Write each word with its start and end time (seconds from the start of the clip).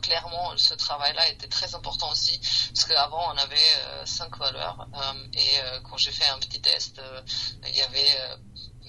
clairement, 0.00 0.56
ce 0.56 0.74
travail-là 0.74 1.28
était 1.28 1.48
très 1.48 1.74
important 1.74 2.10
aussi, 2.10 2.38
parce 2.74 2.84
qu'avant, 2.86 3.32
on 3.34 3.38
avait 3.38 4.06
cinq 4.06 4.36
valeurs, 4.38 4.86
et 5.34 5.60
quand 5.84 5.96
j'ai 5.96 6.12
fait 6.12 6.28
un 6.28 6.38
petit 6.38 6.60
test, 6.60 7.00
il 7.66 7.76
y 7.76 7.82
avait 7.82 8.16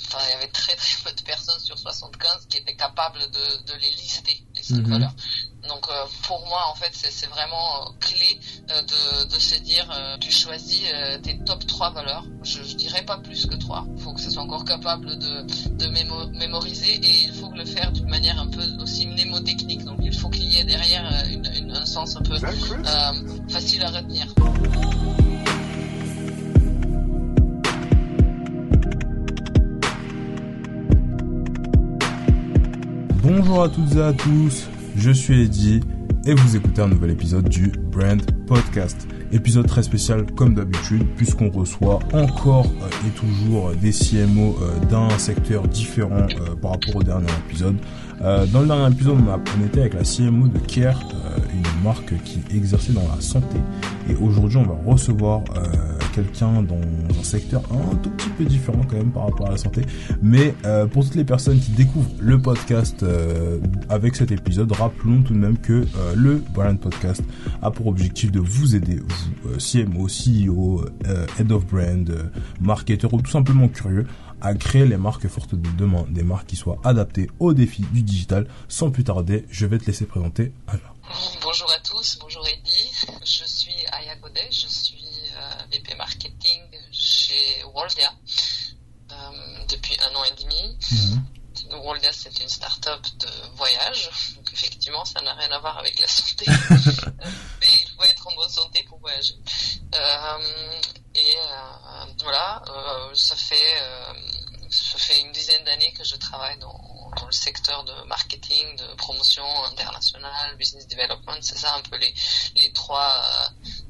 enfin, 0.05 0.19
il 0.27 0.31
y 0.31 0.33
avait 0.33 0.51
très 0.51 0.75
très 0.75 0.95
peu 1.03 1.11
de 1.15 1.21
personnes 1.21 1.59
sur 1.59 1.77
75 1.77 2.47
qui 2.49 2.57
étaient 2.57 2.75
capables 2.75 3.19
de, 3.19 3.73
de 3.73 3.79
les 3.79 3.91
lister, 3.91 4.41
les 4.55 4.63
cinq 4.63 4.77
mhm. 4.77 4.91
valeurs. 4.91 5.13
Donc 5.67 5.87
euh, 5.89 6.05
pour 6.23 6.45
moi, 6.47 6.61
en 6.71 6.75
fait, 6.75 6.89
c'est 6.93 7.27
vraiment 7.27 7.87
euh, 7.87 7.91
clé 7.99 8.39
euh, 8.71 8.81
de, 8.81 9.35
de 9.35 9.39
se 9.39 9.55
dire, 9.55 9.87
tu 10.19 10.31
choisis 10.31 10.83
tes 11.23 11.37
top 11.43 11.65
3 11.65 11.91
valeurs. 11.91 12.25
Je, 12.43 12.63
je 12.63 12.75
dirais 12.75 13.03
pas 13.03 13.17
plus 13.17 13.45
que 13.45 13.55
3. 13.55 13.85
Il 13.95 14.01
faut 14.01 14.13
que 14.13 14.21
ce 14.21 14.31
soit 14.31 14.43
encore 14.43 14.65
capable 14.65 15.17
de, 15.19 15.45
de 15.75 15.87
mémoriser 16.37 16.93
et 16.95 17.23
il 17.25 17.33
faut 17.33 17.51
le 17.51 17.65
faire 17.65 17.91
d'une 17.91 18.09
manière 18.09 18.39
un 18.39 18.47
peu 18.47 18.63
aussi 18.81 19.05
mnémotechnique. 19.07 19.83
Donc 19.83 19.99
il 20.01 20.17
faut 20.17 20.29
qu'il 20.29 20.51
y 20.51 20.59
ait 20.59 20.63
derrière 20.63 21.05
une, 21.29 21.45
une, 21.55 21.71
un 21.75 21.85
sens 21.85 22.15
un 22.15 22.21
peu 22.21 22.37
facile 23.49 23.83
à 23.83 23.91
retenir. 23.91 24.27
Bonjour 33.31 33.61
à 33.61 33.69
toutes 33.69 33.95
et 33.95 34.01
à 34.01 34.11
tous, 34.11 34.67
je 34.95 35.11
suis 35.11 35.43
Eddie 35.43 35.81
et 36.25 36.33
vous 36.33 36.55
écoutez 36.55 36.81
un 36.81 36.87
nouvel 36.87 37.11
épisode 37.11 37.47
du 37.47 37.67
Brand 37.67 38.19
Podcast. 38.47 39.07
Épisode 39.31 39.67
très 39.67 39.83
spécial 39.83 40.25
comme 40.35 40.55
d'habitude 40.55 41.05
puisqu'on 41.15 41.51
reçoit 41.51 41.99
encore 42.11 42.65
euh, 42.65 43.07
et 43.07 43.11
toujours 43.11 43.71
des 43.73 43.91
CMO 43.91 44.57
euh, 44.59 44.83
d'un 44.85 45.09
secteur 45.19 45.67
différent 45.67 46.25
euh, 46.39 46.55
par 46.59 46.71
rapport 46.71 46.95
au 46.95 47.03
dernier 47.03 47.31
épisode. 47.47 47.75
Dans 48.19 48.61
le 48.61 48.67
dernier 48.67 48.91
épisode, 48.91 49.17
on, 49.23 49.31
a, 49.31 49.39
on 49.59 49.65
était 49.65 49.81
avec 49.81 49.93
la 49.93 50.01
CMO 50.03 50.47
de 50.47 50.57
Care, 50.57 50.99
une 51.53 51.83
marque 51.83 52.11
qui 52.23 52.41
exerçait 52.53 52.93
dans 52.93 53.07
la 53.15 53.21
santé. 53.21 53.57
Et 54.09 54.15
aujourd'hui, 54.15 54.57
on 54.57 54.63
va 54.63 54.75
recevoir 54.85 55.43
quelqu'un 56.13 56.63
dans 56.63 56.79
un 57.19 57.23
secteur 57.23 57.61
un 57.71 57.95
tout 57.95 58.09
petit 58.11 58.29
peu 58.29 58.45
différent 58.45 58.81
quand 58.89 58.97
même 58.97 59.11
par 59.11 59.23
rapport 59.25 59.47
à 59.47 59.51
la 59.51 59.57
santé. 59.57 59.81
Mais 60.21 60.55
euh, 60.65 60.85
pour 60.85 61.03
toutes 61.03 61.15
les 61.15 61.23
personnes 61.23 61.59
qui 61.59 61.71
découvrent 61.71 62.09
le 62.19 62.41
podcast 62.41 63.03
euh, 63.03 63.59
avec 63.89 64.15
cet 64.15 64.31
épisode, 64.31 64.71
rappelons 64.71 65.21
tout 65.21 65.33
de 65.33 65.39
même 65.39 65.57
que 65.57 65.73
euh, 65.73 66.15
le 66.15 66.35
Brand 66.53 66.79
Podcast 66.79 67.23
a 67.61 67.71
pour 67.71 67.87
objectif 67.87 68.31
de 68.31 68.39
vous 68.39 68.75
aider, 68.75 68.99
vous, 68.99 69.57
CMO, 69.57 70.07
CEO, 70.07 70.85
Head 71.39 71.51
of 71.51 71.65
Brand, 71.65 72.31
marketeur 72.59 73.13
ou 73.13 73.21
tout 73.21 73.31
simplement 73.31 73.67
curieux, 73.67 74.05
à 74.41 74.53
créer 74.53 74.85
les 74.85 74.97
marques 74.97 75.27
fortes 75.27 75.55
de 75.55 75.69
demain, 75.77 76.05
des 76.09 76.23
marques 76.23 76.47
qui 76.47 76.55
soient 76.55 76.79
adaptées 76.83 77.29
aux 77.39 77.53
défis 77.53 77.85
du 77.91 78.03
digital. 78.03 78.47
Sans 78.67 78.89
plus 78.89 79.03
tarder, 79.03 79.45
je 79.49 79.65
vais 79.65 79.77
te 79.77 79.85
laisser 79.85 80.05
présenter 80.05 80.53
Anna. 80.67 80.79
Bonjour 81.41 81.71
à 81.71 81.79
tous, 81.79 82.19
bonjour 82.21 82.45
Eddie, 82.47 82.91
je 83.25 83.43
suis 83.45 83.73
Aya 83.91 84.15
Godet, 84.21 84.47
je 84.51 84.67
suis 84.67 84.88
chez 87.29 87.63
Worldia 87.63 88.11
euh, 89.11 89.65
depuis 89.67 89.95
un 90.01 90.15
an 90.15 90.23
et 90.23 90.41
demi. 90.41 90.77
Mhm. 90.91 91.25
Worldia, 91.71 92.11
c'est 92.11 92.39
une 92.39 92.49
start-up 92.49 93.01
de 93.19 93.27
voyage. 93.55 94.09
Donc, 94.35 94.49
effectivement, 94.53 95.05
ça 95.05 95.21
n'a 95.21 95.33
rien 95.33 95.51
à 95.51 95.59
voir 95.59 95.77
avec 95.77 95.99
la 95.99 96.07
santé. 96.07 96.45
mais 97.61 97.67
il 97.81 97.89
faut 97.95 98.03
être 98.03 98.27
en 98.27 98.35
bonne 98.35 98.49
santé 98.49 98.83
pour 98.83 98.99
voyager. 98.99 99.35
Euh, 99.93 100.81
et 101.13 101.35
euh, 101.37 102.05
voilà, 102.23 102.63
ça 103.13 103.35
fait 103.35 103.83
ça 104.69 104.97
fait 104.97 105.19
une 105.21 105.31
dizaine 105.31 105.63
d'années 105.63 105.91
que 105.93 106.03
je 106.03 106.15
travaille 106.15 106.57
dans, 106.59 107.11
dans, 107.17 107.25
le 107.25 107.31
secteur 107.31 107.83
de 107.83 107.93
marketing, 108.07 108.75
de 108.75 108.95
promotion 108.95 109.45
internationale, 109.65 110.55
business 110.57 110.87
development. 110.87 111.41
C'est 111.41 111.57
ça 111.57 111.75
un 111.75 111.81
peu 111.81 111.97
les, 111.97 112.13
les 112.55 112.71
trois, 112.73 113.23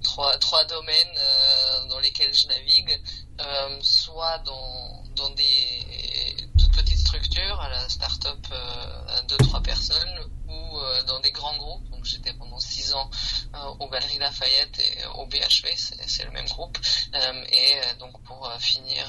trois, 0.04 0.38
trois 0.38 0.64
domaines 0.66 1.18
euh, 1.18 1.86
dans 1.88 2.00
lesquels 2.00 2.34
je 2.34 2.48
navigue, 2.48 3.02
euh, 3.42 3.80
soit 3.82 4.40
dans, 4.40 5.04
dans 5.16 5.30
des 5.32 5.86
toutes 6.58 6.76
petites 6.76 7.00
structures, 7.00 7.60
à 7.60 7.70
la 7.70 7.90
start-up 7.90 8.46
euh, 8.52 9.18
à 9.18 9.22
deux, 9.24 9.38
trois 9.38 9.62
personnes, 9.62 10.20
ou 10.48 10.78
euh, 10.80 11.04
dans 11.04 11.20
des 11.20 11.32
grands 11.32 11.58
groupes. 11.58 11.89
Donc 12.00 12.06
j'étais 12.06 12.32
pendant 12.32 12.60
six 12.62 12.94
ans 12.94 13.10
euh, 13.56 13.76
aux 13.80 13.90
Galeries 13.90 14.20
Lafayette 14.20 14.80
et 14.80 15.06
au 15.18 15.26
BHV, 15.26 15.68
c'est 15.76 16.24
le 16.24 16.32
même 16.32 16.46
groupe. 16.46 16.78
Euh, 17.14 17.44
et 17.52 17.82
donc 18.00 18.22
pour 18.24 18.50
finir 18.60 19.04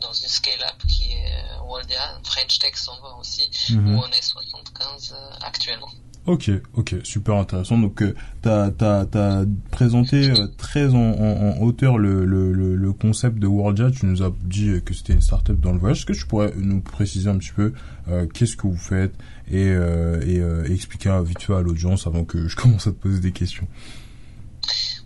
dans 0.00 0.12
une 0.12 0.28
scale-up 0.28 0.80
qui 0.88 1.10
est 1.10 1.58
Waldia, 1.64 2.20
French 2.22 2.60
Tech 2.60 2.76
s'en 2.76 3.00
va 3.00 3.16
aussi, 3.16 3.50
mhm. 3.70 3.96
où 3.96 4.02
on 4.04 4.12
est 4.12 4.22
75 4.22 5.16
actuellement. 5.40 5.90
Ok, 6.26 6.50
ok, 6.74 6.96
super 7.02 7.34
intéressant. 7.34 7.76
Donc, 7.76 8.00
euh, 8.00 8.14
t'as 8.40 8.70
as, 8.78 9.44
présenté 9.70 10.30
euh, 10.30 10.46
très 10.56 10.94
en, 10.94 10.96
en, 10.96 11.60
hauteur 11.60 11.98
le, 11.98 12.24
le, 12.24 12.50
le, 12.50 12.92
concept 12.94 13.38
de 13.38 13.46
WorldJat. 13.46 13.90
Tu 13.90 14.06
nous 14.06 14.22
as 14.22 14.32
dit 14.42 14.80
que 14.86 14.94
c'était 14.94 15.12
une 15.12 15.20
startup 15.20 15.60
dans 15.60 15.72
le 15.72 15.78
voyage. 15.78 15.98
Est-ce 15.98 16.06
que 16.06 16.12
tu 16.14 16.26
pourrais 16.26 16.54
nous 16.56 16.80
préciser 16.80 17.28
un 17.28 17.36
petit 17.36 17.52
peu 17.52 17.74
euh, 18.08 18.26
qu'est-ce 18.26 18.56
que 18.56 18.66
vous 18.66 18.76
faites 18.76 19.14
et, 19.48 19.68
euh, 19.68 20.22
et 20.26 20.38
euh, 20.38 20.64
expliquer 20.72 21.20
vite 21.26 21.42
fait 21.42 21.54
à 21.54 21.60
l'audience 21.60 22.06
avant 22.06 22.24
que 22.24 22.48
je 22.48 22.56
commence 22.60 22.86
à 22.86 22.92
te 22.92 22.96
poser 22.96 23.20
des 23.20 23.32
questions? 23.32 23.68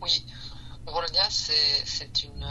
Oui, 0.00 0.24
WorldJat, 0.86 1.30
c'est 1.30 2.22
une 2.22 2.46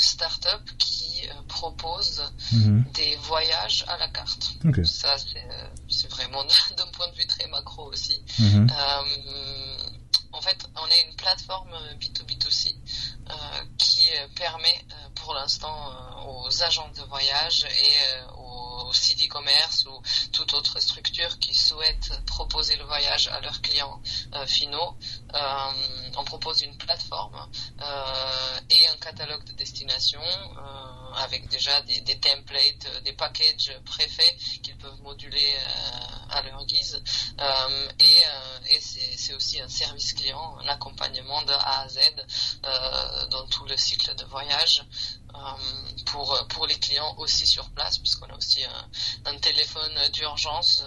startup 0.00 0.62
qui 0.78 1.28
propose 1.48 2.22
mhm. 2.52 2.84
des 2.94 3.16
voyages 3.16 3.84
à 3.88 3.96
la 3.98 4.08
carte. 4.08 4.52
Ça, 4.84 5.16
c'est 5.88 6.10
vraiment 6.10 6.44
d'un 6.76 6.86
point 6.92 7.08
de 7.08 7.16
vue 7.16 7.26
très 7.26 7.46
macro 7.48 7.84
aussi. 7.90 8.22
Mhm. 8.38 8.70
Euh, 8.70 9.76
en 10.32 10.40
fait, 10.40 10.58
on 10.76 10.86
est 10.86 11.08
une 11.08 11.16
plateforme 11.16 11.74
B2B2C 12.00 12.74
euh, 13.28 13.32
qui 13.78 14.08
permet 14.36 14.84
euh, 14.90 15.08
pour 15.16 15.34
l'instant 15.34 15.92
aux 16.26 16.62
agents 16.62 16.90
de 16.96 17.02
voyage 17.02 17.64
et 17.64 17.94
aux 18.38 18.69
sites 18.92 19.22
e-commerce 19.22 19.86
ou 19.86 20.02
toute 20.32 20.54
autre 20.54 20.80
structure 20.80 21.38
qui 21.38 21.54
souhaite 21.54 22.12
proposer 22.26 22.76
le 22.76 22.84
voyage 22.84 23.28
à 23.28 23.40
leurs 23.40 23.60
clients 23.60 24.00
finaux, 24.46 24.96
on 25.34 26.24
propose 26.24 26.62
une 26.62 26.76
plateforme 26.76 27.46
et 28.70 28.88
un 28.88 28.96
catalogue 28.96 29.44
de 29.44 29.52
destinations 29.52 30.20
avec 31.16 31.48
déjà 31.48 31.80
des, 31.82 32.18
templates, 32.18 33.02
des 33.04 33.12
packages 33.12 33.72
préfaits 33.84 34.36
qu'ils 34.62 34.76
peuvent 34.76 35.00
moduler 35.02 35.54
à 36.30 36.42
leur 36.42 36.64
guise. 36.66 37.02
et, 37.98 38.22
et 38.70 38.80
c'est 38.80 39.34
aussi 39.34 39.60
un 39.60 39.68
service 39.68 40.12
client, 40.12 40.58
un 40.60 40.68
accompagnement 40.68 41.42
de 41.42 41.52
A 41.52 41.80
à 41.80 41.88
Z 41.88 41.98
euh, 42.64 43.26
dans 43.26 43.46
tout 43.46 43.66
le 43.66 43.76
cycle 43.76 44.14
de 44.14 44.24
voyage 44.24 44.84
euh, 45.34 45.38
pour, 46.06 46.46
pour 46.48 46.66
les 46.66 46.78
clients 46.78 47.14
aussi 47.18 47.46
sur 47.46 47.68
place, 47.70 47.98
puisqu'on 47.98 48.26
a 48.26 48.36
aussi 48.36 48.64
un 49.24 49.36
téléphone 49.38 49.98
d'urgence. 50.12 50.84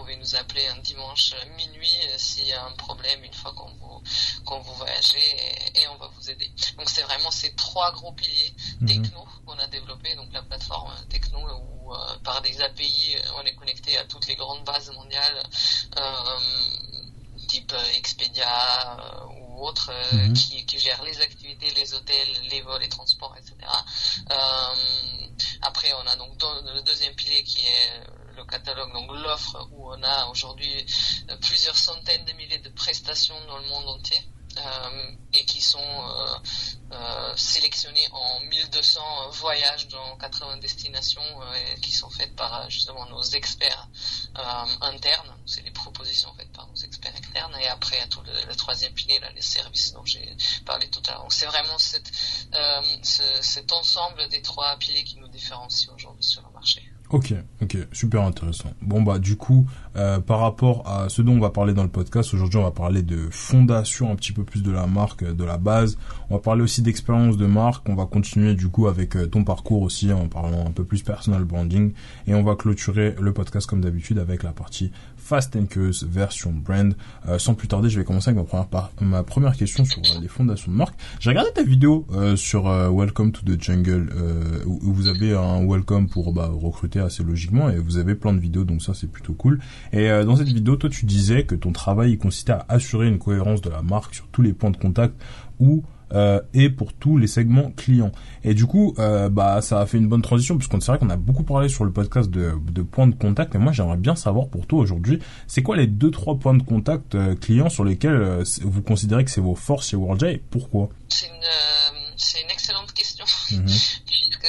Euh, 0.00 0.06
vous 0.06 0.06
pouvez 0.06 0.16
nous 0.16 0.36
appeler 0.36 0.66
un 0.68 0.78
dimanche 0.78 1.34
minuit 1.56 1.98
s'il 2.16 2.46
y 2.46 2.52
a 2.52 2.64
un 2.64 2.72
problème 2.72 3.22
une 3.24 3.34
fois 3.34 3.52
qu'on 3.52 3.70
vous, 3.74 4.02
qu'on 4.44 4.60
vous 4.60 4.74
voyagez 4.74 5.18
et, 5.18 5.82
et, 5.82 5.88
on 5.88 5.96
va 5.96 6.08
vous 6.08 6.30
aider. 6.30 6.50
Donc 6.76 6.88
c'est 6.88 7.02
vraiment 7.02 7.30
ces 7.30 7.54
trois 7.54 7.92
gros 7.92 8.12
piliers 8.12 8.52
mhm. 8.80 8.86
techno 8.86 9.26
qu'on 9.46 9.58
a 9.58 9.66
développé, 9.66 10.14
donc 10.16 10.32
la 10.32 10.42
plateforme 10.42 10.92
techno 11.08 11.38
où 11.38 11.92
par 12.22 12.40
des 12.42 12.60
API 12.62 13.16
on 13.36 13.42
est 13.42 13.54
connecté 13.54 13.96
à 13.98 14.04
toutes 14.04 14.26
les 14.26 14.36
grandes 14.36 14.64
bases 14.64 14.90
mondiales. 14.92 15.42
Euh, 15.98 16.38
type 17.50 17.72
euh, 17.72 17.96
Expedia 17.96 18.46
euh, 19.00 19.24
ou 19.40 19.66
autres 19.66 19.90
euh, 19.90 20.28
mhm. 20.28 20.32
qui, 20.34 20.64
qui 20.66 20.78
gèrent 20.78 21.02
les 21.02 21.20
activités, 21.20 21.70
les 21.74 21.94
hôtels, 21.94 22.28
les 22.50 22.62
vols, 22.62 22.80
les 22.80 22.88
transports, 22.88 23.34
etc. 23.36 23.56
après, 25.62 25.92
on 25.92 26.06
a 26.06 26.16
donc 26.16 26.30
le 26.74 26.80
deuxième 26.82 27.14
pilier 27.14 27.42
qui 27.42 27.60
est 27.66 27.90
le 28.40 28.46
catalogue, 28.46 28.92
donc 28.92 29.10
l'offre 29.12 29.68
où 29.72 29.92
on 29.92 30.02
a 30.02 30.26
aujourd'hui 30.26 30.86
plusieurs 31.40 31.76
centaines 31.76 32.24
de 32.24 32.32
milliers 32.32 32.58
de 32.58 32.70
prestations 32.70 33.38
dans 33.46 33.58
le 33.58 33.68
monde 33.68 33.88
entier. 33.88 34.20
Euh, 34.58 35.12
et 35.32 35.44
qui 35.44 35.60
sont 35.60 35.78
euh, 35.78 36.38
euh, 36.90 37.32
sélectionnés 37.36 38.08
en 38.10 38.40
1200 38.40 39.30
voyages 39.30 39.86
dans 39.86 40.16
80 40.16 40.56
destinations 40.56 41.22
et 41.54 41.80
qui 41.80 41.92
sont 41.92 42.10
faites 42.10 42.34
par 42.34 42.68
justement 42.68 43.06
nos 43.06 43.22
experts 43.22 43.86
internes. 44.80 45.32
C'est 45.46 45.62
des 45.62 45.70
propositions 45.70 46.34
faites 46.34 46.50
par 46.52 46.66
nos 46.66 46.74
experts 46.74 47.14
externes. 47.16 47.54
Et 47.60 47.68
après, 47.68 48.00
à 48.00 48.08
tout 48.08 48.22
le, 48.22 48.56
troisième 48.56 48.92
pilier, 48.92 49.20
là, 49.20 49.30
les 49.30 49.40
services 49.40 49.92
dont 49.92 50.04
j'ai 50.04 50.36
parlé 50.66 50.90
tout 50.90 51.02
à 51.06 51.12
l'heure. 51.12 51.26
C'est 51.30 51.46
vraiment 51.46 51.78
cet 51.78 53.72
ensemble 53.72 54.28
des 54.30 54.42
trois 54.42 54.76
piliers 54.78 55.04
qui 55.04 55.16
nous 55.18 55.28
différencient 55.28 55.94
aujourd'hui. 55.94 56.24
Ok, 57.12 57.34
ok, 57.60 57.76
super 57.90 58.22
intéressant. 58.22 58.70
Bon 58.82 59.02
bah 59.02 59.18
du 59.18 59.34
coup, 59.34 59.66
euh, 59.96 60.20
par 60.20 60.38
rapport 60.38 60.86
à 60.86 61.08
ce 61.08 61.22
dont 61.22 61.32
on 61.32 61.40
va 61.40 61.50
parler 61.50 61.74
dans 61.74 61.82
le 61.82 61.88
podcast. 61.88 62.32
Aujourd'hui, 62.34 62.60
on 62.60 62.62
va 62.62 62.70
parler 62.70 63.02
de 63.02 63.28
fondation 63.32 64.12
un 64.12 64.14
petit 64.14 64.30
peu 64.30 64.44
plus 64.44 64.62
de 64.62 64.70
la 64.70 64.86
marque, 64.86 65.24
de 65.24 65.44
la 65.44 65.58
base. 65.58 65.98
On 66.28 66.36
va 66.36 66.40
parler 66.40 66.62
aussi 66.62 66.82
d'expérience 66.82 67.36
de 67.36 67.46
marque. 67.46 67.88
On 67.88 67.96
va 67.96 68.06
continuer 68.06 68.54
du 68.54 68.68
coup 68.68 68.86
avec 68.86 69.16
euh, 69.16 69.26
ton 69.26 69.42
parcours 69.42 69.82
aussi 69.82 70.12
en 70.12 70.28
parlant 70.28 70.64
un 70.64 70.70
peu 70.70 70.84
plus 70.84 71.02
personal 71.02 71.42
branding. 71.42 71.94
Et 72.28 72.34
on 72.34 72.44
va 72.44 72.54
clôturer 72.54 73.16
le 73.20 73.32
podcast 73.32 73.66
comme 73.66 73.80
d'habitude 73.80 74.20
avec 74.20 74.44
la 74.44 74.52
partie 74.52 74.92
Fast 75.30 75.56
Curious 75.68 76.04
version 76.04 76.52
brand. 76.52 76.94
Euh, 77.28 77.38
sans 77.38 77.54
plus 77.54 77.68
tarder, 77.68 77.88
je 77.88 78.00
vais 78.00 78.04
commencer 78.04 78.30
avec 78.30 78.42
ma 78.42 78.64
première, 78.64 78.90
ma 79.00 79.22
première 79.22 79.56
question 79.56 79.84
sur 79.84 80.02
les 80.20 80.28
fondations 80.28 80.72
de 80.72 80.76
marque. 80.76 80.94
J'ai 81.20 81.30
regardé 81.30 81.52
ta 81.52 81.62
vidéo 81.62 82.04
sur 82.34 82.64
Welcome 82.64 83.30
to 83.32 83.42
the 83.42 83.60
Jungle 83.60 84.12
où, 84.66 84.92
vous 84.92 85.06
avez 85.06 85.34
un 85.34 85.64
welcome 85.64 86.08
pour 86.08 86.32
bah, 86.32 86.50
recruter 86.52 86.98
assez 86.98 87.22
logiquement 87.22 87.70
et 87.70 87.78
vous 87.78 87.96
avez 87.96 88.14
plein 88.14 88.32
de 88.32 88.40
vidéos 88.40 88.64
donc 88.64 88.82
ça 88.82 88.92
c'est 88.94 89.10
plutôt 89.10 89.34
cool. 89.34 89.60
Et 89.92 90.10
euh, 90.10 90.24
dans 90.24 90.36
cette 90.36 90.48
vidéo, 90.48 90.76
toi, 90.76 90.90
tu 90.90 91.06
disais 91.06 91.44
que 91.44 91.54
ton 91.54 91.72
travail 91.72 92.18
consistait 92.18 92.52
à 92.52 92.66
assurer 92.68 93.08
une 93.08 93.18
cohérence 93.18 93.60
de 93.60 93.70
la 93.70 93.82
marque 93.82 94.14
sur 94.14 94.26
tous 94.28 94.42
les 94.42 94.52
points 94.52 94.70
de 94.70 94.76
contact 94.76 95.14
ou 95.58 95.82
euh, 96.12 96.40
et 96.54 96.70
pour 96.70 96.92
tous 96.92 97.18
les 97.18 97.26
segments 97.26 97.70
clients. 97.70 98.12
Et 98.44 98.54
du 98.54 98.66
coup, 98.66 98.94
euh, 98.98 99.28
bah 99.28 99.60
ça 99.62 99.80
a 99.80 99.86
fait 99.86 99.98
une 99.98 100.08
bonne 100.08 100.22
transition 100.22 100.56
puisqu'on 100.56 100.80
c'est 100.80 100.92
vrai 100.92 100.98
qu'on 100.98 101.10
a 101.10 101.16
beaucoup 101.16 101.44
parlé 101.44 101.68
sur 101.68 101.84
le 101.84 101.92
podcast 101.92 102.30
de, 102.30 102.52
de 102.72 102.82
points 102.82 103.06
de 103.06 103.14
contact. 103.14 103.54
Mais 103.54 103.60
moi, 103.60 103.72
j'aimerais 103.72 103.96
bien 103.96 104.16
savoir 104.16 104.48
pour 104.48 104.66
toi 104.66 104.80
aujourd'hui, 104.80 105.18
c'est 105.46 105.62
quoi 105.62 105.76
les 105.76 105.86
deux 105.86 106.10
trois 106.10 106.38
points 106.38 106.54
de 106.54 106.62
contact 106.62 107.16
clients 107.40 107.68
sur 107.68 107.84
lesquels 107.84 108.42
vous 108.62 108.82
considérez 108.82 109.24
que 109.24 109.30
c'est 109.30 109.40
vos 109.40 109.54
forces 109.54 109.88
chez 109.88 109.96
WorldJ 109.96 110.24
et 110.24 110.42
pourquoi? 110.50 110.88
C'est 111.08 112.42
une 112.42 112.50
excellente 112.50 112.92
question 112.92 113.24
mhm. 113.52 113.66
puisque 114.06 114.46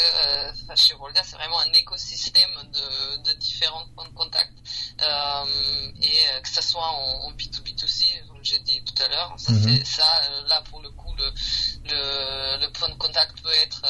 chez 0.76 0.94
WorldJ, 0.96 1.20
c'est 1.24 1.36
vraiment 1.36 1.60
un 1.60 1.72
écosystème 1.74 2.50
de, 2.74 3.30
de 3.30 3.38
différents 3.40 3.86
points 3.96 4.08
de 4.08 4.14
contact 4.14 4.52
euh, 5.02 5.92
et 6.02 6.08
euh, 6.08 6.42
que 6.42 6.50
ça 6.50 6.62
soit 6.62 6.86
en, 6.86 7.28
en 7.28 7.32
B2B2C, 7.32 8.04
comme 8.28 8.38
j'ai 8.44 8.60
dit 8.60 8.82
tout 8.84 9.04
à 9.04 9.08
l'heure, 9.08 9.34
ça, 9.38 9.52
mhm. 9.52 9.84
ça 9.84 10.04
euh, 10.04 10.48
là 10.48 10.62
pour 10.70 10.82
le 10.82 10.90
coup 10.92 11.01
le, 11.86 12.68
point 12.74 12.90
de 12.90 12.96
contact 12.96 13.42
peut 13.42 13.54
être 13.64 13.82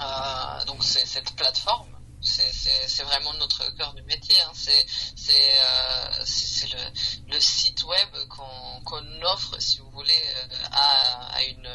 euh, 0.00 0.64
donc 0.66 0.82
c'est 0.84 1.06
cette 1.06 1.34
plateforme 1.36 1.96
c'est 2.22 3.02
vraiment 3.04 3.32
notre 3.34 3.64
cœur 3.76 3.94
du 3.94 4.02
métier. 4.02 4.36
Hein. 4.42 4.52
C'est 4.54 5.60
euh, 5.64 6.90
le, 7.28 7.40
site 7.40 7.82
web 7.84 8.08
qu'on 8.28 9.22
offre, 9.22 9.58
si 9.58 9.78
vous 9.78 9.90
voulez, 9.90 10.22
à, 10.70 11.34
à 11.34 11.42
une 11.44 11.66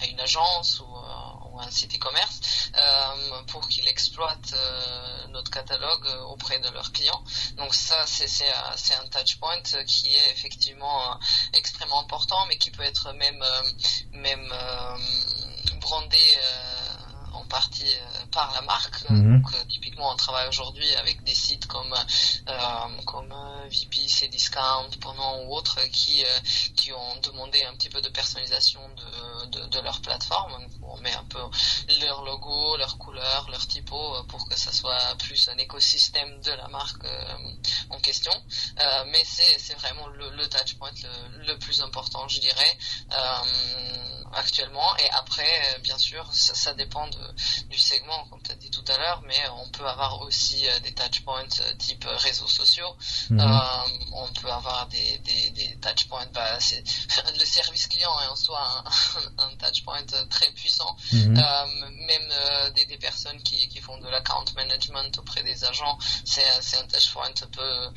à 0.00 0.06
une 0.06 0.20
agence 0.20 0.80
ou, 0.80 0.96
euh, 0.96 1.17
ou 1.58 1.60
un 1.60 1.70
site 1.70 1.94
e-commerce 1.96 2.70
euh, 2.76 3.42
pour 3.48 3.68
qu'ils 3.68 3.88
exploitent 3.88 4.54
euh, 4.54 5.26
notre 5.28 5.50
catalogue 5.50 6.06
auprès 6.28 6.58
de 6.60 6.68
leurs 6.70 6.92
clients. 6.92 7.22
Donc 7.56 7.74
ça, 7.74 8.04
c'est 8.06 8.94
un 8.94 9.06
touch 9.08 9.38
point 9.38 9.60
qui 9.86 10.14
est 10.14 10.32
effectivement 10.32 11.18
extrêmement 11.54 12.00
important, 12.00 12.46
mais 12.48 12.58
qui 12.58 12.70
peut 12.70 12.82
être 12.82 13.12
même 13.12 13.44
même 14.12 14.52
brandé 15.80 16.18
en 17.38 17.44
partie 17.44 17.84
euh, 17.84 18.26
par 18.30 18.52
la 18.52 18.62
marque. 18.62 19.08
Mhm. 19.10 19.40
Donc, 19.42 19.54
euh, 19.54 19.64
typiquement, 19.68 20.10
on 20.12 20.16
travaille 20.16 20.48
aujourd'hui 20.48 20.94
avec 20.96 21.22
des 21.24 21.34
sites 21.34 21.66
comme 21.66 21.94
euh, 22.48 23.02
comme 23.06 23.34
VP, 23.70 24.08
Cdiscount, 24.08 24.90
pendant 25.00 25.42
ou 25.44 25.54
autres 25.54 25.80
qui 25.92 26.24
qui 26.76 26.92
ont 26.92 27.16
demandé 27.22 27.62
un 27.64 27.74
petit 27.74 27.88
peu 27.88 28.00
de 28.00 28.08
personnalisation 28.08 28.80
de, 28.96 29.46
de, 29.46 29.66
de 29.66 29.80
leur 29.80 30.00
plateforme. 30.00 30.66
On 30.90 30.98
met 30.98 31.12
un 31.14 31.24
peu 31.24 31.40
leur 32.00 32.22
logo, 32.22 32.76
leur 32.76 32.98
couleur, 32.98 33.48
leur 33.50 33.66
typo 33.66 33.96
pour 34.28 34.48
que 34.48 34.56
ça 34.58 34.72
soit 34.72 35.16
plus 35.18 35.48
un 35.48 35.58
écosystème 35.58 36.40
de 36.42 36.52
la 36.52 36.68
marque 36.68 37.04
en 37.90 37.98
question. 38.00 38.32
mais 39.06 39.22
c'est 39.24 39.74
vraiment 39.74 40.06
le, 40.08 40.30
le 40.30 40.48
touch 40.48 40.74
point 40.78 40.90
le, 41.02 41.46
le, 41.46 41.58
plus 41.58 41.80
important, 41.82 42.26
je 42.28 42.40
dirais, 42.40 42.78
actuellement. 44.32 44.96
Et 44.96 45.10
après, 45.10 45.78
bien 45.82 45.98
sûr, 45.98 46.28
ça, 46.32 46.54
ça 46.54 46.74
dépend 46.74 47.06
de 47.08 47.18
du 47.68 47.78
segment, 47.78 48.26
comme 48.28 48.42
tu 48.42 48.50
as 48.50 48.54
dit 48.54 48.70
tout 48.70 48.84
à 48.88 48.96
l'heure, 48.98 49.22
mais 49.22 49.48
on 49.50 49.68
peut 49.70 49.86
avoir 49.86 50.20
aussi 50.22 50.68
euh, 50.68 50.80
des 50.80 50.92
touchpoints 50.94 51.44
euh, 51.60 51.74
type 51.74 52.04
euh, 52.06 52.16
réseaux 52.16 52.48
sociaux. 52.48 52.96
Mhm. 53.30 53.60
on 54.12 54.32
peut 54.32 54.50
avoir 54.50 54.86
des, 54.88 55.18
des, 55.18 55.50
des 55.50 55.76
touchpoints, 55.80 56.26
bah, 56.32 56.58
le 57.38 57.44
service 57.44 57.86
client 57.86 58.12
est 58.20 58.26
en 58.26 58.36
soi 58.36 58.84
un, 59.38 59.44
un 59.44 59.56
touchpoint 59.56 60.04
très 60.30 60.50
puissant. 60.52 60.77
Mhm. 61.12 61.34
même 62.06 62.72
des, 62.74 62.86
des, 62.86 62.98
personnes 62.98 63.40
qui, 63.42 63.68
qui 63.68 63.80
font 63.80 63.98
de 63.98 64.08
l'account 64.08 64.44
management 64.56 65.18
auprès 65.18 65.42
des 65.42 65.64
agents, 65.64 65.98
c'est 66.24 66.76
un 66.76 66.86
touchpoint 66.86 67.30
un 67.42 67.46
peu 67.48 67.88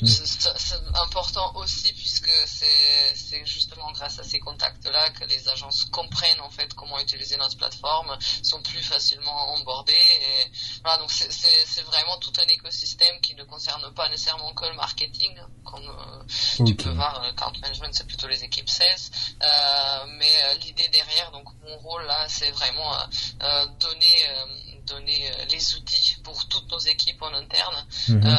mhm. 0.00 0.92
important 1.02 1.52
aussi 1.56 1.92
puisque 1.92 2.30
c'est 2.46 3.44
justement 3.44 3.90
grâce 3.92 4.18
à 4.18 4.24
ces 4.24 4.38
contacts-là 4.38 5.10
que 5.10 5.24
les 5.24 5.48
agences 5.48 5.84
comprennent 5.86 6.40
en 6.40 6.50
fait 6.50 6.72
comment 6.74 6.98
utiliser 6.98 7.36
notre 7.36 7.56
plateforme 7.56 8.16
sont 8.42 8.60
plus 8.62 8.82
facilement 8.82 9.54
onboardés. 9.54 9.92
Et 9.92 10.50
voilà, 10.82 10.98
donc 10.98 11.10
c'est 11.10 11.82
vraiment 11.82 12.16
tout 12.18 12.32
un 12.38 12.46
écosystème 12.46 13.20
qui 13.20 13.34
ne 13.34 13.44
concerne 13.44 13.92
pas 13.94 14.08
nécessairement 14.08 14.52
que 14.54 14.66
le 14.66 14.74
marketing, 14.74 15.36
comme 15.64 15.88
euh, 15.88 16.64
tu 16.64 16.74
peux 16.74 16.90
voir, 16.90 17.22
le 17.22 17.28
account 17.28 17.52
management 17.60 17.92
c'est 17.92 18.06
plutôt 18.06 18.28
les 18.28 18.42
équipes 18.44 18.68
sales. 18.68 18.86
Euh, 19.42 20.06
mais 20.18 20.32
euh, 20.44 20.54
l'idée 20.58 20.88
derrière, 20.88 21.30
donc 21.32 21.46
mon 21.68 21.76
rôle 21.78 22.04
là, 22.06 22.26
c'est 22.28 22.50
vraiment 22.50 22.92
donner 23.80 24.16
donner 24.86 25.30
les 25.50 25.76
outils 25.76 26.18
pour 26.22 26.46
toutes 26.48 26.70
nos 26.70 26.78
équipes 26.78 27.22
en 27.22 27.32
interne 27.32 27.86
mhm. 28.08 28.36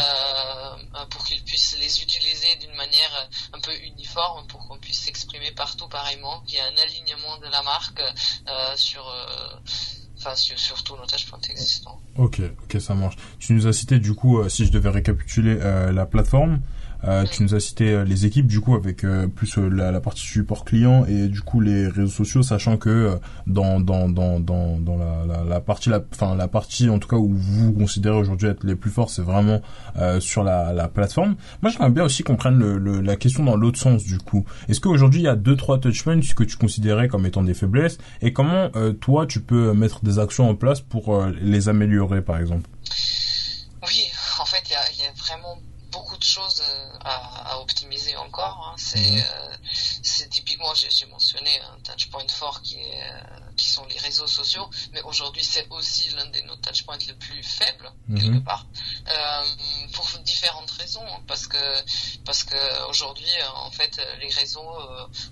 pour 1.09 1.25
qu'ils 1.25 1.43
puissent 1.43 1.75
les 1.79 2.03
utiliser 2.03 2.55
d'une 2.61 2.75
manière 2.75 3.29
un 3.51 3.59
peu 3.61 3.71
uniforme 3.83 4.45
pour 4.45 4.67
qu'on 4.67 4.77
puisse 4.77 5.01
s'exprimer 5.01 5.51
partout 5.53 5.87
pareillement 5.87 6.41
qu'il 6.41 6.57
y 6.57 6.57
ait 6.57 6.61
un 6.61 6.83
alignement 6.83 7.37
de 7.39 7.47
la 7.47 7.63
marque 7.63 8.03
sur 8.75 9.11
enfin 10.17 10.35
sur, 10.35 10.83
tous 10.83 10.95
nos 10.95 11.05
touchpoints 11.05 11.39
existants. 11.49 11.99
Ok, 12.17 12.41
ok, 12.63 12.81
ça 12.81 12.93
marche. 12.93 13.15
Tu 13.39 13.53
nous 13.53 13.67
as 13.67 13.73
cité 13.73 13.99
du 13.99 14.13
coup, 14.13 14.39
euh, 14.39 14.49
si 14.49 14.65
je 14.65 14.71
devais 14.71 14.89
récapituler 14.89 15.57
euh, 15.59 15.91
la 15.91 16.05
plateforme, 16.05 16.61
euh, 17.07 17.23
tu 17.25 17.43
nous 17.43 17.53
as 17.53 17.59
cité 17.59 17.91
euh, 17.91 18.03
les 18.03 18.25
équipes 18.25 18.47
du 18.47 18.59
coup 18.61 18.75
avec 18.75 19.03
euh, 19.03 19.27
plus 19.27 19.57
la, 19.57 19.91
la, 19.91 20.01
partie 20.01 20.25
support 20.25 20.65
client 20.65 21.05
et 21.05 21.27
du 21.27 21.41
coup 21.41 21.59
les 21.59 21.87
réseaux 21.87 22.07
sociaux, 22.07 22.41
sachant 22.41 22.77
que 22.77 23.19
dans 23.45 23.79
dans 23.79 24.09
dans 24.09 24.39
dans, 24.39 24.79
dans 24.79 24.97
la, 24.97 25.25
la, 25.27 25.43
la, 25.43 25.59
partie 25.59 25.89
la 25.89 26.01
enfin 26.11 26.35
la 26.35 26.47
partie 26.47 26.89
en 26.89 26.97
tout 26.97 27.07
cas 27.07 27.17
où 27.17 27.31
vous 27.33 27.73
considérez 27.73 28.17
aujourd'hui 28.17 28.47
être 28.47 28.63
les 28.63 28.75
plus 28.75 28.89
forts, 28.89 29.09
c'est 29.09 29.21
vraiment 29.21 29.61
sur 30.19 30.43
la, 30.43 30.73
la 30.73 30.87
plateforme. 30.87 31.35
Moi, 31.61 31.71
j'aimerais 31.71 31.89
bien 31.89 32.03
aussi 32.03 32.23
qu'on 32.23 32.35
prenne 32.35 32.57
le, 32.59 33.01
la 33.01 33.15
question 33.15 33.43
dans 33.43 33.55
l'autre 33.55 33.79
sens 33.79 34.03
du 34.03 34.17
coup. 34.17 34.45
Est-ce 34.67 34.79
qu'aujourd'hui 34.79 35.21
il 35.21 35.25
y 35.25 35.27
a 35.27 35.35
deux 35.35 35.55
trois 35.55 35.79
touchpoints 35.79 36.19
que 36.35 36.43
tu 36.43 36.57
considérais 36.57 37.07
comme 37.07 37.25
étant 37.25 37.43
des 37.43 37.53
faiblesses? 37.53 37.97
Et 38.21 38.33
comment 38.33 38.69
toi 38.99 39.25
tu 39.25 39.41
peux 39.41 39.73
mettre 39.73 40.03
des 40.03 40.19
actions 40.19 40.49
en 40.49 40.55
place 40.55 40.81
pour 40.81 41.25
les 41.41 41.69
améliorer 41.69 42.21
par 42.21 42.39
exemple? 42.39 42.69
Oui, 43.83 44.05
en 44.41 44.45
fait, 44.45 44.63
il 44.65 44.73
y 44.73 45.03
a, 45.03 45.05
y 45.05 45.07
a 45.07 45.13
vraiment 45.13 45.57
beaucoup 45.95 46.14
choses 46.25 46.61
euh, 46.61 46.97
à, 47.01 47.51
à 47.53 47.59
optimiser 47.59 48.15
encore. 48.17 48.67
Hein. 48.67 48.75
C'est 48.77 48.99
mhm. 48.99 49.23
euh, 49.23 50.27
typiquement, 50.29 50.73
j'ai 50.73 51.05
mentionné 51.07 51.51
un 51.61 51.79
touchpoint 51.79 52.27
fort 52.29 52.61
qui 52.61 52.75
est 52.79 53.01
euh, 53.01 53.19
qui 53.55 53.67
sont 53.67 53.85
les 53.85 53.97
réseaux 53.97 54.27
sociaux, 54.27 54.69
mais 54.91 55.01
aujourd'hui 55.03 55.43
c'est 55.43 55.65
aussi 55.69 56.09
l'un 56.09 56.25
des 56.25 56.41
nos 56.43 56.57
touchpoints 56.57 56.97
les 57.07 57.13
plus 57.13 57.41
faibles 57.41 57.89
mhm. 58.09 58.21
quelque 58.21 58.43
part 58.43 58.65
euh, 59.07 59.43
pour 59.93 60.05
différentes 60.23 60.71
raisons, 60.71 61.05
parce 61.27 61.47
que 61.47 61.57
parce 62.25 62.43
que 62.43 62.89
aujourd'hui 62.89 63.31
en 63.55 63.71
fait 63.71 64.01
les 64.19 64.29
réseaux, 64.29 64.73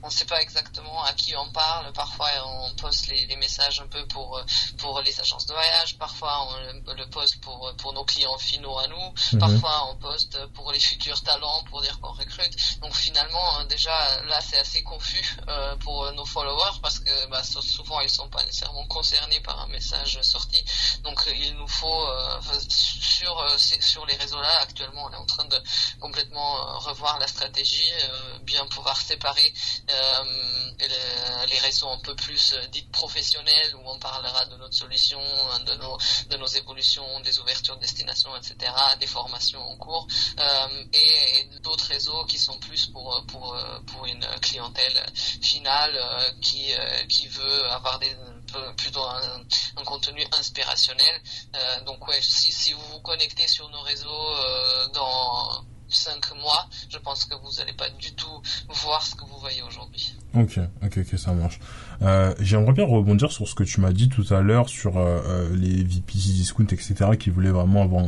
on 0.03 0.08
ne 0.08 0.12
sait 0.12 0.25
pas 0.25 0.41
exactement 0.41 1.03
à 1.03 1.13
qui 1.13 1.36
on 1.36 1.51
parle. 1.51 1.91
Parfois 1.94 2.29
on 2.46 2.75
poste 2.75 3.08
les, 3.08 3.25
les 3.25 3.36
messages 3.36 3.82
un 3.82 3.88
peu 3.88 4.06
pour 4.08 4.41
pour 4.77 5.01
les 5.01 5.20
agences 5.20 5.46
de 5.48 5.53
voyage, 5.53 5.98
parfois 5.98 6.48
on 6.50 6.94
le, 6.94 7.06
poste 7.10 7.41
pour 7.41 7.74
pour 7.77 7.94
nos 7.94 8.06
clients 8.06 8.38
finaux 8.38 8.77
à 8.79 8.88
nous, 8.88 9.13
mhm. 9.34 9.39
parfois 9.39 9.89
on 9.91 9.96
poste 9.98 10.38
pour 10.53 10.72
les 10.72 10.79
futurs 10.84 11.22
talents, 11.24 11.63
pour 11.70 11.82
dire 11.82 12.00
qu'on 12.00 12.12
recrute. 12.12 12.80
Donc 12.82 12.96
finalement, 12.96 13.60
euh, 13.60 13.66
déjà 13.66 13.92
là, 14.25 14.40
c'est 14.42 14.60
assez 14.60 14.84
confus 14.84 15.38
euh, 15.48 15.75
pour 15.78 16.12
nos 16.13 16.25
followers 16.25 16.80
parce 16.82 17.00
que 17.00 17.28
bah, 17.28 17.44
souvent 17.44 18.00
ils 18.02 18.10
sont 18.10 18.30
pas 18.30 18.44
nécessairement 18.44 18.86
concernés 18.88 19.40
par 19.42 19.60
un 19.62 19.68
message 19.68 20.22
sorti. 20.22 20.63
Donc 21.04 21.28
euh, 21.28 21.34
il 21.36 21.56
nous 21.56 21.68
faut 21.68 22.08
sur 22.70 23.60
sur 23.60 24.06
les 24.06 24.16
réseaux 24.16 24.42
là 24.42 24.60
actuellement, 24.62 25.06
on 25.06 25.13
est 25.13 25.16
en 25.16 25.25
train 25.25 25.46
de 25.46 25.58
complètement 26.00 26.80
revoir 26.80 27.20
la 27.20 27.28
stratégie, 27.28 27.92
bien 28.42 28.66
pouvoir 28.68 28.98
séparer 28.98 29.54
les, 30.80 31.60
réseaux 31.60 31.90
un 31.90 32.00
peu 32.00 32.16
plus 32.16 32.56
dites 32.72 32.92
professionnels 32.92 33.75
où 33.75 33.82
on 33.86 34.00
parlera 34.00 34.46
de 34.46 34.58
notre 34.58 34.74
solution, 34.74 35.22
de 35.66 35.74
nos 35.75 35.98
de 36.30 36.38
nos 36.38 36.48
évolutions, 36.48 37.20
des 37.22 37.40
ouvertures 37.40 37.75
de 37.75 37.82
destination, 37.82 38.36
etc., 38.36 38.72
des 39.00 39.08
formations 39.08 39.62
en 39.62 39.78
cours. 39.78 40.08
Et, 40.93 41.50
d'autres 41.62 41.88
réseaux 41.88 42.25
qui 42.25 42.38
sont 42.38 42.58
plus 42.60 42.88
pour 42.88 43.24
pour 43.27 43.58
pour 43.88 44.05
une 44.05 44.25
clientèle 44.41 45.05
finale 45.41 45.98
qui 46.41 46.72
qui 47.08 47.27
veut 47.27 47.72
avoir 47.72 48.00
des 48.00 48.13
plutôt 48.77 49.03
un, 49.03 49.84
contenu 49.86 50.25
inspirationnel. 50.38 51.22
donc 51.86 52.05
ouais, 52.08 52.22
si 52.22 52.51
si 52.51 52.74
vous 52.74 52.86
vous 52.91 53.00
connectez 53.00 53.48
sur 53.48 53.70
nos 53.70 53.82
réseaux 53.82 54.36
dans 54.93 55.65
cinq 55.93 56.36
mois, 56.36 56.67
je 56.89 56.98
pense 56.98 57.25
que 57.25 57.36
vous 57.36 57.51
n'allez 57.58 57.74
pas 57.74 57.89
du 57.89 58.13
tout 58.13 58.41
voir 58.70 59.01
ce 59.01 59.15
que 59.15 59.25
vous 59.25 59.38
voyez 59.39 59.62
aujourd'hui. 59.62 60.15
Ok, 60.34 60.60
ok, 60.84 60.98
ok, 60.98 61.20
ça 61.20 61.32
marche. 61.32 61.60
Euh, 62.02 62.34
J'aimerais 62.40 62.74
bien 62.74 62.86
rebondir 62.86 63.32
sur 63.32 63.48
ce 63.48 63.56
que 63.56 63.64
tu 63.64 63.82
m'as 63.82 63.92
dit 63.92 64.10
tout 64.10 64.26
à 64.34 64.42
l'heure 64.42 64.70
sur 64.70 64.98
euh, 64.98 65.20
euh 65.28 65.56
les 65.56 65.84
VPC 65.84 66.34
discount, 66.34 66.66
etc., 66.66 66.96
qui 67.20 67.30
voulaient 67.30 67.50
vraiment 67.50 67.84
avoir 67.84 68.04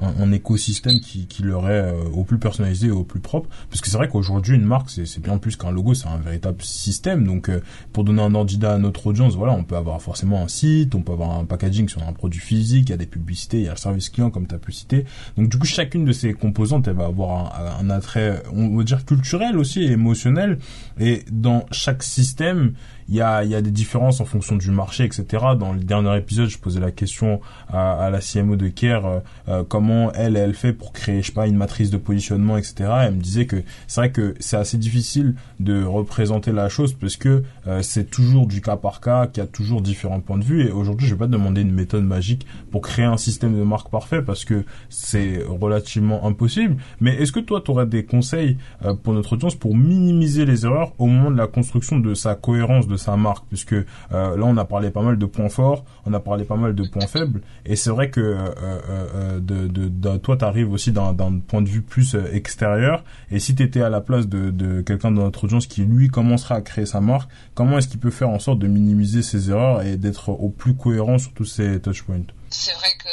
un, 0.00 0.32
écosystème 0.32 1.00
qui, 1.00 1.26
qui 1.26 1.42
leur 1.42 1.68
est 1.68 1.82
euh, 1.82 2.04
au 2.12 2.24
plus 2.24 2.38
personnalisé 2.38 2.88
et 2.88 2.90
au 2.90 3.04
plus 3.04 3.20
propre. 3.20 3.48
Parce 3.70 3.80
que 3.80 3.88
c'est 3.88 3.96
vrai 3.96 4.08
qu'aujourd'hui, 4.08 4.56
une 4.56 4.64
marque, 4.64 4.90
c'est 4.90 5.20
bien 5.20 5.38
plus 5.38 5.56
qu'un 5.56 5.70
logo, 5.70 5.94
c'est 5.94 6.08
un 6.08 6.18
véritable 6.18 6.62
système. 6.62 7.24
Donc, 7.24 7.50
pour 7.92 8.04
donner 8.04 8.22
un 8.22 8.34
ordre 8.34 8.48
à 8.66 8.78
notre 8.78 9.06
audience, 9.06 9.34
voilà, 9.34 9.52
on 9.52 9.64
peut 9.64 9.76
avoir 9.76 10.00
forcément 10.00 10.42
un 10.42 10.48
site, 10.48 10.94
on 10.94 11.02
peut 11.02 11.12
avoir 11.12 11.38
un 11.38 11.44
packaging 11.44 11.88
sur 11.88 12.02
un 12.02 12.12
produit 12.12 12.40
physique, 12.40 12.88
il 12.88 12.90
y 12.90 12.94
a 12.94 12.98
des 12.98 13.06
publicités, 13.06 13.58
il 13.58 13.64
y 13.64 13.68
a 13.68 13.72
le 13.72 13.76
service 13.76 14.08
client, 14.08 14.30
comme 14.30 14.46
tu 14.46 14.54
as 14.54 14.58
pu 14.58 14.72
citer. 14.72 15.04
Donc, 15.36 15.48
du 15.48 15.58
coup, 15.58 15.66
chacune 15.66 16.04
de 16.04 16.12
ces 16.12 16.34
composantes, 16.34 16.88
elle 16.88 16.96
va 16.96 17.06
avoir 17.06 17.78
un, 17.80 17.86
un 17.86 17.90
attrait, 17.90 18.42
on 18.52 18.76
va 18.76 18.84
dire, 18.84 19.04
culturel 19.04 19.56
aussi 19.58 19.82
émotionnel. 19.82 20.58
Et 20.98 21.24
dans 21.30 21.66
chaque 21.70 22.02
système, 22.02 22.72
il 23.08 23.14
y 23.14 23.22
a, 23.22 23.42
y 23.44 23.54
a 23.54 23.62
des 23.62 23.70
différences 23.70 24.20
en 24.20 24.26
fonction 24.26 24.56
du 24.56 24.70
marché, 24.70 25.04
etc. 25.04 25.24
Dans 25.58 25.72
le 25.72 25.80
dernier 25.80 26.16
épisode, 26.16 26.48
je 26.48 26.58
posais 26.58 26.80
la 26.80 26.90
question 26.90 27.40
à, 27.68 28.10
la 28.10 28.20
CMO 28.20 28.56
de 28.56 28.68
Care, 28.68 29.06
euh, 29.06 29.18
euh, 29.48 29.64
comment 29.66 30.12
elle, 30.12 30.36
elle 30.36 30.54
fait 30.54 30.74
pour 30.74 30.92
créer, 30.92 31.22
je 31.22 31.28
sais 31.28 31.32
pas, 31.32 31.46
une 31.46 31.56
matrice 31.56 31.90
de 31.90 31.96
positionnement, 31.96 32.58
etc. 32.58 32.90
Elle 33.04 33.14
me 33.14 33.20
disait 33.20 33.46
que 33.46 33.62
c'est 33.86 34.00
vrai 34.00 34.12
que 34.12 34.34
c'est 34.40 34.56
assez 34.56 34.76
difficile 34.76 35.34
de 35.58 35.82
représenter 35.84 36.52
la 36.52 36.68
chose 36.68 36.92
parce 36.92 37.16
que 37.16 37.42
euh, 37.66 37.80
c'est 37.82 38.10
toujours 38.10 38.46
du 38.46 38.60
cas 38.60 38.76
par 38.76 39.00
cas, 39.00 39.26
qu'il 39.26 39.42
y 39.42 39.46
a 39.46 39.48
toujours 39.48 39.80
différents 39.80 40.20
points 40.20 40.38
de 40.38 40.44
vue. 40.44 40.66
Et 40.66 40.70
aujourd'hui, 40.70 41.06
je 41.06 41.14
vais 41.14 41.18
pas 41.18 41.26
te 41.26 41.32
demander 41.32 41.62
une 41.62 41.72
méthode 41.72 42.04
magique 42.04 42.46
pour 42.70 42.82
créer 42.82 43.06
un 43.06 43.16
système 43.16 43.56
de 43.56 43.62
marque 43.62 43.90
parfait 43.90 44.20
parce 44.20 44.44
que 44.44 44.64
c'est 44.90 45.42
relativement 45.48 46.26
impossible. 46.26 46.76
Mais 47.00 47.14
est-ce 47.16 47.32
que 47.32 47.40
toi, 47.40 47.62
tu 47.64 47.70
aurais 47.70 47.86
des 47.86 48.04
conseils 48.04 48.58
pour 49.02 49.14
notre 49.14 49.32
audience 49.32 49.54
pour 49.54 49.74
minimiser 49.76 50.44
les 50.44 50.66
erreurs 50.66 50.92
au 50.98 51.06
moment 51.06 51.30
de 51.30 51.36
la 51.36 51.46
construction 51.46 51.98
de 51.98 52.12
sa 52.12 52.34
cohérence 52.34 52.86
de 52.86 52.97
sa 52.98 53.16
marque, 53.16 53.46
puisque 53.48 53.72
euh, 53.72 53.84
là 54.10 54.44
on 54.44 54.56
a 54.56 54.64
parlé 54.64 54.90
pas 54.90 55.02
mal 55.02 55.18
de 55.18 55.26
points 55.26 55.48
forts, 55.48 55.84
on 56.06 56.12
a 56.12 56.20
parlé 56.20 56.44
pas 56.44 56.56
mal 56.56 56.74
de 56.74 56.86
points 56.86 57.06
faibles, 57.06 57.40
et 57.64 57.76
c'est 57.76 57.90
vrai 57.90 58.10
que 58.10 58.20
euh, 58.20 58.48
euh, 58.60 59.40
de, 59.40 59.66
de, 59.66 59.88
de, 59.88 60.16
toi 60.18 60.36
aussi 60.70 60.92
d'un 60.92 61.14
point 61.46 61.62
de 61.62 61.68
vue 61.68 61.82
plus 61.82 62.16
extérieur, 62.32 63.04
et 63.30 63.38
si 63.38 63.54
tu 63.54 63.62
étais 63.62 63.82
à 63.82 63.88
la 63.88 64.00
place 64.00 64.28
de, 64.28 64.82
quelqu'un 64.82 65.10
dans 65.10 65.22
notre 65.22 65.44
audience 65.44 65.66
qui 65.66 65.82
lui 65.82 66.08
commencerait 66.08 66.54
à 66.54 66.60
créer 66.60 66.86
sa 66.86 67.00
marque, 67.00 67.30
comment 67.54 67.78
est-ce 67.78 67.88
qu'il 67.88 68.00
peut 68.00 68.10
faire 68.10 68.30
en 68.30 68.38
sorte 68.38 68.58
de 68.58 68.66
minimiser 68.66 69.22
ses 69.22 69.50
erreurs 69.50 69.82
et 69.82 69.96
d'être 69.96 70.30
au 70.30 70.50
plus 70.50 70.74
cohérent 70.74 71.18
sur 71.18 71.32
tous 71.32 71.44
ces 71.44 71.80
touchpoints? 71.80 72.26
C'est 72.50 72.72
vrai 72.72 72.88
que 72.98 73.08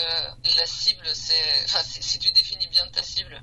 la 0.57 0.65
cible, 0.65 1.05
c'est, 1.13 1.33
si 2.01 2.19
tu 2.19 2.31
définis 2.31 2.67
bien 2.71 2.83
ta 2.93 3.03
cible, 3.03 3.41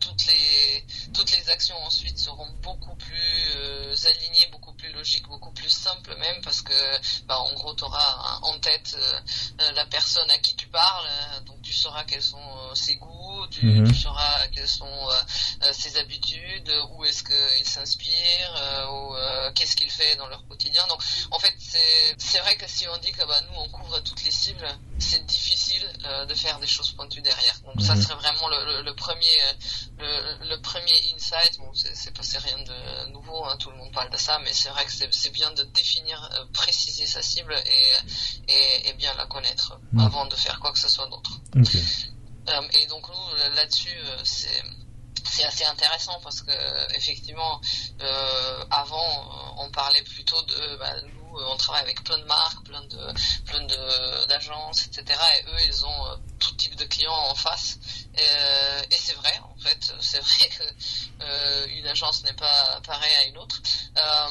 toutes 0.00 0.26
les 0.26 0.84
toutes 1.12 1.30
les 1.32 1.50
actions 1.50 1.76
ensuite 1.84 2.18
seront 2.18 2.50
beaucoup 2.62 2.94
plus 2.96 4.06
alignées, 4.06 4.48
beaucoup 4.50 4.64
logique, 4.92 5.26
beaucoup 5.28 5.52
plus 5.52 5.70
simple 5.70 6.16
même, 6.16 6.40
parce 6.42 6.62
que 6.62 6.72
bah, 7.26 7.38
en 7.38 7.52
gros, 7.54 7.74
tu 7.74 7.84
auras 7.84 8.38
en 8.42 8.58
tête 8.58 8.96
euh, 8.98 9.72
la 9.72 9.86
personne 9.86 10.30
à 10.30 10.38
qui 10.38 10.54
tu 10.56 10.66
parles, 10.68 11.06
euh, 11.06 11.40
donc 11.40 11.60
sauras 11.76 12.04
quels 12.04 12.22
sont 12.22 12.38
euh, 12.38 12.74
ses 12.74 12.96
goûts, 12.96 13.46
tu, 13.50 13.66
mhm. 13.66 13.88
tu, 13.88 13.94
sauras 13.94 14.46
quelles 14.48 14.68
sont 14.68 14.84
ses 15.72 15.96
habitudes, 15.96 16.70
où 16.92 17.04
est-ce 17.04 17.22
qu'il 17.22 17.66
s'inspire, 17.66 18.88
ou 18.92 19.14
qu'est-ce 19.54 19.76
qu'il 19.76 19.90
fait 19.90 20.16
dans 20.16 20.28
leur 20.28 20.46
quotidien. 20.46 20.82
Donc 20.88 21.02
en 21.30 21.38
fait, 21.38 21.54
c'est 22.18 22.38
vrai 22.40 22.56
que 22.56 22.68
si 22.68 22.86
on 22.88 22.96
dit 22.98 23.12
que 23.12 23.26
bah, 23.26 23.40
nous, 23.50 23.58
on 23.58 23.68
couvre 23.68 23.98
toutes 24.00 24.24
les 24.24 24.30
cibles, 24.30 24.68
c'est 24.98 25.24
difficile 25.26 25.86
de 26.28 26.34
faire 26.34 26.58
des 26.58 26.66
choses 26.66 26.92
pointues 26.92 27.22
derrière. 27.22 27.60
Donc 27.64 27.82
ça 27.82 27.94
mhm. 27.94 28.02
serait 28.02 28.14
vraiment 28.14 28.48
le, 28.48 28.82
le, 28.82 28.94
premier 28.94 29.26
le, 29.98 30.48
le, 30.48 30.60
premier 30.60 30.92
insight. 31.14 31.58
Bon, 31.58 31.70
c'est 31.74 32.38
rien 32.38 32.58
de 32.58 33.10
nouveau, 33.10 33.44
hein, 33.44 33.56
tout 33.58 33.70
le 33.70 33.76
monde 33.76 33.92
parle 33.92 34.10
de 34.10 34.16
ça, 34.16 34.38
mais 34.44 34.52
c'est 34.52 34.68
vrai 34.70 34.84
que 34.84 34.92
c'est 34.92 35.30
bien 35.32 35.50
de 35.52 35.62
définir, 35.64 36.30
euh, 36.32 36.44
préciser 36.52 37.06
sa 37.06 37.22
cible 37.22 37.54
et, 37.54 38.52
et, 38.52 38.88
et 38.88 38.92
bien 38.94 39.12
la 39.14 39.26
connaître 39.26 39.78
mm. 39.92 40.00
avant 40.00 40.26
de 40.26 40.34
faire 40.34 40.58
quoi 40.60 40.72
que 40.72 40.78
ce 40.78 40.88
soit 40.88 41.06
d'autre. 41.08 41.40
Euh, 42.48 42.68
et 42.74 42.86
donc 42.86 43.08
nous 43.08 43.54
là-dessus, 43.54 43.96
euh, 43.96 44.20
c'est 44.24 45.44
assez 45.44 45.64
intéressant 45.64 46.20
parce 46.22 46.42
que 46.42 46.52
effectivement 46.94 47.60
avant 48.70 49.54
on 49.58 49.70
parlait 49.70 50.02
plutôt 50.02 50.40
de 50.42 50.76
bah, 50.78 50.94
nous 51.02 51.38
on 51.50 51.56
travaille 51.56 51.82
avec 51.82 52.04
plein 52.04 52.18
de 52.18 52.24
marques 52.24 52.62
plein 52.64 52.82
de 52.82 53.12
plein 53.46 53.62
de 53.62 54.26
d'agences 54.26 54.86
etc 54.86 55.18
et 55.40 55.44
eux 55.46 55.66
ils 55.66 55.84
ont 55.84 56.18
tout 56.38 56.54
type 56.56 56.76
de 56.76 56.84
clients 56.84 57.12
en 57.12 57.34
face. 57.34 57.78
Euh, 58.18 58.82
et 58.90 58.96
c'est 58.96 59.14
vrai, 59.14 59.40
fait, 59.64 59.94
c'est 60.00 60.20
vrai 60.20 60.48
que 60.48 60.62
euh, 61.24 61.66
une 61.68 61.86
agence 61.86 62.22
n'est 62.24 62.34
pas 62.34 62.80
pareille 62.86 63.14
à 63.16 63.24
une 63.26 63.38
autre. 63.38 63.60
Euh, 63.96 64.28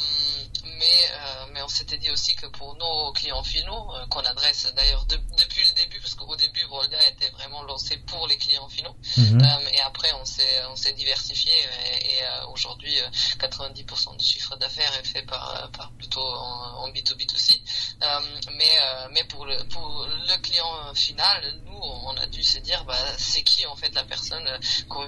mais, 0.63 1.05
euh, 1.11 1.45
mais 1.53 1.61
on 1.61 1.67
s'était 1.67 1.97
dit 1.97 2.11
aussi 2.11 2.35
que 2.35 2.47
pour 2.47 2.75
nos 2.75 3.11
clients 3.13 3.43
finaux, 3.43 3.91
qu'on 4.09 4.21
adresse 4.21 4.71
d'ailleurs 4.75 5.05
depuis 5.05 5.63
le 5.69 5.73
début, 5.75 5.99
parce 5.99 6.15
qu'au 6.15 6.35
début, 6.35 6.63
Volga 6.65 6.97
était 7.07 7.29
vraiment 7.29 7.63
lancé 7.63 7.97
pour 7.97 8.27
les 8.27 8.37
clients 8.37 8.69
finaux. 8.69 8.95
Mhm. 9.17 9.41
et 9.71 9.81
après, 9.81 10.11
on 10.21 10.25
s'est, 10.25 10.65
on 10.69 10.75
s'est 10.75 10.93
diversifié 10.93 11.51
et, 12.01 12.21
aujourd'hui, 12.51 12.95
90% 13.39 14.17
du 14.17 14.25
chiffre 14.25 14.55
d'affaires 14.57 14.93
est 14.99 15.07
fait 15.07 15.23
par, 15.23 15.69
par 15.71 15.91
plutôt 15.93 16.21
en, 16.25 16.83
en 16.83 16.89
B2B2C. 16.89 17.59
mais, 18.51 18.71
mais 19.11 19.23
pour 19.25 19.45
le, 19.45 19.63
pour 19.69 20.05
le 20.07 20.37
client 20.41 20.93
final, 20.93 21.61
nous, 21.65 21.79
on 21.81 22.15
a 22.17 22.25
dû 22.27 22.43
se 22.43 22.59
dire, 22.59 22.83
bah, 22.85 22.97
c'est 23.17 23.43
qui 23.43 23.65
en 23.65 23.75
fait 23.75 23.93
la 23.93 24.03
personne 24.03 24.47
qu'on 24.89 25.07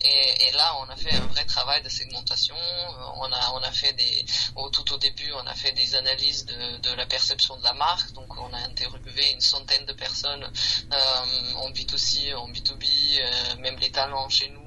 et, 0.00 0.50
là 0.52 0.76
on 0.80 0.88
a 0.90 0.96
fait 0.96 1.14
un 1.14 1.26
vrai 1.26 1.44
travail 1.44 1.82
de 1.82 1.88
segmentation. 1.88 2.56
Euh, 2.56 3.20
on 3.22 3.32
a 3.32 3.52
on 3.54 3.62
a 3.62 3.72
fait 3.72 3.92
des 3.92 4.24
tout 4.72 4.92
au 4.92 4.98
début 4.98 5.30
on 5.32 5.46
a 5.46 5.54
fait 5.54 5.72
des 5.72 5.94
analyses 5.94 6.44
de, 6.46 6.78
de 6.78 6.90
la 6.94 7.06
perception 7.06 7.56
de 7.56 7.64
la 7.64 7.72
marque. 7.74 8.12
Donc 8.12 8.36
on 8.38 8.52
a 8.52 8.58
interviewé 8.58 9.32
une 9.32 9.40
centaine 9.40 9.84
de 9.86 9.92
personnes 9.92 10.44
euh, 10.44 11.54
en 11.56 11.70
B2C 11.70 12.34
en 12.34 12.48
B2B 12.48 12.84
euh, 12.84 13.56
même 13.58 13.78
les 13.78 13.90
talents 13.90 14.28
chez 14.28 14.48
nous 14.50 14.62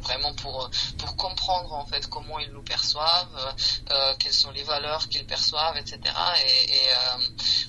vraiment 0.00 0.34
pour 0.34 0.68
pour 0.98 1.16
comprendre 1.16 1.72
en 1.72 1.86
fait 1.86 2.08
comment 2.08 2.40
ils 2.40 2.50
nous 2.50 2.64
perçoivent, 2.64 3.54
quelles 4.18 4.32
sont 4.32 4.50
les 4.50 4.64
valeurs 4.64 5.08
qu'ils 5.08 5.26
perçoivent, 5.26 5.76
etc. 5.76 6.00
Et, 6.44 6.80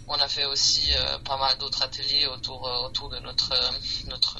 on 0.07 0.15
a 0.15 0.27
fait 0.27 0.45
aussi 0.45 0.91
pas 1.23 1.37
mal 1.37 1.55
d'autres 1.59 1.83
ateliers 1.83 2.25
autour 2.25 2.63
autour 2.85 3.09
de 3.09 3.19
notre 3.19 3.53
notre 4.07 4.39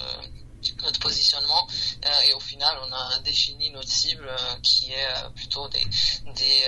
notre 0.84 1.00
positionnement 1.00 1.68
euh, 2.06 2.22
et 2.30 2.34
au 2.34 2.40
final 2.40 2.78
on 2.88 2.92
a 2.92 3.20
défini 3.20 3.72
notre 3.72 3.90
cible 3.90 4.28
euh, 4.28 4.56
qui 4.62 4.92
est 4.92 5.08
euh, 5.18 5.30
plutôt 5.30 5.68
des, 5.70 5.86
des 6.36 6.64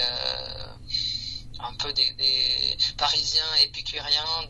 un 1.59 1.73
peu 1.73 1.91
des, 1.93 2.11
des, 2.13 2.77
parisiens 2.97 3.55
épicuriens 3.63 4.47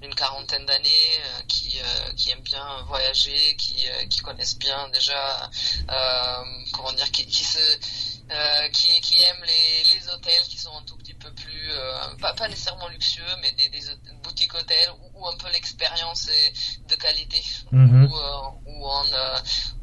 d'une 0.00 0.14
quarantaine 0.14 0.64
d'années 0.64 1.18
qui, 1.48 1.80
qui 2.16 2.30
aiment 2.30 2.42
bien 2.42 2.82
voyager, 2.82 3.56
qui, 3.56 3.84
qui 4.08 4.20
connaissent 4.20 4.56
bien 4.56 4.88
déjà 4.90 5.50
comment 6.72 6.92
dire 6.92 7.10
qui, 7.10 7.44
se 7.44 7.58
qui, 8.70 9.00
qui 9.00 9.20
aiment 9.24 9.42
les, 9.44 9.94
les 9.94 10.08
hôtels 10.08 10.42
qui 10.44 10.56
sont 10.56 10.70
un 10.76 10.82
tout 10.82 10.96
petit 10.98 11.14
peu 11.14 11.32
plus 11.34 11.72
pas, 12.20 12.32
pas 12.34 12.46
nécessairement 12.46 12.88
luxueux 12.88 13.36
mais 13.42 13.50
des, 13.50 13.68
boutiques 14.22 14.54
hôtels 14.54 14.92
un 15.26 15.36
peu 15.36 15.48
l'expérience 15.52 16.28
est 16.28 16.52
de 16.88 16.94
qualité 16.96 17.42
où, 17.72 17.76
où 17.76 18.86
on 18.86 19.12
euh, 19.12 19.38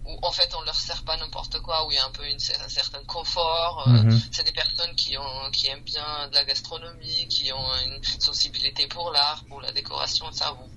où 0.06 0.18
en 0.22 0.32
fait 0.32 0.54
on 0.60 0.62
leur 0.64 0.76
sert 0.76 1.04
pas 1.04 1.18
n'importe 1.18 1.60
quoi 1.62 1.86
où 1.86 1.92
il 1.92 1.96
y 1.96 1.98
a 1.98 2.06
un 2.06 2.12
peu 2.12 2.26
une, 2.28 2.36
un 2.36 2.70
certain 2.70 3.04
confort 3.06 3.86
euh, 3.88 4.04
mhm. 4.04 4.22
c'est 4.32 4.44
des 4.44 4.52
personnes 4.52 4.94
qui 4.96 5.18
ont 5.18 5.52
qui 5.52 5.68
aiment 5.68 5.84
bien 5.84 6.28
de 6.30 6.36
la 6.36 6.44
gastronomie 6.44 7.28
qui 7.30 7.52
ont 7.54 7.76
une 7.86 8.04
sensibilité 8.20 8.88
pour 8.88 9.12
l'art 9.12 9.44
pour 9.48 9.62
la 9.62 9.72
décoration 9.72 10.32
ça 10.32 10.52
vous, 10.52 10.70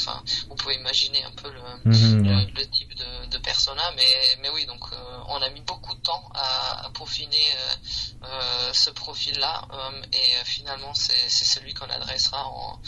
enfin 0.00 0.22
vous 0.48 0.56
pouvez 0.56 0.76
imaginer 0.76 1.22
un 1.24 1.30
peu 1.42 1.50
le, 1.52 1.90
mhm, 1.90 2.46
le, 2.54 2.64
type 2.70 2.94
de, 2.96 3.30
de 3.30 3.38
persona 3.38 3.82
mais 3.96 4.06
mais 4.42 4.48
oui 4.54 4.66
donc 4.66 4.80
euh, 4.92 4.96
on 5.28 5.36
a 5.36 5.50
mis 5.50 5.60
beaucoup 5.62 5.94
de 5.94 6.00
temps 6.00 6.30
à, 6.34 6.86
à 6.86 6.90
peaufiner 6.90 7.36
ce 8.72 8.90
profil 8.90 9.38
là 9.38 9.62
et 10.12 10.44
finalement 10.44 10.94
c'est 10.94 11.28
celui 11.28 11.74
qu'on 11.74 11.86
adressera 11.86 12.46
en 12.46 12.78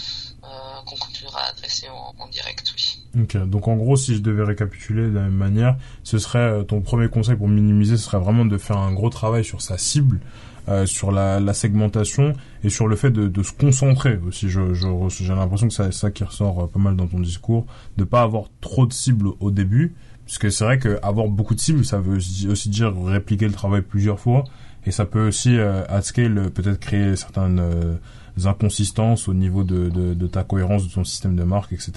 qu'on 0.84 0.96
continuera 0.96 1.40
à 1.40 1.50
adresser 1.50 1.88
en, 1.88 2.14
en 2.18 2.28
direct 2.28 2.72
oui. 2.74 3.02
Donc 3.14 3.68
en 3.68 3.76
gros, 3.76 3.96
si 3.96 4.14
je 4.14 4.20
devais 4.20 4.42
récapituler 4.42 5.02
de 5.02 5.14
la 5.14 5.22
même 5.22 5.34
manière, 5.34 5.76
ce 6.02 6.18
serait 6.18 6.38
euh, 6.38 6.62
ton 6.62 6.80
premier 6.80 7.08
conseil 7.08 7.36
pour 7.36 7.48
minimiser, 7.48 7.96
ce 7.96 8.04
serait 8.04 8.18
vraiment 8.18 8.44
de 8.44 8.56
faire 8.56 8.78
un 8.78 8.92
gros 8.92 9.10
travail 9.10 9.44
sur 9.44 9.60
sa 9.60 9.76
cible, 9.76 10.20
euh, 10.68 10.86
sur 10.86 11.12
la, 11.12 11.40
la, 11.40 11.54
segmentation 11.54 12.34
et 12.62 12.70
sur 12.70 12.86
le 12.86 12.96
fait 12.96 13.10
de, 13.10 13.28
de 13.28 13.42
se 13.42 13.52
concentrer 13.52 14.18
aussi. 14.26 14.48
Je, 14.48 14.72
j'ai 14.74 15.34
l'impression 15.34 15.68
que 15.68 15.74
c'est 15.74 15.92
ça 15.92 16.10
qui 16.10 16.24
ressort 16.24 16.64
euh, 16.64 16.66
pas 16.66 16.78
mal 16.78 16.96
dans 16.96 17.06
ton 17.06 17.20
discours, 17.20 17.66
de 17.96 18.04
pas 18.04 18.22
avoir 18.22 18.44
trop 18.60 18.86
de 18.86 18.92
cibles 18.92 19.28
au 19.40 19.50
début, 19.50 19.94
Puisque 20.24 20.52
c'est 20.52 20.64
vrai 20.64 20.78
qu'avoir 20.78 21.28
beaucoup 21.28 21.54
de 21.54 21.60
cibles, 21.60 21.84
ça 21.84 21.98
veut 21.98 22.16
aussi 22.16 22.68
dire 22.68 22.92
répliquer 23.04 23.46
le 23.46 23.52
travail 23.52 23.82
plusieurs 23.82 24.20
fois. 24.20 24.44
Et 24.86 24.90
ça 24.90 25.04
peut 25.04 25.28
aussi, 25.28 25.58
euh, 25.58 25.84
à 25.88 26.02
scale, 26.02 26.50
peut-être 26.50 26.80
créer 26.80 27.16
certaines 27.16 27.60
euh, 27.60 27.96
inconsistances 28.44 29.28
au 29.28 29.34
niveau 29.34 29.62
de, 29.62 29.88
de, 29.88 30.14
de, 30.14 30.26
ta 30.26 30.42
cohérence 30.42 30.88
de 30.88 30.92
ton 30.92 31.04
système 31.04 31.36
de 31.36 31.44
marque, 31.44 31.72
etc. 31.72 31.92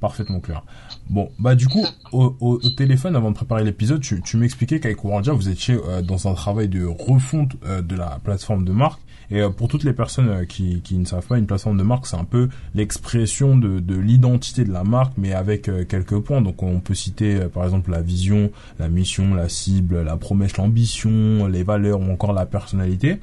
Parfaitement 0.00 0.40
clair. 0.40 0.62
Bon, 1.08 1.30
bah 1.38 1.54
du 1.54 1.68
coup, 1.68 1.84
au, 2.12 2.36
au, 2.40 2.58
téléphone, 2.70 3.16
avant 3.16 3.30
de 3.30 3.36
préparer 3.36 3.64
l'épisode, 3.64 4.00
tu, 4.00 4.22
tu 4.22 4.38
m'expliquais 4.38 4.80
qu'avec 4.80 5.04
Orangia, 5.04 5.32
vous 5.32 5.48
étiez 5.48 5.74
euh, 5.74 6.00
dans 6.00 6.26
un 6.26 6.34
travail 6.34 6.68
de 6.68 6.84
refonte 6.84 7.56
de 7.62 7.96
la 7.96 8.18
plateforme 8.24 8.64
de 8.64 8.72
marque. 8.72 9.00
Et 9.30 9.40
euh, 9.40 9.50
pour 9.50 9.68
toutes 9.68 9.84
les 9.84 9.92
personnes 9.92 10.28
euh, 10.28 10.44
qui, 10.44 10.80
qui 10.82 10.96
ne 10.96 11.04
savent 11.04 11.26
pas, 11.26 11.38
une 11.38 11.46
plateforme 11.46 11.76
de 11.76 11.82
marque, 11.82 12.06
c'est 12.06 12.16
un 12.16 12.24
peu 12.24 12.48
l'expression 12.74 13.56
de, 13.56 13.78
de 13.78 13.96
l'identité 13.96 14.64
de 14.64 14.72
la 14.72 14.84
marque, 14.84 15.12
mais 15.16 15.32
avec 15.32 15.68
euh, 15.68 15.84
quelques 15.84 16.18
points. 16.18 16.40
Donc 16.40 16.62
on 16.62 16.80
peut 16.80 16.94
citer 16.94 17.40
par 17.52 17.64
exemple 17.64 17.90
la 17.90 18.00
vision, 18.00 18.50
la 18.78 18.88
mission, 18.88 19.34
la 19.34 19.48
cible, 19.48 20.02
la 20.02 20.16
promesse, 20.16 20.56
l'ambition, 20.56 21.46
les 21.46 21.62
valeurs 21.62 22.00
ou 22.00 22.10
encore 22.10 22.32
la 22.32 22.46
personnalité. 22.46 23.20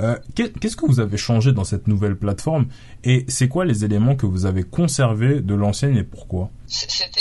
Euh, 0.00 0.18
Qu'est-ce 0.34 0.76
que 0.76 0.86
vous 0.86 1.00
avez 1.00 1.16
changé 1.16 1.52
dans 1.52 1.64
cette 1.64 1.86
nouvelle 1.86 2.16
plateforme 2.16 2.66
et 3.04 3.24
c'est 3.28 3.48
quoi 3.48 3.64
les 3.64 3.84
éléments 3.84 4.16
que 4.16 4.26
vous 4.26 4.46
avez 4.46 4.64
conservés 4.64 5.40
de 5.40 5.54
l'ancienne 5.54 5.96
et 5.96 6.04
pourquoi? 6.04 6.50
C'était 6.66 7.20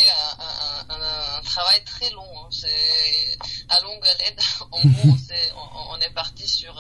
un, 0.89 1.42
travail 1.44 1.84
très 1.86 2.10
long. 2.12 2.22
Hein. 2.22 2.50
À 3.70 3.80
longue 3.82 4.01
haleine, 4.03 4.39
en 4.72 4.80
gros, 4.89 5.18
on, 5.56 5.96
on, 5.96 6.00
est 6.00 6.13
parti 6.13 6.48
sur 6.48 6.74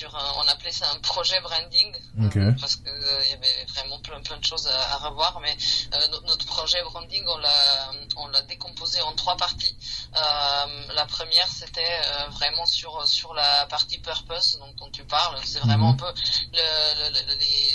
sur 0.00 0.16
un, 0.16 0.32
on 0.38 0.48
appelait 0.48 0.72
ça 0.72 0.90
un 0.92 0.98
projet 1.00 1.38
branding 1.42 1.94
euh, 2.20 2.52
parce 2.58 2.76
que 2.76 2.88
euh, 2.88 3.24
il 3.24 3.30
y 3.30 3.34
avait 3.34 3.66
vraiment 3.74 3.98
plein 4.00 4.20
plein 4.22 4.38
de 4.38 4.44
choses 4.44 4.66
à, 4.66 4.96
revoir 4.96 5.40
mais 5.40 5.54
euh, 5.94 6.20
notre, 6.26 6.46
projet 6.46 6.82
branding 6.84 7.22
on 7.28 7.36
l'a 7.36 7.90
on 8.16 8.28
l'a 8.28 8.40
décomposé 8.42 9.00
en 9.02 9.12
trois 9.14 9.36
parties 9.36 9.76
la 10.94 11.04
première 11.04 11.48
c'était 11.48 12.00
vraiment 12.30 12.64
sur 12.64 13.06
sur 13.06 13.34
la 13.34 13.66
partie 13.66 13.98
purpose 13.98 14.58
donc 14.58 14.74
dont 14.76 14.90
tu 14.90 15.04
parles 15.04 15.38
c'est 15.44 15.60
vraiment 15.60 15.92
mhm. 15.92 16.00
un 16.00 16.12
peu 16.12 16.12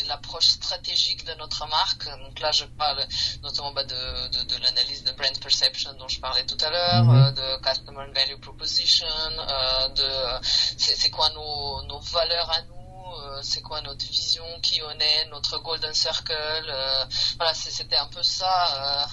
l'approche 0.07 0.47
stratégique 0.47 1.25
de 1.25 1.33
notre 1.35 1.67
marque 1.67 2.05
donc 2.23 2.39
là 2.39 2.51
je 2.51 2.65
parle 2.65 3.05
notamment 3.43 3.71
bah, 3.71 3.83
de, 3.83 4.27
de, 4.35 4.41
de 4.51 4.63
l'analyse 4.63 5.03
de 5.03 5.11
brand 5.11 5.39
perception 5.39 5.93
dont 5.93 6.07
je 6.07 6.19
parlais 6.19 6.45
tout 6.45 6.57
à 6.67 6.69
l'heure 6.71 7.03
mhm. 7.03 7.33
de 7.35 7.47
customer 7.61 8.07
value 8.13 8.39
proposition 8.41 9.07
de 9.99 10.09
c'est 10.77 11.11
quoi 11.11 11.29
nos, 11.29 11.83
nos 11.83 11.99
valeurs 12.15 12.49
à 12.49 12.61
nous, 12.61 13.15
euh, 13.17 13.39
c'est 13.43 13.61
quoi 13.61 13.81
notre 13.81 14.05
vision, 14.05 14.45
qui 14.61 14.81
on 14.81 14.99
est, 14.99 15.25
notre 15.29 15.59
golden 15.59 15.93
circle. 15.93 16.31
Euh, 16.33 17.05
voilà, 17.35 17.53
c'était 17.53 17.97
un 17.97 18.07
peu 18.07 18.23
ça 18.23 18.55
euh, 19.03 19.05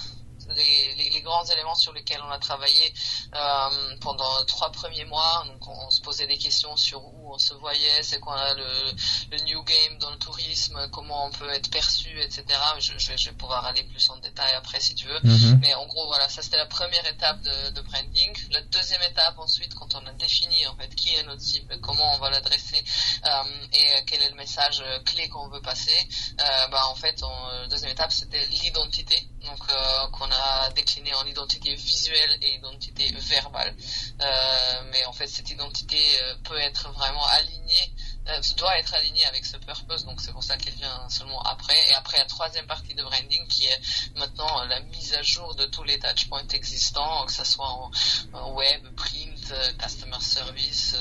les, 0.55 1.09
les, 1.09 1.21
grands 1.21 1.45
éléments 1.45 1.75
sur 1.75 1.93
lesquels 1.93 2.21
on 2.27 2.31
a 2.31 2.39
travaillé 2.39 2.93
euh, 3.33 3.95
pendant 4.01 4.45
trois 4.45 4.71
premiers 4.71 5.05
mois. 5.05 5.43
Donc 5.47 5.67
on, 5.67 5.89
se 5.89 6.01
posait 6.01 6.27
des 6.27 6.37
questions 6.37 6.75
sur 6.75 7.03
où 7.03 7.33
on 7.33 7.37
se 7.37 7.53
voyait, 7.55 8.01
c'est 8.03 8.19
quoi 8.19 8.53
le, 8.55 8.91
le, 9.31 9.43
new 9.43 9.63
game 9.63 9.97
dans 9.99 10.11
le 10.11 10.17
tourisme, 10.17 10.89
comment 10.91 11.27
on 11.27 11.31
peut 11.31 11.49
être 11.49 11.69
perçu, 11.69 12.09
etc. 12.21 12.45
Je, 12.79 12.93
je, 12.97 13.15
je 13.15 13.29
vais 13.29 13.35
pouvoir 13.35 13.65
aller 13.65 13.83
plus 13.83 14.09
en 14.09 14.17
détail 14.17 14.53
après 14.55 14.79
si 14.79 14.95
tu 14.95 15.07
veux. 15.07 15.19
Mm-hmm. 15.19 15.59
Mais 15.59 15.73
en 15.75 15.85
gros 15.85 16.07
voilà, 16.07 16.27
ça 16.29 16.41
c'était 16.41 16.57
la 16.57 16.65
première 16.65 17.05
étape 17.07 17.41
de, 17.41 17.69
de, 17.71 17.81
branding. 17.81 18.33
La 18.51 18.61
deuxième 18.61 19.01
étape 19.03 19.37
ensuite, 19.37 19.73
quand 19.75 19.95
on 19.95 20.05
a 20.07 20.13
défini 20.13 20.65
en 20.67 20.75
fait 20.75 20.93
qui 20.95 21.13
est 21.15 21.23
notre 21.23 21.41
cible, 21.41 21.79
comment 21.81 22.15
on 22.15 22.19
va 22.19 22.29
l'adresser 22.29 22.83
euh, 23.25 23.67
et 23.73 24.03
quel 24.05 24.21
est 24.21 24.29
le 24.29 24.35
message 24.35 24.83
clé 25.05 25.29
qu'on 25.29 25.47
veut 25.49 25.61
passer, 25.61 25.97
euh, 26.39 26.67
bah 26.67 26.81
en 26.89 26.95
fait 26.95 27.21
en 27.23 27.67
deuxième 27.69 27.91
étape 27.91 28.11
c'était 28.11 28.45
l'identité. 28.47 29.27
Donc 29.45 29.59
euh, 29.69 30.07
qu'on 30.11 30.29
a 30.31 30.42
décliné 30.75 31.13
en 31.15 31.25
identité 31.25 31.75
visuelle 31.75 32.37
et 32.41 32.55
identité 32.55 33.11
verbale. 33.11 33.75
Euh, 34.21 34.83
mais 34.91 35.05
en 35.05 35.13
fait, 35.13 35.27
cette 35.27 35.49
identité 35.49 35.97
euh, 36.21 36.35
peut 36.43 36.59
être 36.59 36.91
vraiment 36.91 37.25
alignée 37.27 37.93
euh, 38.29 38.39
doit 38.55 38.77
être 38.79 38.93
aligné 38.93 39.25
avec 39.25 39.45
ce 39.45 39.57
purpose, 39.57 40.05
donc 40.05 40.21
c'est 40.21 40.31
pour 40.31 40.43
ça 40.43 40.55
qu'elle 40.55 40.75
vient 40.75 41.09
seulement 41.09 41.41
après. 41.41 41.77
Et 41.89 41.95
après 41.95 42.17
la 42.19 42.25
troisième 42.25 42.65
partie 42.67 42.93
de 42.95 43.03
branding 43.03 43.45
qui 43.47 43.65
est 43.65 43.81
maintenant 44.15 44.63
la 44.65 44.79
mise 44.79 45.13
à 45.13 45.21
jour 45.21 45.55
de 45.55 45.65
tous 45.65 45.83
les 45.83 45.99
touchpoints 45.99 46.47
existants, 46.53 47.25
que 47.25 47.33
ce 47.33 47.43
soit 47.43 47.67
en, 47.67 48.51
web, 48.53 48.95
print, 48.95 49.53
customer 49.77 50.21
service, 50.21 50.95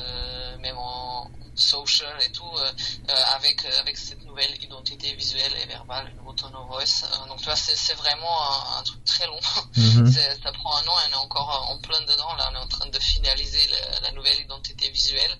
même 0.59 0.79
en 0.79 1.31
social 1.55 2.15
et 2.27 2.33
tout, 2.33 2.51
avec 3.37 3.65
avec 3.81 3.97
cette 3.97 4.25
nouvelle 4.25 4.63
identité 4.63 5.15
visuelle 5.15 5.53
et 5.63 5.67
verbale, 5.67 6.07
le 6.09 6.15
nouveau 6.15 6.33
tone 6.33 6.55
of 6.55 6.69
voice. 6.69 7.05
donc 7.29 7.39
tu 7.39 7.45
vois, 7.45 7.57
c'est 7.57 7.95
vraiment 7.95 8.79
un, 8.79 8.83
truc 8.83 9.05
très 9.05 9.27
long. 9.27 9.41
Mm-hmm. 9.73 10.43
ça 10.43 10.53
prend 10.53 10.77
un 10.77 10.87
an, 10.87 10.99
et 11.01 11.09
on 11.09 11.13
est 11.13 11.23
encore 11.23 11.71
en 11.71 11.79
plein 11.79 12.01
dedans. 12.03 12.35
Là, 12.37 12.51
on 12.53 12.57
est 12.57 12.65
en 12.65 12.69
train 12.69 12.87
de 12.89 12.99
finaliser 12.99 13.61
la, 14.03 14.13
nouvelle 14.13 14.39
identité 14.41 14.91
visuelle 14.91 15.39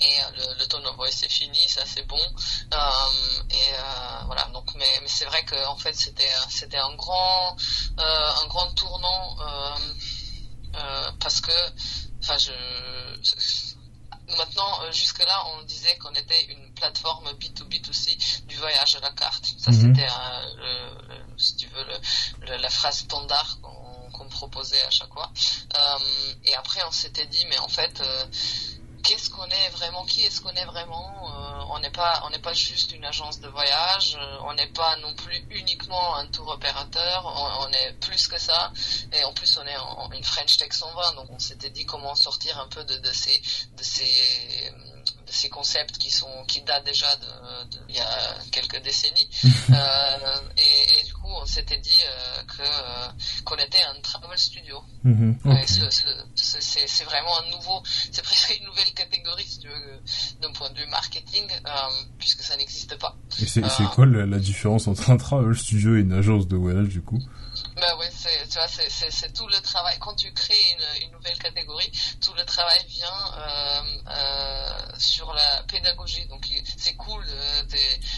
et 0.00 0.18
le, 0.36 0.58
le 0.58 0.66
tone 0.66 0.86
of 0.86 0.96
voice 0.96 1.10
c'est 1.12 1.30
fini, 1.30 1.58
ça 1.68 1.82
c'est 1.84 2.06
bon. 2.06 2.16
Euh, 2.16 2.78
et 3.50 3.74
euh, 3.74 4.22
voilà, 4.26 4.44
donc 4.52 4.74
mais, 4.74 4.98
mais 5.02 5.08
c'est 5.08 5.26
vrai 5.26 5.44
que 5.44 5.66
en 5.66 5.76
fait 5.76 5.94
c'était 5.94 6.32
c'était 6.48 6.78
un 6.78 6.94
grand 6.94 7.56
euh, 7.98 8.30
un 8.42 8.46
grand 8.46 8.72
tournant 8.74 9.36
parce 11.18 11.40
que 11.40 11.52
enfin 12.22 12.38
je 12.38 12.52
maintenant 14.36 14.92
jusque 14.92 15.24
là 15.24 15.44
on 15.54 15.62
disait 15.62 15.96
qu'on 15.98 16.12
était 16.12 16.44
une 16.46 16.72
plateforme 16.74 17.30
B2B2C 17.32 18.46
du 18.46 18.56
voyage 18.56 18.96
à 18.96 19.00
la 19.00 19.10
carte. 19.12 19.44
Ça 19.58 19.70
mhm. 19.70 19.94
c'était 19.94 20.08
si 21.36 21.56
tu 21.56 21.66
veux 21.68 21.84
le, 21.84 22.56
la 22.56 22.70
phrase 22.70 22.98
standard 22.98 23.58
qu'on 24.12 24.28
proposait 24.28 24.82
à 24.82 24.90
chaque 24.90 25.12
fois. 25.12 25.30
et 26.44 26.54
après 26.54 26.80
on 26.86 26.92
s'était 26.92 27.26
dit 27.26 27.44
mais 27.48 27.58
en 27.58 27.68
fait 27.68 28.02
qu'est-ce 29.10 29.28
qu'on 29.28 29.46
est 29.46 29.68
vraiment, 29.70 30.04
qui 30.04 30.22
est-ce 30.22 30.40
qu'on 30.40 30.54
est 30.54 30.64
vraiment. 30.64 31.10
Euh, 31.24 31.64
on 31.70 31.80
n'est 31.80 31.90
pas, 31.90 32.22
on 32.26 32.30
n'est 32.30 32.38
pas 32.38 32.52
juste 32.52 32.92
une 32.92 33.04
agence 33.04 33.40
de 33.40 33.48
voyage, 33.48 34.16
euh, 34.16 34.38
on 34.44 34.54
n'est 34.54 34.68
pas 34.68 34.96
non 34.98 35.12
plus 35.14 35.44
uniquement 35.50 36.14
un 36.14 36.26
tour 36.26 36.46
opérateur, 36.48 37.24
on, 37.60 37.68
est 37.72 37.92
plus 37.94 38.28
que 38.28 38.38
ça. 38.38 38.72
Et 39.12 39.24
en 39.24 39.32
plus, 39.32 39.58
on 39.58 39.66
est 39.66 40.16
une 40.16 40.22
French 40.22 40.56
Tech 40.56 40.72
120, 40.72 41.14
donc 41.14 41.28
on 41.30 41.40
s'était 41.40 41.70
dit 41.70 41.84
comment 41.84 42.14
sortir 42.14 42.60
un 42.60 42.68
peu 42.68 42.84
de, 42.84 42.98
de 42.98 43.12
ces, 43.12 43.42
de 43.76 43.82
ces 43.82 44.72
ces 45.30 45.48
concepts 45.48 45.98
qui 45.98 46.10
sont 46.10 46.44
qui 46.46 46.62
datent 46.62 46.84
déjà 46.84 47.06
de, 47.16 47.78
il 47.88 47.96
y 47.96 48.00
a 48.00 48.34
quelques 48.50 48.82
décennies. 48.82 49.28
Euh, 49.70 50.40
et, 50.58 50.98
et, 50.98 51.06
du 51.06 51.12
coup 51.12 51.28
on 51.28 51.46
s'était 51.46 51.78
dit 51.78 52.02
euh, 52.04 52.42
que 52.42 52.62
euh, 52.62 53.08
qu'on 53.44 53.54
était 53.56 53.82
un 53.82 54.00
travel 54.00 54.36
studio. 54.36 54.82
Mm 55.04 55.32
c'est 56.34 57.04
vraiment 57.04 57.38
un 57.40 57.50
nouveau 57.50 57.82
c'est 58.10 58.22
presque 58.22 58.56
une 58.58 58.66
nouvelle 58.66 58.92
catégorie 58.94 59.44
si 59.46 59.60
tu 59.60 59.68
veux 59.68 60.00
d'un 60.40 60.52
point 60.52 60.70
de 60.70 60.78
vue 60.78 60.86
marketing 60.88 61.46
puisque 62.18 62.42
ça 62.42 62.56
n'existe 62.56 62.96
pas. 62.98 63.16
Et 63.40 63.46
c'est 63.46 63.62
quoi 63.94 64.06
la, 64.06 64.26
la, 64.26 64.38
différence 64.38 64.88
entre 64.88 65.10
un 65.10 65.16
travel 65.16 65.56
studio 65.56 65.96
et 65.96 66.00
une 66.00 66.12
agence 66.12 66.48
de 66.48 66.56
voyage 66.56 66.88
du 66.88 67.02
coup? 67.02 67.20
Bah 67.80 67.96
ouais, 67.96 68.10
c'est, 68.14 68.48
tu 68.48 68.58
vois, 68.58 68.68
c'est, 68.68 68.90
c'est, 68.90 69.32
tout 69.32 69.46
le 69.48 69.58
travail. 69.60 69.98
Quand 69.98 70.14
tu 70.14 70.32
crées 70.32 70.54
une, 70.72 71.04
une 71.04 71.12
nouvelle 71.12 71.38
catégorie, 71.38 71.90
tout 72.20 72.34
le 72.34 72.44
travail 72.44 72.84
vient 72.88 73.06
euh, 73.38 73.82
euh, 74.08 74.98
sur 74.98 75.32
la 75.32 75.62
pédagogie. 75.64 76.26
Donc 76.26 76.46
c'est 76.76 76.94
cool, 76.94 77.24
euh, 77.26 77.62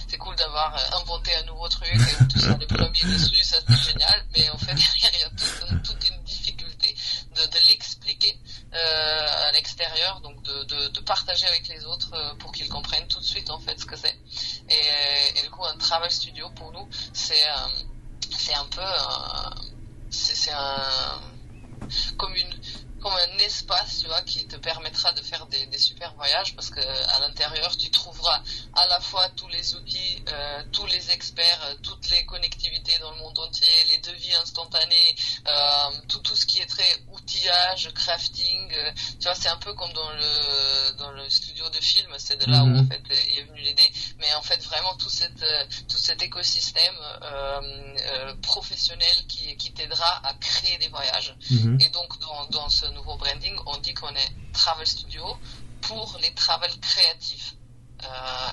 c'est 0.09 0.19
cool 0.19 0.35
d'avoir 0.37 0.75
inventé 1.01 1.35
un 1.37 1.45
nouveau 1.45 1.69
truc 1.69 1.89
et 1.89 2.25
tous 2.29 2.59
les 2.59 2.67
premiers 2.67 3.03
dessus, 3.05 3.43
ça 3.45 3.59
c'est 3.69 3.93
génial. 3.93 4.25
Mais 4.37 4.51
en 4.51 4.59
fait 4.59 4.73
il 4.97 5.21
y 5.21 5.23
a 5.23 5.31
toute, 5.31 5.83
toute 5.83 6.09
une 6.09 6.23
difficulté 6.25 6.95
de, 7.35 7.43
de 7.43 7.69
l'expliquer 7.69 8.39
euh, 8.75 9.49
à 9.49 9.53
l'extérieur, 9.53 10.21
donc 10.21 10.43
de, 10.43 10.65
de, 10.65 10.89
de, 10.89 11.01
partager 11.01 11.47
avec 11.47 11.69
les 11.69 11.85
autres 11.85 12.13
euh, 12.15 12.35
pour 12.37 12.53
qu'ils 12.53 12.69
comprennent 12.69 13.07
tout 13.07 13.21
de 13.21 13.25
suite 13.25 13.51
en 13.51 13.59
fait 13.61 13.79
ce 13.79 13.87
que 13.87 13.97
c'est. 13.97 14.17
Et, 14.69 15.39
et 15.39 15.43
du 15.43 15.51
coup 15.51 15.65
un 15.65 15.77
travail 15.77 16.11
studio 16.11 16.51
pour 16.51 16.73
nous, 16.73 16.89
c'est 17.13 17.47
euh, 17.49 17.92
c'est 18.31 18.55
un 18.55 18.67
peu 18.67 18.83
c'est 20.11 20.53
un 20.53 21.21
comme 22.17 22.35
une 22.35 22.55
comme 23.03 23.13
un 23.13 23.39
espace, 23.39 24.01
tu 24.01 24.07
vois, 24.07 24.23
qui 24.23 24.47
te 24.47 24.57
permettra 24.57 25.13
de 25.13 25.21
faire 25.23 25.47
des, 25.47 25.67
des 25.67 25.79
super 25.79 26.15
voyages 26.15 26.55
parce 26.55 26.71
que 26.71 26.81
à 26.81 27.21
l'intérieur, 27.21 27.77
tu 27.77 27.91
trouveras 27.91 28.43
à 28.75 28.87
la 28.89 29.01
fois 29.01 29.29
tous 29.31 29.49
les 29.49 29.75
outils, 29.75 30.23
euh, 30.29 30.63
tous 30.73 30.87
les 30.87 31.11
experts, 31.11 31.61
euh, 31.65 31.75
toutes 31.83 32.11
les 32.11 32.25
connectivités 32.25 32.99
dans 33.01 33.11
le 33.11 33.19
monde 33.19 33.39
entier, 33.39 33.67
les 33.91 33.99
devis 33.99 34.35
instantanés, 34.35 35.17
euh, 35.47 35.91
tout, 36.09 36.21
tout 36.21 36.37
ce 36.37 36.47
qui 36.47 36.61
est 36.61 36.67
très 36.67 37.03
outillage, 37.13 37.91
crafting. 37.95 38.73
Euh, 38.73 38.93
tu 39.19 39.25
vois, 39.25 39.35
c'est 39.35 39.49
un 39.49 39.57
peu 39.57 39.75
comme 39.75 39.93
dans 39.93 40.11
le 40.13 40.93
dans 40.99 41.11
le 41.13 41.29
studio 41.29 41.69
de 41.71 41.81
film, 41.81 42.13
c'est 42.19 42.37
de 42.37 42.51
là 42.51 42.63
où 42.63 42.69
en 42.69 42.83
mhm. 42.83 42.89
fait 42.89 43.03
est 43.37 43.43
venue 43.43 43.61
l'idée. 43.61 43.93
Mais 44.19 44.33
en 44.35 44.43
fait, 44.43 44.63
vraiment 44.65 44.95
tout 44.97 45.11
cette 45.11 45.43
euh, 45.43 45.65
tout 45.89 45.99
cet 45.99 46.23
écosystème 46.23 46.95
professionnel 48.43 49.27
qui 49.29 49.57
qui 49.57 49.73
t'aidera 49.73 50.27
à 50.27 50.35
créer 50.35 50.79
des 50.79 50.89
voyages. 50.89 51.35
Mhm. 51.51 51.79
Et 51.81 51.89
donc 51.89 52.19
dans 52.21 52.47
dans 52.47 52.69
ce 52.69 52.87
nouveau 52.93 53.17
branding, 53.17 53.57
on 53.67 53.77
dit 53.79 53.95
qu'on 53.95 54.15
est 54.15 54.33
travel 54.53 54.87
studio 54.87 55.37
pour 55.83 56.19
les 56.23 56.33
travel 56.35 56.71
créatifs. 56.81 57.55
Euh, 58.05 58.09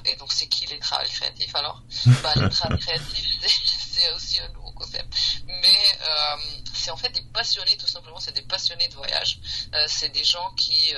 et 0.05 0.15
donc, 0.17 0.31
c'est 0.31 0.47
qui 0.47 0.67
les 0.67 0.79
travel 0.79 1.07
créatifs 1.09 1.55
alors? 1.55 1.81
Bah, 2.21 2.33
Les 2.35 2.49
travel 2.49 2.77
créatifs, 2.85 3.27
c'est 3.41 4.11
aussi 4.13 4.39
un 4.39 4.49
nouveau 4.49 4.71
concept. 4.71 5.11
Mais 5.47 5.97
euh, 6.01 6.61
c'est 6.73 6.91
en 6.91 6.97
fait 6.97 7.09
des 7.09 7.23
passionnés, 7.33 7.75
tout 7.77 7.87
simplement, 7.87 8.19
c'est 8.19 8.31
des 8.31 8.43
passionnés 8.43 8.87
de 8.89 8.95
voyage. 8.95 9.39
Euh, 9.73 9.83
c'est 9.87 10.09
des 10.09 10.23
gens 10.23 10.51
qui 10.55 10.93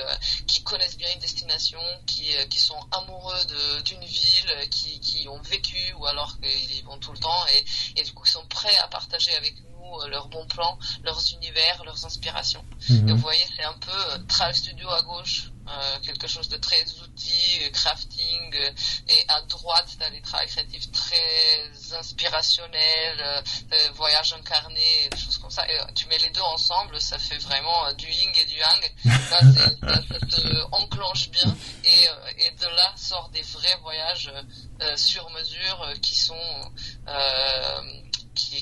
qui 0.46 0.62
connaissent 0.62 0.96
bien 0.96 1.10
une 1.14 1.20
destination, 1.20 1.80
qui 2.06 2.34
qui 2.50 2.58
sont 2.58 2.78
amoureux 2.92 3.44
d'une 3.84 4.04
ville, 4.04 4.68
qui 4.70 5.00
qui 5.00 5.28
ont 5.28 5.40
vécu 5.42 5.94
ou 5.94 6.06
alors 6.06 6.38
qu'ils 6.40 6.76
y 6.76 6.82
vont 6.82 6.98
tout 6.98 7.12
le 7.12 7.18
temps 7.18 7.46
et 7.54 7.64
et 8.00 8.04
du 8.04 8.12
coup 8.12 8.26
sont 8.26 8.46
prêts 8.46 8.76
à 8.78 8.88
partager 8.88 9.34
avec 9.34 9.54
nous 9.60 9.71
leurs 10.08 10.28
bons 10.28 10.46
plans, 10.46 10.78
leurs 11.04 11.32
univers, 11.32 11.82
leurs 11.84 12.04
inspirations. 12.04 12.64
Mhm. 12.88 13.08
Et 13.08 13.12
vous 13.12 13.18
voyez, 13.18 13.44
c'est 13.56 13.64
un 13.64 13.78
peu 13.78 14.26
Trail 14.28 14.54
Studio 14.54 14.88
à 14.90 15.02
gauche, 15.02 15.52
euh, 15.68 15.98
quelque 16.00 16.26
chose 16.26 16.48
de 16.48 16.56
très 16.56 16.82
outils, 17.04 17.60
euh, 17.62 17.70
crafting, 17.70 18.54
euh, 18.54 18.70
et 19.08 19.24
à 19.28 19.40
droite, 19.42 19.86
tu 19.96 20.04
as 20.04 20.10
les 20.10 20.20
travaux 20.20 20.44
créatifs 20.48 20.90
très 20.90 21.94
inspirationnels, 21.96 23.44
voyage 23.94 24.32
incarné, 24.32 25.08
des 25.10 25.16
choses 25.16 25.38
comme 25.38 25.52
ça. 25.52 25.64
Et 25.68 25.78
tu 25.94 26.06
mets 26.08 26.18
les 26.18 26.30
deux 26.30 26.40
ensemble, 26.40 27.00
ça 27.00 27.16
fait 27.18 27.38
vraiment 27.38 27.92
du 27.92 28.08
yin 28.08 28.32
et 28.34 28.44
du 28.46 28.56
yang. 28.56 28.92
ça, 29.28 29.40
se 30.30 30.64
enclenche 30.72 31.30
bien, 31.30 31.56
et, 31.84 32.06
et 32.38 32.50
de 32.50 32.66
là 32.66 32.92
sort 32.96 33.28
des 33.28 33.42
vrais 33.42 33.76
voyages 33.82 34.32
sur 34.96 35.30
mesure 35.30 35.92
qui 36.02 36.18
sont 36.18 36.34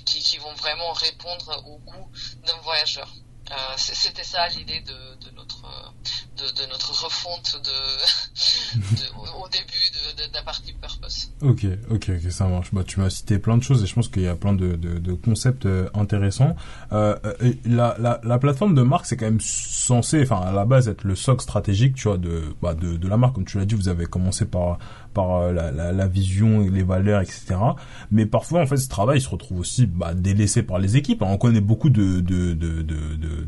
qui, 0.01 0.39
vont 0.39 0.55
vraiment 0.55 0.93
répondre 0.93 1.63
au 1.67 1.79
goût 1.79 2.11
d'un 2.47 2.57
voyageur. 2.59 3.09
Euh, 3.51 3.55
C'était 3.77 4.25
ça 4.25 4.47
l'idée 4.49 4.81
de, 4.81 5.31
notre 5.33 5.95
de, 6.37 6.51
de, 6.51 6.67
notre 6.67 7.05
refonte 7.05 7.57
de, 7.57 9.09
au 9.43 9.49
début 9.49 9.91
de, 10.17 10.33
la 10.33 10.43
partie 10.43 10.73
purpose. 10.73 11.30
Ok, 11.43 11.67
ok, 11.91 12.11
ok, 12.17 12.31
ça 12.31 12.47
marche. 12.49 12.69
Bah, 12.75 12.83
tu 12.87 13.01
m'as 13.01 13.09
cité 13.09 13.39
plein 13.39 13.57
de 13.57 13.63
choses 13.63 13.83
et 13.83 13.87
je 13.87 13.95
pense 13.95 14.09
qu'il 14.09 14.23
y 14.23 14.27
a 14.27 14.37
plein 14.37 14.53
de, 14.53 14.77
de, 14.77 15.13
concepts 15.15 15.65
euh, 15.65 15.89
intéressants. 15.95 16.55
Euh, 16.93 17.15
la, 17.65 17.97
la, 17.99 18.21
la 18.23 18.39
plateforme 18.39 18.75
de 18.75 18.83
marque, 18.83 19.07
c'est 19.07 19.17
quand 19.17 19.25
même 19.25 19.41
censé, 19.41 20.23
enfin 20.23 20.41
à 20.41 20.53
la 20.53 20.67
base, 20.67 20.89
être 20.89 21.05
le 21.05 21.15
socle 21.15 21.43
stratégique, 21.43 21.95
tu 21.95 22.09
vois, 22.09 22.19
de, 22.19 22.43
bah, 22.61 22.75
de, 22.75 22.97
de 22.97 23.09
la 23.09 23.17
marque. 23.17 23.35
Comme 23.37 23.47
tu 23.47 23.57
l'as 23.59 23.65
dit, 23.65 23.75
vous 23.75 23.89
avez 23.89 24.05
commencé 24.05 24.45
par 24.45 24.79
par 25.15 25.37
euh, 25.37 25.53
la, 25.53 25.71
la, 25.71 25.93
la, 25.93 26.07
vision, 26.07 26.61
les 26.61 26.83
valeurs, 26.83 27.21
etc. 27.21 27.57
Mais 28.11 28.27
parfois, 28.27 28.61
en 28.63 28.67
fait, 28.67 28.77
ce 28.77 28.89
travail 28.89 29.21
se 29.21 29.29
retrouve 29.29 29.61
aussi 29.61 29.87
bah, 29.87 30.15
délaissé 30.15 30.63
par 30.63 30.79
les 30.79 30.97
équipes. 30.97 31.23
On 31.23 31.37
connaît 31.37 31.61
beaucoup 31.61 31.91
de 31.91 32.21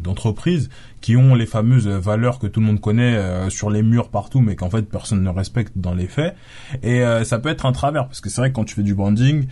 d'entreprises 0.02 0.64
de, 0.64 0.68
de, 0.68 1.00
qui 1.00 1.16
ont 1.16 1.34
les 1.34 1.46
fameuses 1.46 1.88
valeurs 1.88 2.38
que 2.38 2.46
tout 2.46 2.60
le 2.60 2.66
monde 2.66 2.80
connaît 2.80 3.16
euh, 3.16 3.50
sur 3.50 3.70
les 3.70 3.82
murs 3.82 4.08
partout, 4.08 4.40
mais 4.40 4.56
qu'en 4.56 4.70
fait 4.70 4.82
personne 4.82 5.22
ne 5.22 5.30
respecte 5.30 5.72
dans 5.76 5.94
les 5.94 6.06
faits. 6.06 6.34
Et 6.82 7.02
euh, 7.02 7.24
ça 7.24 7.38
peut 7.38 7.48
être 7.48 7.66
un 7.66 7.72
parce 7.90 8.20
que 8.20 8.30
c'est 8.30 8.40
vrai 8.40 8.50
que 8.50 8.56
quand 8.56 8.64
tu 8.64 8.74
fais 8.74 8.82
du 8.82 8.94
branding, 8.94 9.46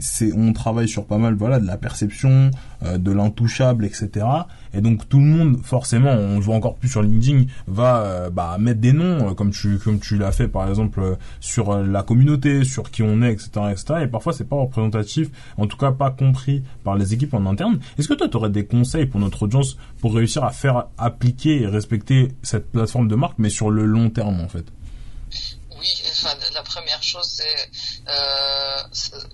c'est 0.00 0.32
on 0.34 0.52
travaille 0.52 0.88
sur 0.88 1.06
pas 1.06 1.18
mal, 1.18 1.34
voilà, 1.34 1.60
de 1.60 1.66
la 1.66 1.76
perception, 1.76 2.50
de 2.82 3.12
l'intouchable, 3.12 3.84
etc. 3.84 4.26
Et 4.74 4.80
donc 4.80 5.08
tout 5.08 5.18
le 5.18 5.26
monde, 5.26 5.58
forcément, 5.62 6.10
on 6.10 6.36
le 6.36 6.40
voit 6.40 6.56
encore 6.56 6.76
plus 6.76 6.88
sur 6.88 7.02
LinkedIn, 7.02 7.44
va 7.66 8.30
bah, 8.30 8.56
mettre 8.58 8.80
des 8.80 8.92
noms 8.92 9.34
comme 9.34 9.50
tu 9.50 9.78
comme 9.78 10.00
tu 10.00 10.16
l'as 10.16 10.32
fait 10.32 10.48
par 10.48 10.68
exemple 10.68 11.00
euh, 11.00 11.16
sur 11.40 11.70
euh, 11.70 11.86
la 11.86 12.02
communauté, 12.02 12.64
sur 12.64 12.90
qui 12.90 13.02
on 13.02 13.22
est, 13.22 13.32
etc., 13.32 13.50
etc. 13.70 13.94
Et 14.02 14.06
parfois 14.06 14.32
c'est 14.32 14.48
pas 14.48 14.56
représentatif, 14.56 15.28
en 15.56 15.66
tout 15.66 15.76
cas 15.76 15.92
pas 15.92 16.10
compris 16.10 16.62
par 16.84 16.96
les 16.96 17.14
équipes 17.14 17.34
en 17.34 17.46
interne. 17.46 17.78
Est-ce 17.98 18.08
que 18.08 18.14
toi 18.14 18.28
tu 18.28 18.36
aurais 18.36 18.50
des 18.50 18.66
conseils 18.66 19.06
pour 19.06 19.20
notre 19.20 19.44
audience 19.44 19.76
pour 20.00 20.14
réussir 20.14 20.44
à 20.44 20.50
faire 20.50 20.86
appliquer 20.98 21.62
et 21.62 21.66
respecter 21.66 22.28
cette 22.42 22.70
plateforme 22.70 23.08
de 23.08 23.14
marque, 23.14 23.38
mais 23.38 23.50
sur 23.50 23.70
le 23.70 23.84
long 23.84 24.10
terme 24.10 24.40
en 24.40 24.48
fait? 24.48 24.72
Oui, 25.82 26.02
enfin, 26.10 26.34
la 26.54 26.62
première 26.62 27.02
chose, 27.02 27.26
c'est 27.26 27.70
euh, 28.08 28.82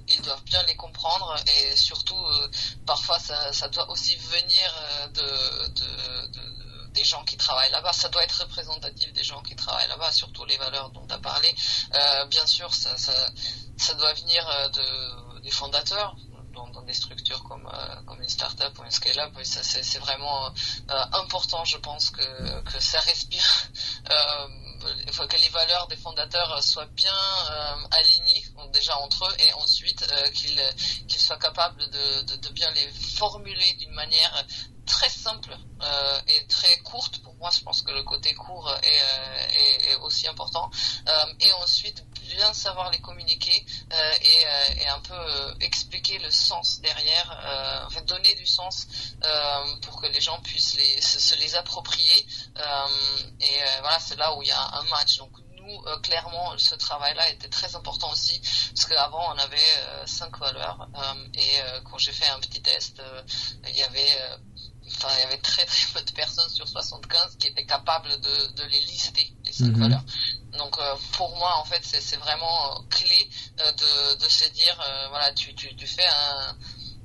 ils 0.08 0.22
doivent 0.22 0.44
bien 0.44 0.62
les 0.64 0.74
comprendre 0.74 1.36
et 1.46 1.76
surtout, 1.76 2.24
parfois, 2.86 3.18
ça, 3.18 3.52
ça, 3.52 3.68
doit 3.68 3.88
aussi 3.90 4.16
venir 4.16 4.72
de, 5.14 5.68
de, 5.68 6.26
de 6.32 6.58
des 6.98 7.04
gens 7.04 7.24
qui 7.24 7.36
travaillent 7.36 7.70
là-bas. 7.70 7.92
Ça 7.92 8.08
doit 8.08 8.24
être 8.24 8.40
représentatif 8.40 9.12
des 9.12 9.24
gens 9.24 9.42
qui 9.42 9.54
travaillent 9.54 9.88
là-bas, 9.88 10.12
surtout 10.12 10.44
les 10.44 10.56
valeurs 10.56 10.90
dont 10.90 11.06
tu 11.06 11.14
as 11.14 11.18
parlé. 11.18 11.54
Euh, 11.94 12.24
bien 12.26 12.46
sûr, 12.46 12.72
ça, 12.74 12.96
ça, 12.98 13.12
ça, 13.76 13.94
doit 13.94 14.12
venir 14.14 14.48
euh, 14.48 14.68
de, 14.68 15.40
des 15.40 15.50
fondateurs. 15.50 16.16
Dans, 16.72 16.82
des 16.82 16.92
structures 16.92 17.44
comme, 17.44 17.70
euh, 17.72 18.02
comme 18.06 18.20
une 18.20 18.28
start-up 18.28 18.76
ou 18.80 18.82
une 18.82 18.90
scale-up, 18.90 19.32
c'est 19.44 19.98
vraiment 20.00 20.46
euh, 20.90 21.04
important, 21.12 21.64
je 21.64 21.76
pense, 21.76 22.10
que, 22.10 22.60
que 22.62 22.80
ça 22.80 22.98
respire, 22.98 23.68
euh, 24.84 25.26
que 25.26 25.36
les 25.36 25.48
valeurs 25.48 25.86
des 25.88 25.96
fondateurs 25.96 26.62
soient 26.62 26.86
bien 26.86 27.12
alignées, 27.90 28.44
déjà 28.72 28.96
entre 28.98 29.24
eux, 29.24 29.34
et 29.40 29.52
ensuite 29.54 30.04
qu'ils 30.34 31.20
soient 31.20 31.38
capables 31.38 31.88
de, 31.90 32.36
de 32.36 32.48
bien 32.50 32.70
les 32.72 32.88
formuler 32.92 33.72
d'une 33.74 33.92
manière 33.92 34.46
très 34.88 35.08
simple 35.08 35.56
euh, 35.82 36.20
et 36.26 36.46
très 36.48 36.76
courte. 36.78 37.22
Pour 37.22 37.34
moi, 37.36 37.50
je 37.50 37.60
pense 37.60 37.82
que 37.82 37.92
le 37.92 38.02
côté 38.02 38.34
court 38.34 38.68
est, 38.82 39.02
euh, 39.02 39.92
est, 39.92 39.94
aussi 39.96 40.26
important. 40.26 40.70
Euh, 41.08 41.12
et 41.40 41.52
ensuite, 41.52 42.04
bien 42.22 42.52
savoir 42.52 42.90
les 42.90 43.00
communiquer 43.00 43.64
euh, 43.92 44.12
et, 44.22 44.46
euh, 44.46 44.82
et, 44.82 44.88
un 44.88 45.00
peu 45.00 45.54
expliquer 45.60 46.18
le 46.18 46.30
sens 46.30 46.80
derrière, 46.80 47.84
en 47.86 47.90
fait, 47.90 48.04
donner 48.06 48.34
du 48.34 48.46
sens 48.46 48.86
pour 49.82 50.00
que 50.00 50.06
les 50.06 50.20
gens 50.20 50.40
puissent 50.40 50.74
les, 50.74 51.00
se, 51.00 51.34
les 51.36 51.54
approprier. 51.54 52.26
et 53.40 53.58
voilà, 53.80 53.98
c'est 54.00 54.16
là 54.16 54.34
où 54.34 54.42
il 54.42 54.48
y 54.48 54.52
a 54.52 54.64
un 54.78 54.82
match. 54.84 55.18
Donc 55.18 55.32
nous, 55.56 55.78
clairement, 56.02 56.56
ce 56.56 56.74
travail-là 56.74 57.28
était 57.30 57.48
très 57.48 57.74
important 57.76 58.10
aussi, 58.10 58.40
parce 58.74 58.86
qu'avant, 58.86 59.34
on 59.34 59.38
avait 59.38 60.06
cinq 60.06 60.38
valeurs, 60.38 60.88
et 61.34 61.60
quand 61.84 61.98
j'ai 61.98 62.12
fait 62.12 62.28
un 62.28 62.40
petit 62.40 62.62
test, 62.62 63.02
il 63.68 63.76
y 63.76 63.82
avait 63.82 64.18
enfin, 64.96 65.08
il 65.16 65.20
y 65.20 65.22
avait 65.24 65.38
très 65.38 65.64
très 65.64 65.86
peu 65.92 66.02
de 66.02 66.10
personnes 66.12 66.48
sur 66.50 66.66
75 66.66 67.36
qui 67.38 67.48
étaient 67.48 67.66
capables 67.66 68.08
de, 68.08 68.52
de 68.54 68.62
les 68.64 68.80
lister, 68.80 69.32
les 69.44 69.52
cinq 69.52 69.68
mhm. 69.68 69.80
valeurs. 69.80 70.04
Donc 70.56 70.78
euh, 70.78 70.94
pour 71.12 71.36
moi, 71.36 71.56
en 71.58 71.64
fait, 71.64 71.80
c'est 71.82 72.16
vraiment 72.16 72.72
euh, 72.72 72.82
clé 72.90 73.28
euh, 73.60 73.72
de, 73.72 74.24
de 74.24 74.28
se 74.28 74.48
dire, 74.50 74.76
voilà, 75.10 75.32
tu, 75.32 75.54
tu, 75.54 75.74
tu 75.76 75.86
fais 75.86 76.06
un 76.06 76.56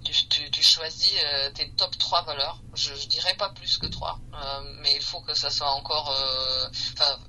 tu, 0.03 0.27
tu, 0.27 0.51
tu 0.51 0.61
choisis 0.61 1.13
euh, 1.23 1.49
tes 1.51 1.69
top 1.71 1.97
3 1.97 2.23
valeurs. 2.23 2.61
Je, 2.75 2.93
je 2.93 3.07
dirais 3.07 3.35
pas 3.35 3.49
plus 3.49 3.77
que 3.77 3.87
3, 3.87 4.19
euh, 4.33 4.61
mais 4.81 4.93
il 4.95 5.01
faut 5.01 5.21
que 5.21 5.33
ça 5.33 5.49
soit 5.49 5.71
encore, 5.71 6.13
enfin, 6.93 7.19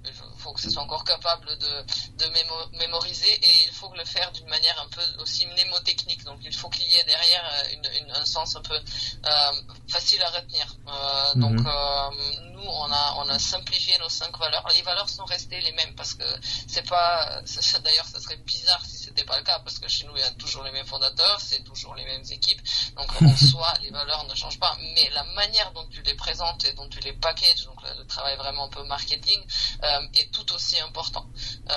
faut 0.45 0.53
que 0.53 0.61
ça 0.61 0.71
soit 0.71 0.83
encore 0.83 1.05
capable 1.05 1.47
de, 1.59 1.73
de 2.19 2.27
mémo 2.33 2.55
mémoriser 2.79 3.33
et 3.33 3.65
il 3.65 3.73
faut 3.73 3.93
le 3.95 4.05
faire 4.05 4.31
d'une 4.33 4.49
manière 4.49 4.79
un 4.81 4.89
peu 4.89 5.23
aussi 5.23 5.47
mnémotechnique. 5.47 6.23
Donc 6.25 6.39
il 6.43 6.55
faut 6.55 6.69
qu'il 6.69 6.87
y 6.87 6.97
ait 6.97 7.05
derrière 7.05 7.45
une, 7.73 7.89
une, 8.01 8.11
un 8.15 8.25
sens 8.27 8.55
un 8.57 8.63
peu 8.63 8.79
facile 9.89 10.23
à 10.23 10.31
retenir. 10.31 10.67
Mhm. 11.35 11.41
Donc 11.41 11.67
nous, 12.53 12.67
on 12.67 12.93
a, 12.93 13.15
on 13.19 13.29
a 13.29 13.39
simplifié 13.39 13.97
nos 13.99 14.09
5 14.09 14.37
valeurs. 14.39 14.67
Les 14.75 14.83
valeurs 14.83 15.09
sont 15.09 15.25
restées 15.25 15.61
les 15.61 15.73
mêmes 15.73 15.95
parce 15.95 16.15
que 16.15 16.25
c'est 16.67 16.87
pas, 16.89 17.43
d'ailleurs, 17.83 18.07
ça 18.07 18.21
serait 18.21 18.37
bizarre 18.37 18.85
si 18.85 18.97
c'était 18.97 19.25
pas 19.25 19.39
le 19.39 19.45
cas 19.45 19.59
parce 19.61 19.79
que 19.79 19.89
chez 19.89 20.05
nous 20.07 20.17
il 20.17 20.21
y 20.21 20.23
a 20.23 20.31
toujours 20.33 20.63
les 20.65 20.73
mêmes 20.73 20.87
fondateurs, 20.87 21.41
c'est 21.41 21.63
toujours 21.65 21.95
les 21.95 22.05
mêmes 22.05 22.25
équipes. 22.31 22.61
Donc 22.97 23.11
en 23.23 23.37
soi, 23.51 23.73
les 23.83 23.91
valeurs 23.91 24.25
ne 24.27 24.35
changent 24.35 24.59
pas, 24.59 24.77
mais 24.95 25.09
la 25.13 25.25
manière 25.25 25.73
dont 25.73 25.87
tu 25.89 26.03
les 26.03 26.15
présentes 26.15 26.65
et 26.65 26.73
dont 26.73 26.89
tu 26.89 27.01
les 27.01 27.13
packages, 27.13 27.65
donc 27.65 27.77
le, 27.83 28.05
travail 28.07 28.37
vraiment 28.37 28.65
un 28.65 28.69
peu 28.69 28.85
marketing, 28.85 29.41
euh, 29.83 30.07
est 30.15 30.31
tout 30.35 30.55
aussi 30.55 30.79
important. 30.81 31.27
Euh, 31.71 31.75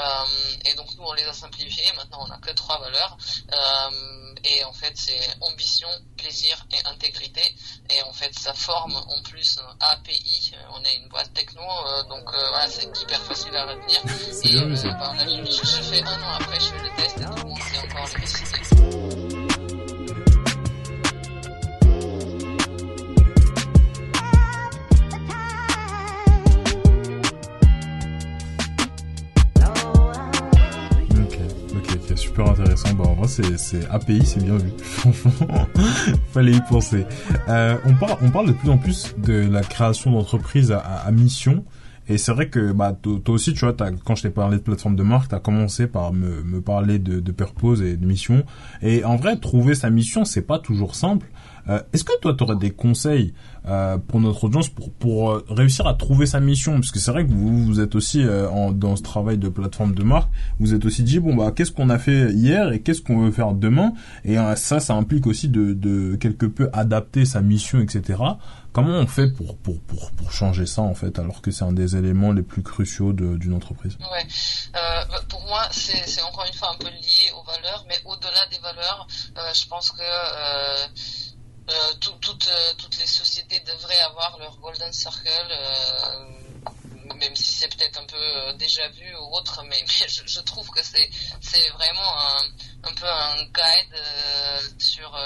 et 0.65 0.73
donc 0.75 0.87
nous, 0.97 1.03
on 1.03 1.13
les 1.13 1.23
a 1.23 1.33
simplifiées. 1.33 1.91
Maintenant, 1.95 2.23
on 2.23 2.27
n'a 2.27 2.37
que 2.39 2.51
trois 2.51 2.79
valeurs. 2.79 3.17
Euh, 3.53 4.35
et 4.43 4.63
en 4.65 4.73
fait, 4.73 4.93
c'est 4.95 5.21
ambition, 5.41 5.87
plaisir 6.17 6.65
et 6.71 6.85
intégrité. 6.87 7.41
Et 7.89 8.01
en 8.03 8.13
fait, 8.13 8.37
ça 8.37 8.53
forme 8.53 8.95
en 8.95 9.21
plus 9.21 9.59
un 9.59 9.75
API. 9.79 10.53
On 10.73 10.83
est 10.83 10.95
une 10.95 11.07
boîte 11.07 11.33
techno, 11.33 11.63
donc 12.09 12.29
voilà, 12.31 12.67
c'est 12.69 12.85
hyper 13.01 13.21
facile 13.23 13.55
à 13.55 13.65
retenir. 13.65 13.99
Et 14.01 14.57
bah, 14.93 15.13
je, 15.17 15.81
fais 15.81 16.03
un 16.03 16.21
an 16.21 16.33
après, 16.39 16.59
je 16.59 16.65
fais 16.65 16.83
le 16.83 16.95
test 16.95 17.17
et 17.17 17.25
tout 17.25 17.35
le 17.35 17.49
monde 17.49 17.61
sait 17.61 17.77
encore 17.79 18.07
les 18.15 18.21
décider. 18.21 19.06
Super 32.37 32.51
intéressant. 32.51 32.93
Bah, 32.93 33.05
en 33.07 33.13
vrai, 33.13 33.27
c'est, 33.27 33.85
API, 33.89 34.23
c'est 34.23 34.43
bien 34.43 34.57
vu. 34.57 34.69
Fallait 36.33 36.51
y 36.51 36.61
penser. 36.61 37.05
Euh, 37.49 37.77
on 37.85 38.29
parle, 38.29 38.47
de 38.47 38.51
plus 38.51 38.69
en 38.69 38.77
plus 38.77 39.15
de 39.17 39.33
la 39.33 39.61
création 39.61 40.11
d'entreprises 40.11 40.71
à, 40.71 41.11
mission. 41.11 41.65
Et 42.09 42.17
c'est 42.17 42.31
vrai 42.31 42.49
que 42.49 42.71
bah 42.71 42.97
toi 43.01 43.21
aussi, 43.27 43.53
tu 43.53 43.65
vois, 43.65 43.75
quand 44.05 44.15
je 44.15 44.23
t'ai 44.23 44.29
parlé 44.29 44.57
de 44.57 44.61
plateforme 44.61 44.95
de 44.95 45.03
marque, 45.03 45.29
t'as 45.29 45.39
commencé 45.39 45.87
par 45.87 46.13
me, 46.13 46.43
me 46.43 46.61
parler 46.61 46.99
de, 46.99 47.19
de 47.19 47.31
purpose 47.31 47.81
et 47.81 47.97
de 47.97 48.05
mission. 48.05 48.43
Et 48.81 49.03
en 49.03 49.15
vrai, 49.15 49.37
trouver 49.37 49.75
sa 49.75 49.89
mission, 49.89 50.25
c'est 50.25 50.41
pas 50.41 50.59
toujours 50.59 50.95
simple. 50.95 51.27
Est-ce 51.91 52.05
que 52.05 52.17
toi, 52.21 52.33
tu 52.33 52.45
aurais 52.45 52.55
des 52.55 52.71
conseils 52.71 53.33
pour 54.07 54.21
notre 54.21 54.45
audience 54.45 54.69
pour, 54.69 54.89
pour 54.93 55.43
réussir 55.49 55.85
à 55.85 55.95
trouver 55.95 56.25
sa 56.25 56.39
mission? 56.39 56.75
Parce 56.75 56.91
que 56.91 56.99
c'est 56.99 57.11
vrai 57.11 57.25
que 57.25 57.31
vous, 57.31 57.65
vous 57.65 57.81
êtes 57.81 57.93
aussi 57.95 58.23
en, 58.25 58.71
dans 58.71 58.95
ce 58.95 59.03
travail 59.03 59.37
de 59.37 59.49
plateforme 59.49 59.93
de 59.93 60.03
marque, 60.03 60.29
vous 60.61 60.73
êtes 60.73 60.85
aussi 60.85 61.03
dit, 61.03 61.19
bon, 61.19 61.35
bah, 61.35 61.51
qu'est-ce 61.53 61.73
qu'on 61.73 61.89
a 61.89 61.99
fait 61.99 62.31
hier 62.31 62.71
et 62.71 62.79
qu'est-ce 62.79 63.01
qu'on 63.01 63.19
veut 63.19 63.31
faire 63.31 63.51
demain? 63.51 63.91
Et 64.23 64.37
ça, 64.55 64.79
ça 64.79 64.93
implique 64.93 65.27
aussi 65.27 65.49
de, 65.49 65.73
de 65.73 66.15
quelque 66.15 66.45
peu 66.45 66.69
adapter 66.71 67.25
sa 67.25 67.41
mission, 67.41 67.81
etc. 67.81 68.23
Comment 68.77 68.99
on 68.99 69.07
fait 69.07 69.25
pour, 69.25 69.57
pour, 69.57 69.81
pour, 69.81 70.11
pour 70.11 70.31
changer 70.31 70.67
ça 70.67 70.83
en 70.83 70.93
fait, 70.93 71.17
alors 71.17 71.41
que 71.41 71.49
c'est 71.49 71.63
un 71.63 71.71
des 71.71 71.95
éléments 71.95 72.31
les 72.31 72.43
plus 72.43 72.61
cruciaux 72.61 73.11
d'une 73.11 73.55
entreprise? 73.55 73.97
Euh, 73.99 75.05
bah, 75.05 75.19
pour 75.27 75.41
moi 75.47 75.67
c'est 75.71 76.21
encore 76.21 76.45
une 76.45 76.53
fois 76.53 76.73
un 76.73 76.77
peu 76.77 76.87
lié 76.87 77.31
aux 77.35 77.41
valeurs, 77.41 77.83
mais 77.87 77.97
au-delà 78.05 78.45
des 78.51 78.59
valeurs, 78.59 79.07
euh, 79.35 79.51
je 79.51 79.65
pense 79.65 79.89
que 79.89 80.03
euh, 80.03 80.87
toutes, 82.01 82.51
toutes 82.77 82.99
les 82.99 83.07
sociétés 83.07 83.59
devraient 83.61 84.03
avoir 84.11 84.37
leur 84.37 84.55
golden 84.59 84.93
circle 84.93 85.27
même 87.15 87.35
si 87.35 87.53
c'est 87.53 87.75
peut-être 87.75 87.99
un 87.99 88.05
peu 88.05 88.57
déjà 88.59 88.87
vu 88.89 89.11
ou 89.15 89.37
autre, 89.37 89.63
mais, 89.67 89.83
je, 89.87 90.39
trouve 90.41 90.69
que 90.69 90.83
c'est 90.83 91.09
c'est 91.41 91.67
vraiment 91.69 92.15
un, 92.15 92.89
un 92.89 92.93
peu 92.93 93.07
un 93.07 93.43
guide 93.45 94.77
sur 94.77 95.17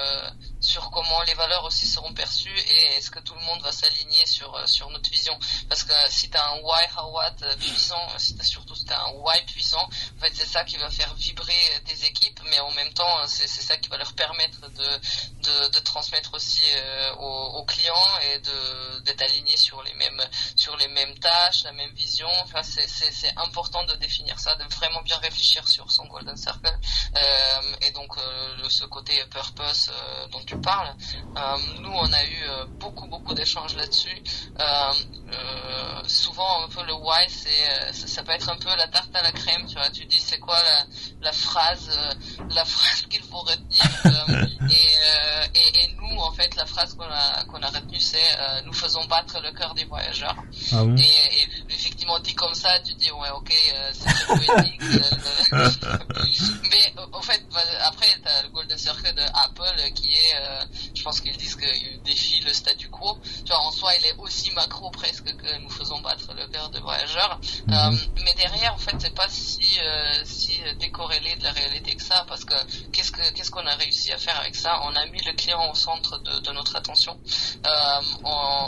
sur 0.62 0.89
comment 0.91 1.21
les 1.24 1.34
valeurs 1.34 1.63
aussi 1.65 1.88
seront 1.88 2.13
perçues 2.13 2.58
et 2.58 2.86
est-ce 2.95 3.12
que 3.12 3.19
tout 3.19 3.34
le 3.34 3.41
monde 3.41 3.62
va 3.62 3.71
s'aligner 3.71 4.26
sur 4.26 4.56
euh, 4.56 4.65
sur 4.67 4.89
notre 4.89 5.10
vision. 5.10 5.38
Parce 5.67 5.84
que 5.84 5.93
si 6.10 6.30
tu 6.30 6.38
as 6.38 6.50
un 6.52 6.60
why 6.60 6.86
how 6.97 7.12
what 7.12 7.36
puissant 7.60 8.08
si 8.17 8.38
tu 8.38 8.45
surtout 8.45 8.76
si 8.76 8.86
as 8.89 9.02
un 9.02 9.12
why 9.13 9.43
puissant 9.45 9.84
en 9.84 10.19
fait 10.19 10.32
c'est 10.34 10.45
ça 10.45 10.63
qui 10.63 10.78
va 10.78 10.89
faire 10.89 11.13
vibrer 11.15 11.82
tes 11.86 12.06
équipes 12.06 12.39
mais 12.50 12.60
en 12.60 12.71
même 12.71 12.93
temps 12.93 13.28
c'est 13.28 13.47
c'est 13.47 13.62
ça 13.62 13.78
qui 13.78 13.89
va 13.89 13.97
leur 13.97 14.13
permettre 14.13 14.62
de 14.62 14.89
de, 15.41 15.67
de 15.69 15.80
transmettre 15.80 16.34
aussi 16.36 16.62
aux, 17.17 17.45
aux, 17.58 17.65
clients 17.65 18.19
et 18.32 18.39
de 18.39 19.00
d'être 19.00 19.24
alignés 19.24 19.58
sur 19.58 19.82
les 19.84 19.93
mêmes 19.95 20.24
sur 20.56 20.78
les 20.78 20.88
mêmes 20.88 21.17
tâches 21.19 21.63
la 21.63 21.74
même 21.74 21.93
vision. 21.93 22.30
Enfin 22.43 22.63
c'est 22.63 22.88
c'est 22.88 23.34
important 23.38 23.84
de 23.86 23.95
définir 23.95 24.39
ça 24.39 24.56
de 24.56 24.63
vraiment 24.76 25.02
bien 25.02 25.17
réfléchir 25.17 25.67
sur 25.67 25.91
son 25.91 26.06
golden 26.06 26.38
circle. 26.38 26.78
Euh, 27.15 27.52
euh, 27.62 27.76
et 27.82 27.91
donc 27.91 28.17
euh, 28.17 28.69
ce 28.69 28.86
côté 28.86 29.13
purpose 29.30 29.89
euh, 29.91 30.28
dont 30.28 30.43
parles. 30.58 30.94
nous, 31.82 31.92
on 31.92 32.12
a 32.14 32.24
eu 32.24 32.68
beaucoup 32.80 33.08
beaucoup 33.08 33.34
d'échanges 33.34 33.76
là-dessus. 33.76 34.22
souvent, 36.08 36.66
un 36.66 36.70
peu 36.70 36.84
le 36.86 36.94
why, 36.94 37.28
c'est 37.30 38.08
ça, 38.08 38.24
peut 38.24 38.32
être 38.32 38.50
un 38.50 38.58
peu 38.58 38.70
la 38.76 38.88
tarte 38.88 39.16
à 39.16 39.22
la 39.22 39.32
crème. 39.32 39.66
Tu 39.68 39.76
vois, 39.76 39.90
tu 39.90 40.06
dis 40.06 40.20
c'est 40.20 40.40
quoi 40.40 40.58
la, 40.62 40.86
la 41.22 41.32
phrase, 41.32 41.90
la 42.50 42.66
phrase 42.74 43.02
qu'il 43.10 43.24
faut 43.24 43.40
retenir. 43.40 43.86
et, 44.70 45.60
et, 45.60 45.84
et, 45.84 45.96
nous, 46.00 46.18
en 46.20 46.32
fait, 46.32 46.56
la 46.56 46.66
phrase 46.66 46.96
qu'on 46.96 47.04
a 47.04 47.44
qu'on 47.46 47.62
a 47.62 47.68
retenue, 47.68 48.00
c'est 48.00 48.38
nous 48.66 48.74
faisons 48.74 49.06
battre 49.06 49.40
le 49.42 49.52
cœur 49.52 49.74
des 49.74 49.86
voyageurs. 49.86 50.36
Ah 50.74 50.84
et, 50.98 51.02
et, 51.02 51.50
effectivement, 51.70 52.20
dit 52.20 52.36
comme 52.36 52.54
ça, 52.54 52.80
tu 52.80 52.94
dis 52.96 53.12
ouais, 53.12 53.30
ok, 53.30 53.54
c'est 53.94 54.26
poétique. 54.28 54.82
mais 56.72 56.94
en 57.12 57.22
fait 57.22 57.44
bah, 57.52 57.60
après, 57.84 58.08
t'as 58.24 58.44
le 58.44 58.50
Golden 58.50 58.78
Circle 58.78 59.14
de 59.14 59.22
Apple 59.22 59.92
qui 59.94 60.10
est, 60.14 60.36
euh, 60.41 60.65
je 60.93 61.04
pense 61.04 61.21
qu'ils 61.21 61.38
disent 61.38 61.56
qu'il 61.56 62.01
défie 62.04 62.39
le 62.41 62.54
statu 62.54 62.89
quo. 62.89 63.17
Tu 63.45 63.51
vois, 63.51 63.60
en 63.60 63.71
soi, 63.71 63.91
il 63.99 64.06
est 64.06 64.15
aussi 64.17 64.51
macro 64.51 64.89
presque 64.91 65.36
que 65.36 65.58
nous 65.60 65.69
faisons 65.69 65.99
battre 66.01 66.34
le 66.34 66.47
cœur 66.47 66.69
de 66.69 66.80
voyageurs. 66.80 67.39
Mhm. 67.67 67.73
Euh, 67.73 67.97
mais 68.23 68.34
derrière, 68.34 68.73
en 68.73 68.77
fait, 68.77 68.95
c'est 68.99 69.15
pas 69.15 69.30
si, 69.30 69.80
euh, 69.84 70.21
si 70.25 70.60
décorrélé 70.80 71.36
de 71.36 71.43
la 71.43 71.51
réalité 71.51 71.95
que 71.95 72.04
ça, 72.04 72.25
parce 72.27 72.45
que 72.45 72.56
qu'est-ce 72.91 73.12
que 73.12 73.32
qu'est-ce 73.34 73.51
qu'on 73.51 73.65
a 73.65 73.75
réussi 73.75 74.12
à 74.12 74.17
faire 74.17 74.39
avec 74.39 74.56
ça? 74.56 74.82
On 74.84 74.95
a 74.95 75.06
mis 75.08 75.21
le 75.23 75.34
client 75.34 75.71
au 75.71 75.75
centre 75.75 76.19
de, 76.19 76.39
de 76.39 76.51
notre 76.51 76.75
attention, 76.75 77.19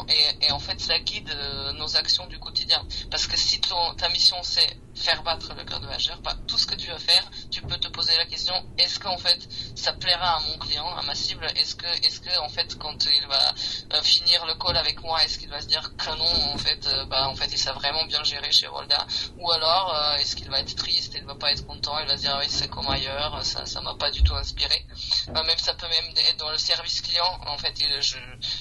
et, 0.09 0.45
et, 0.45 0.51
en 0.51 0.59
fait, 0.59 0.79
ça 0.79 0.99
guide 0.99 1.35
nos 1.75 1.95
actions 1.95 2.27
du 2.27 2.39
quotidien. 2.39 2.85
Parce 3.09 3.27
que 3.27 3.37
si 3.37 3.59
ton, 3.59 3.93
ta 3.95 4.09
mission 4.09 4.37
c'est 4.43 4.77
faire 4.95 5.23
battre 5.23 5.53
le 5.55 5.63
cœur 5.63 5.79
de 5.79 5.85
voyageur, 5.85 6.19
bah, 6.21 6.35
tout 6.47 6.57
ce 6.57 6.67
que 6.67 6.75
tu 6.75 6.89
vas 6.89 6.99
faire, 6.99 7.23
tu 7.51 7.61
peux 7.61 7.77
te 7.77 7.87
poser 7.87 8.15
la 8.17 8.25
question 8.25 8.53
est-ce 8.77 8.99
qu'en 8.99 9.17
fait 9.17 9.39
ça 9.75 9.93
plaira 9.93 10.37
à 10.37 10.39
mon 10.41 10.57
client, 10.57 10.87
à 10.95 11.01
ma 11.03 11.15
cible? 11.15 11.45
Est-ce 11.55 11.75
que, 11.75 11.87
est-ce 12.05 12.19
que 12.21 12.37
en 12.39 12.49
fait 12.49 12.77
quand 12.77 13.05
il 13.05 13.27
va 13.27 13.53
euh, 13.93 14.01
finir 14.01 14.45
le 14.45 14.55
call 14.55 14.77
avec 14.77 15.01
moi, 15.01 15.23
est-ce 15.23 15.37
qu'il 15.39 15.49
va 15.49 15.61
se 15.61 15.67
dire 15.67 15.95
que 15.97 16.09
non, 16.09 16.53
en 16.53 16.57
fait, 16.57 16.87
euh, 16.87 17.05
bah 17.05 17.27
en 17.27 17.35
fait 17.35 17.47
il 17.51 17.57
s'est 17.57 17.71
vraiment 17.71 18.05
bien 18.05 18.23
géré 18.23 18.51
chez 18.51 18.67
Rolda 18.67 19.05
Ou 19.37 19.51
alors 19.51 19.93
euh, 19.95 20.15
est-ce 20.17 20.35
qu'il 20.35 20.49
va 20.49 20.59
être 20.59 20.75
triste, 20.75 21.13
il 21.15 21.25
va 21.25 21.35
pas 21.35 21.51
être 21.51 21.65
content, 21.65 21.97
il 21.99 22.07
va 22.07 22.17
se 22.17 22.21
dire 22.21 22.37
oui 22.39 22.47
c'est 22.49 22.69
comme 22.69 22.87
ailleurs, 22.87 23.43
ça, 23.43 23.65
ça 23.65 23.81
m'a 23.81 23.95
pas 23.95 24.11
du 24.11 24.23
tout 24.23 24.35
inspiré. 24.35 24.85
même 25.27 25.57
ça 25.57 25.73
peut 25.73 25.87
même 25.87 26.13
être 26.29 26.37
dans 26.37 26.51
le 26.51 26.57
service 26.57 27.01
client. 27.01 27.39
En 27.45 27.57
fait, 27.57 27.73
je, 28.01 28.17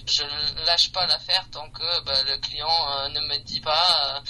je 0.06 0.22
lâche 0.66 0.92
pas 0.92 1.06
l'affaire 1.06 1.46
tant 1.50 1.68
que 1.70 2.04
bah, 2.04 2.22
le 2.24 2.38
client 2.38 3.08
ne 3.10 3.20
me 3.20 3.38
dit 3.38 3.60
pas 3.60 4.22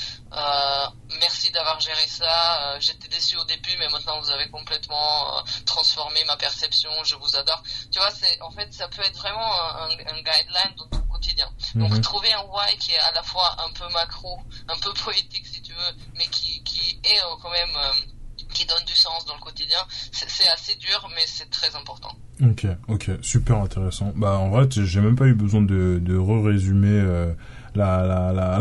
merci 1.20 1.50
d'avoir 1.50 1.80
géré 1.80 2.06
ça. 2.06 2.78
J'étais 2.80 3.08
déçu 3.08 3.36
au 3.36 3.44
début, 3.44 3.76
mais 3.78 3.88
maintenant 3.88 4.20
vous 4.20 4.30
avez 4.30 4.48
complètement 4.48 5.42
transformer 5.66 6.24
ma 6.26 6.36
perception, 6.36 6.90
je 7.04 7.16
vous 7.16 7.36
adore. 7.36 7.62
Tu 7.90 7.98
vois, 7.98 8.10
c'est 8.10 8.40
en 8.40 8.50
fait 8.50 8.72
ça 8.72 8.88
peut 8.88 9.02
être 9.02 9.16
vraiment 9.16 9.52
un, 9.76 9.90
un 9.90 10.22
guideline 10.22 10.74
dans 10.76 10.86
ton 10.88 11.02
quotidien. 11.22 11.48
Donc 11.74 11.90
mhm. 11.90 12.00
trouver 12.00 12.32
un 12.32 12.42
why 12.42 12.76
qui 12.78 12.92
est 12.92 12.98
à 12.98 13.12
la 13.14 13.22
fois 13.22 13.56
un 13.64 13.72
peu 13.72 13.90
macro, 13.92 14.40
un 14.68 14.78
peu 14.78 14.92
poétique 15.04 15.46
si 15.46 15.62
tu 15.62 15.72
veux, 15.72 15.94
mais 16.16 16.26
qui, 16.26 16.62
qui 16.64 16.98
est 17.04 17.20
euh, 17.20 17.36
quand 17.40 17.50
même 17.50 17.76
euh, 17.76 18.44
qui 18.52 18.66
donne 18.66 18.84
du 18.86 18.94
sens 18.94 19.24
dans 19.26 19.34
le 19.34 19.40
quotidien. 19.40 19.78
C'est 20.12 20.48
assez 20.48 20.74
dur, 20.76 21.08
mais 21.14 21.22
c'est 21.26 21.50
très 21.50 21.74
important. 21.76 22.14
Ok, 22.42 22.66
ok, 22.88 23.10
super 23.22 23.58
intéressant. 23.58 24.12
Bah 24.16 24.38
en 24.38 24.50
vrai, 24.50 24.66
j'ai 24.70 25.00
même 25.00 25.16
pas 25.16 25.26
eu 25.26 25.34
besoin 25.34 25.62
de, 25.62 26.00
de 26.02 26.16
re-résumer. 26.16 27.32
Euh 27.76 27.82
la, 27.82 28.32
la, 28.32 28.32
la, 28.32 28.60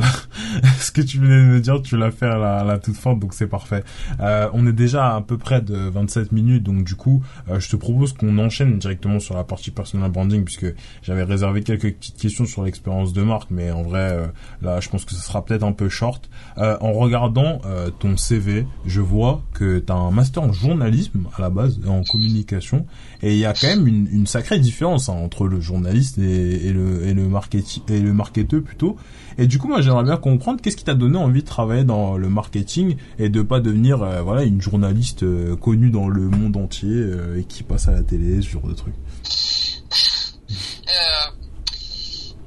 ce 0.80 0.91
que 0.91 1.02
tu 1.02 1.19
venais 1.19 1.38
de 1.38 1.47
me 1.47 1.60
dire, 1.60 1.82
tu 1.82 1.97
l'as 1.97 2.12
fait 2.12 2.28
à 2.28 2.38
la, 2.38 2.63
la 2.63 2.78
toute 2.78 2.95
fin, 2.95 3.13
donc 3.13 3.34
c'est 3.34 3.47
parfait. 3.47 3.84
Euh, 4.19 4.50
on 4.54 4.65
est 4.67 4.74
déjà 4.74 5.15
à 5.15 5.21
peu 5.21 5.38
près 5.38 5.62
de 5.62 5.76
27 5.76 6.32
minutes, 6.32 6.63
donc 6.63 6.84
du 6.84 6.95
coup, 6.95 7.24
euh, 7.50 7.60
je 7.60 7.69
te 7.69 7.76
propose 7.76 8.13
qu'on 8.13 8.38
enchaîne 8.38 8.78
directement 8.80 9.19
sur 9.19 9.36
la 9.36 9.43
partie 9.43 9.71
personal 9.71 10.12
branding, 10.12 10.43
puisque 10.43 10.74
j'avais 11.04 11.24
réservé 11.24 11.63
quelques 11.63 11.93
petites 11.93 12.17
questions 12.17 12.45
sur 12.45 12.63
l'expérience 12.63 13.13
de 13.13 13.21
marque, 13.21 13.52
mais 13.52 13.71
en 13.71 13.84
vrai, 13.84 14.12
euh, 14.12 14.28
là, 14.62 14.80
je 14.80 14.89
pense 14.89 15.06
que 15.06 15.13
ce 15.13 15.21
sera 15.21 15.43
peut-être 15.43 15.63
un 15.63 15.74
peu 15.74 15.89
short. 15.89 16.30
Euh, 16.58 16.78
en 16.82 16.93
regardant 16.93 17.62
ton 18.00 18.17
CV, 18.17 18.65
je 18.86 19.02
vois 19.02 19.41
que 19.54 19.80
tu 19.80 19.91
as 19.91 19.95
un 19.95 20.12
master 20.12 20.43
en 20.43 20.52
journalisme 20.52 21.26
à 21.38 21.41
la 21.41 21.50
base, 21.50 21.80
en 21.88 22.04
communication, 22.04 22.86
et 23.21 23.34
il 23.34 23.38
y 23.38 23.45
a 23.45 23.54
quand 23.54 23.67
même 23.67 23.88
une, 23.88 24.08
une 24.12 24.28
sacrée 24.28 24.60
différence 24.60 25.10
hein, 25.10 25.13
entre 25.13 25.47
le 25.47 25.60
journaliste 25.60 26.17
et, 26.17 26.71
le, 26.71 27.06
et 27.06 27.13
le 27.13 28.13
marketeur 28.13 28.62
plutôt. 28.62 28.97
Et 29.38 29.48
du 29.48 29.58
coup, 29.58 29.68
moi, 29.68 29.82
j'aimerais 29.82 30.04
bien 30.04 30.18
comprendre 30.18 30.62
qu'est-ce 30.62 30.78
qui 30.78 30.84
t'a 30.84 30.94
donné 30.94 31.18
envie 31.18 31.42
de 31.42 31.48
travailler 31.48 31.84
dans 31.84 32.18
le 32.18 32.30
marketing 32.30 32.98
et 33.18 33.30
de 33.30 33.42
pas 33.42 33.60
devenir, 33.60 34.02
euh, 34.02 34.22
voilà, 34.22 34.44
une 34.44 34.62
journaliste 34.62 35.24
euh, 35.24 35.56
connue 35.56 35.90
dans 35.90 36.08
le 36.08 36.22
monde 36.30 36.58
entier 36.58 36.90
euh, 36.90 37.40
et 37.40 37.46
qui 37.46 37.64
passe 37.64 37.88
à 37.88 37.92
la 37.92 38.04
télé, 38.04 38.42
ce 38.42 38.50
genre 38.50 38.68
de 38.68 38.74
trucs. 38.74 38.96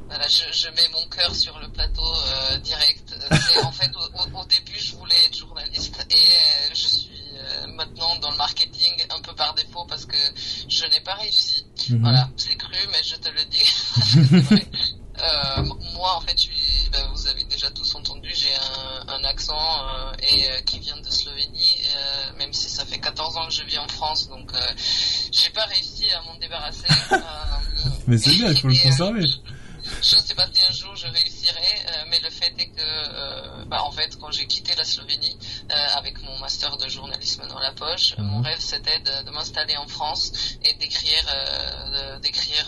voilà, 0.07 0.29
je, 0.29 0.45
je, 0.57 0.69
mets 0.69 0.88
mon 0.93 1.09
cœur 1.09 1.35
sur 1.35 1.59
le 1.59 1.69
plateau 1.69 2.03
direct. 2.62 3.14
en 3.64 3.73
fait, 3.73 3.90
au, 3.97 4.38
au, 4.38 4.45
début, 4.45 4.79
je 4.79 4.95
voulais 4.97 5.17
être 5.27 5.37
journaliste 5.37 6.07
et 6.11 6.75
je 6.75 6.87
suis 6.87 7.11
maintenant 7.77 8.17
dans 8.21 8.31
le 8.31 8.37
marketing 8.37 8.93
un 9.11 9.21
peu 9.21 9.35
par 9.35 9.55
défaut 9.55 9.85
parce 9.88 10.07
que 10.07 10.17
je 10.69 10.85
n'ai 10.85 11.01
pas 11.01 11.14
réussi. 11.14 11.67
Mhm. 11.90 12.03
Voilà, 12.03 12.29
c'est 12.37 12.57
cru, 12.57 12.77
mais 12.93 13.03
je 13.03 13.17
te 13.17 13.29
le 13.29 13.45
dis. 13.51 14.61
Euh, 15.17 15.62
moi, 15.95 16.17
en 16.17 16.21
fait, 16.23 16.37
je 16.37 16.49
ben, 16.95 17.09
vous 17.12 17.27
avez 17.27 17.43
déjà 17.45 17.71
tous 17.71 17.93
entendu, 17.97 18.31
j'ai 18.33 18.55
un, 18.55 19.14
un, 19.14 19.25
accent 19.25 19.59
euh, 19.59 20.12
et 20.23 20.49
euh, 20.49 20.61
qui 20.61 20.79
vient 20.79 20.97
de 20.97 21.11
Slovénie, 21.11 21.81
euh, 21.97 22.38
même 22.38 22.53
si 22.53 22.69
ça 22.69 22.85
fait 22.85 22.99
14 22.99 23.37
ans 23.37 23.47
que 23.47 23.53
je 23.53 23.64
vis 23.64 23.79
en 23.79 23.88
France, 23.88 24.29
donc 24.29 24.53
j'ai 25.33 25.51
pas 25.51 25.64
réussi 25.64 26.05
à 26.12 26.23
m'en 26.23 26.37
débarrasser. 26.37 26.87
Mais 28.07 28.13
c'est 28.24 28.37
bien, 28.37 28.50
il 28.50 28.60
faut 28.60 28.68
le 28.68 28.82
conserver. 28.82 29.24
Je 30.02 30.16
ne 30.16 30.20
sais 30.22 30.34
pas 30.34 30.46
si 30.50 30.62
un 30.66 30.72
jour 30.72 30.96
je 30.96 31.06
réussirai, 31.06 32.06
mais 32.08 32.18
le 32.20 32.30
fait 32.30 32.54
est 32.58 32.68
que, 32.68 33.64
bah, 33.66 33.82
en 33.84 33.92
fait, 33.92 34.16
quand 34.18 34.30
j'ai 34.30 34.46
quitté 34.46 34.74
la 34.76 34.84
Slovénie 34.84 35.37
avec 35.94 36.22
mon 36.22 36.38
master 36.38 36.76
de 36.78 36.88
journalisme 36.88 37.46
dans 37.48 37.58
la 37.58 37.72
poche, 37.72 38.14
mon 38.16 38.38
mhm. 38.38 38.46
rêve 38.46 38.60
c'était 38.60 38.98
de, 39.00 39.26
de 39.26 39.30
m'installer 39.30 39.76
en 39.76 39.87
France 39.87 40.32
et 40.64 40.72
d'écrire, 40.74 41.26
d'écrire 42.22 42.66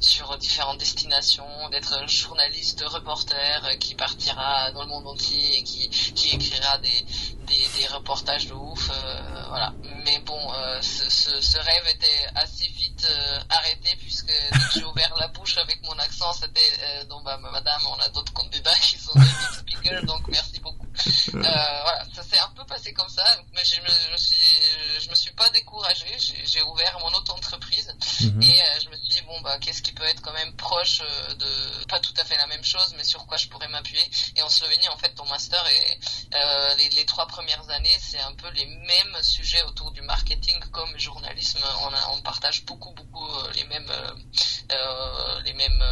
sur 0.00 0.36
différentes 0.38 0.78
destinations, 0.78 1.68
d'être 1.70 1.94
un 1.94 2.06
journaliste, 2.06 2.84
reporter 2.86 3.64
euh, 3.64 3.76
qui 3.76 3.94
partira 3.94 4.70
dans 4.72 4.82
le 4.82 4.88
monde 4.88 5.06
entier 5.08 5.58
et 5.58 5.62
qui, 5.62 5.88
qui 5.88 6.34
écrira 6.34 6.78
des, 6.78 7.06
des, 7.46 7.68
des 7.78 7.86
reportages 7.88 8.46
de 8.46 8.54
ouf, 8.54 8.90
euh, 8.90 9.44
voilà. 9.48 9.72
Mais 10.04 10.18
bon, 10.20 10.52
euh, 10.54 10.80
ce, 10.82 11.08
ce, 11.10 11.40
ce, 11.40 11.58
rêve 11.58 11.88
était 11.88 12.26
assez 12.34 12.66
vite 12.66 13.08
arrêté 13.48 13.96
puisque 13.96 14.26
dès 14.26 14.58
que 14.58 14.74
j'ai 14.74 14.84
ouvert 14.84 15.14
la 15.18 15.28
bouche 15.28 15.58
avec 15.58 15.82
mon 15.84 15.98
accent, 15.98 16.32
c'était 16.32 17.04
donc 17.08 17.24
bah 17.24 17.36
madame, 17.36 17.80
on 17.86 18.00
a 18.00 18.08
d'autres 18.10 18.32
candidats 18.32 18.74
qui 18.80 18.96
sont 18.96 19.18
des 19.18 19.26
speakers, 19.58 20.04
donc 20.04 20.26
merci 20.28 20.60
beaucoup. 20.60 20.86
voilà, 21.32 22.04
ça 22.14 22.22
s'est 22.22 22.38
un 22.38 22.48
peu 22.56 22.64
passé 22.64 22.92
comme 22.92 23.08
ça, 23.08 23.24
mais 23.52 23.64
je 23.64 23.80
me, 23.80 23.88
je 23.88 24.12
me 24.12 24.16
suis 24.16 24.36
je 25.00 25.10
me 25.10 25.14
suis 25.14 25.32
pas 25.32 25.48
découragé, 25.50 26.06
j'ai 26.18 26.62
ouvert 26.62 26.98
mon 27.00 27.12
auto-entreprise 27.18 27.94
mhm. 28.20 28.42
et 28.42 28.60
je 28.82 28.88
me 28.88 28.96
suis 28.96 29.08
dit 29.08 29.22
bon 29.26 29.38
bah 29.42 29.58
qu'est-ce 29.60 29.82
mais 32.96 33.04
sur 33.04 33.26
quoi 33.26 33.36
je 33.36 33.48
pourrais 33.48 33.68
m'appuyer. 33.68 34.02
Et 34.36 34.42
en 34.42 34.48
Slovénie, 34.48 34.88
en 34.88 34.96
fait, 34.96 35.10
ton 35.14 35.26
master 35.26 35.62
et 35.68 35.98
les, 36.78 36.88
les, 36.90 37.04
trois 37.04 37.26
premières 37.26 37.68
années, 37.70 37.96
c'est 38.00 38.20
un 38.20 38.34
peu 38.34 38.50
les 38.50 38.66
mêmes 38.66 39.16
sujets 39.44 39.62
autour 39.64 39.90
du 39.92 40.00
marketing 40.02 40.58
comme 40.72 40.98
journalisme. 40.98 41.60
On, 41.82 41.88
a, 41.88 42.10
on 42.16 42.22
partage 42.22 42.64
beaucoup, 42.64 42.92
beaucoup 42.92 43.28
les 43.54 43.64
mêmes, 43.64 43.92
les 45.44 45.52
mêmes 45.52 45.84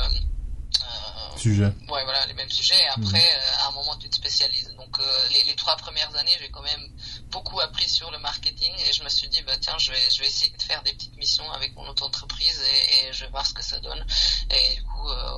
Sujets. 1.36 1.72
Ouais, 1.88 2.04
voilà, 2.04 2.24
les 2.26 2.34
mêmes 2.34 2.50
sujets. 2.50 2.78
Et 2.78 2.88
après, 2.88 3.18
mmh. 3.18 3.64
à 3.64 3.68
un 3.68 3.70
moment, 3.72 3.96
tu 3.96 4.08
te 4.08 4.14
spécialises. 4.14 4.74
Donc, 4.76 4.98
les, 5.32 5.44
les, 5.44 5.56
trois 5.56 5.76
premières 5.76 6.14
années, 6.16 6.36
j'ai 6.38 6.50
quand 6.50 6.62
même 6.62 6.88
beaucoup 7.30 7.58
appris 7.60 7.88
sur 7.88 8.10
le 8.10 8.18
marketing 8.18 8.72
et 8.86 8.92
je 8.92 9.02
me 9.02 9.08
suis 9.08 9.28
dit 9.28 9.40
bah 9.42 9.56
tiens 9.58 9.76
je 9.78 9.90
vais 9.90 10.10
je 10.10 10.20
vais 10.20 10.26
essayer 10.26 10.52
de 10.54 10.62
faire 10.62 10.82
des 10.82 10.92
petites 10.92 11.16
missions 11.16 11.50
avec 11.52 11.74
mon 11.74 11.88
auto-entreprise 11.88 12.60
et, 12.60 13.08
et, 13.08 13.12
je 13.12 13.24
vais 13.24 13.30
voir 13.30 13.46
ce 13.46 13.54
que 13.54 13.62
ça 13.62 13.80
donne 13.80 14.04
et 14.50 14.74
du 14.76 14.82
coup 14.82 15.08
euh, 15.08 15.30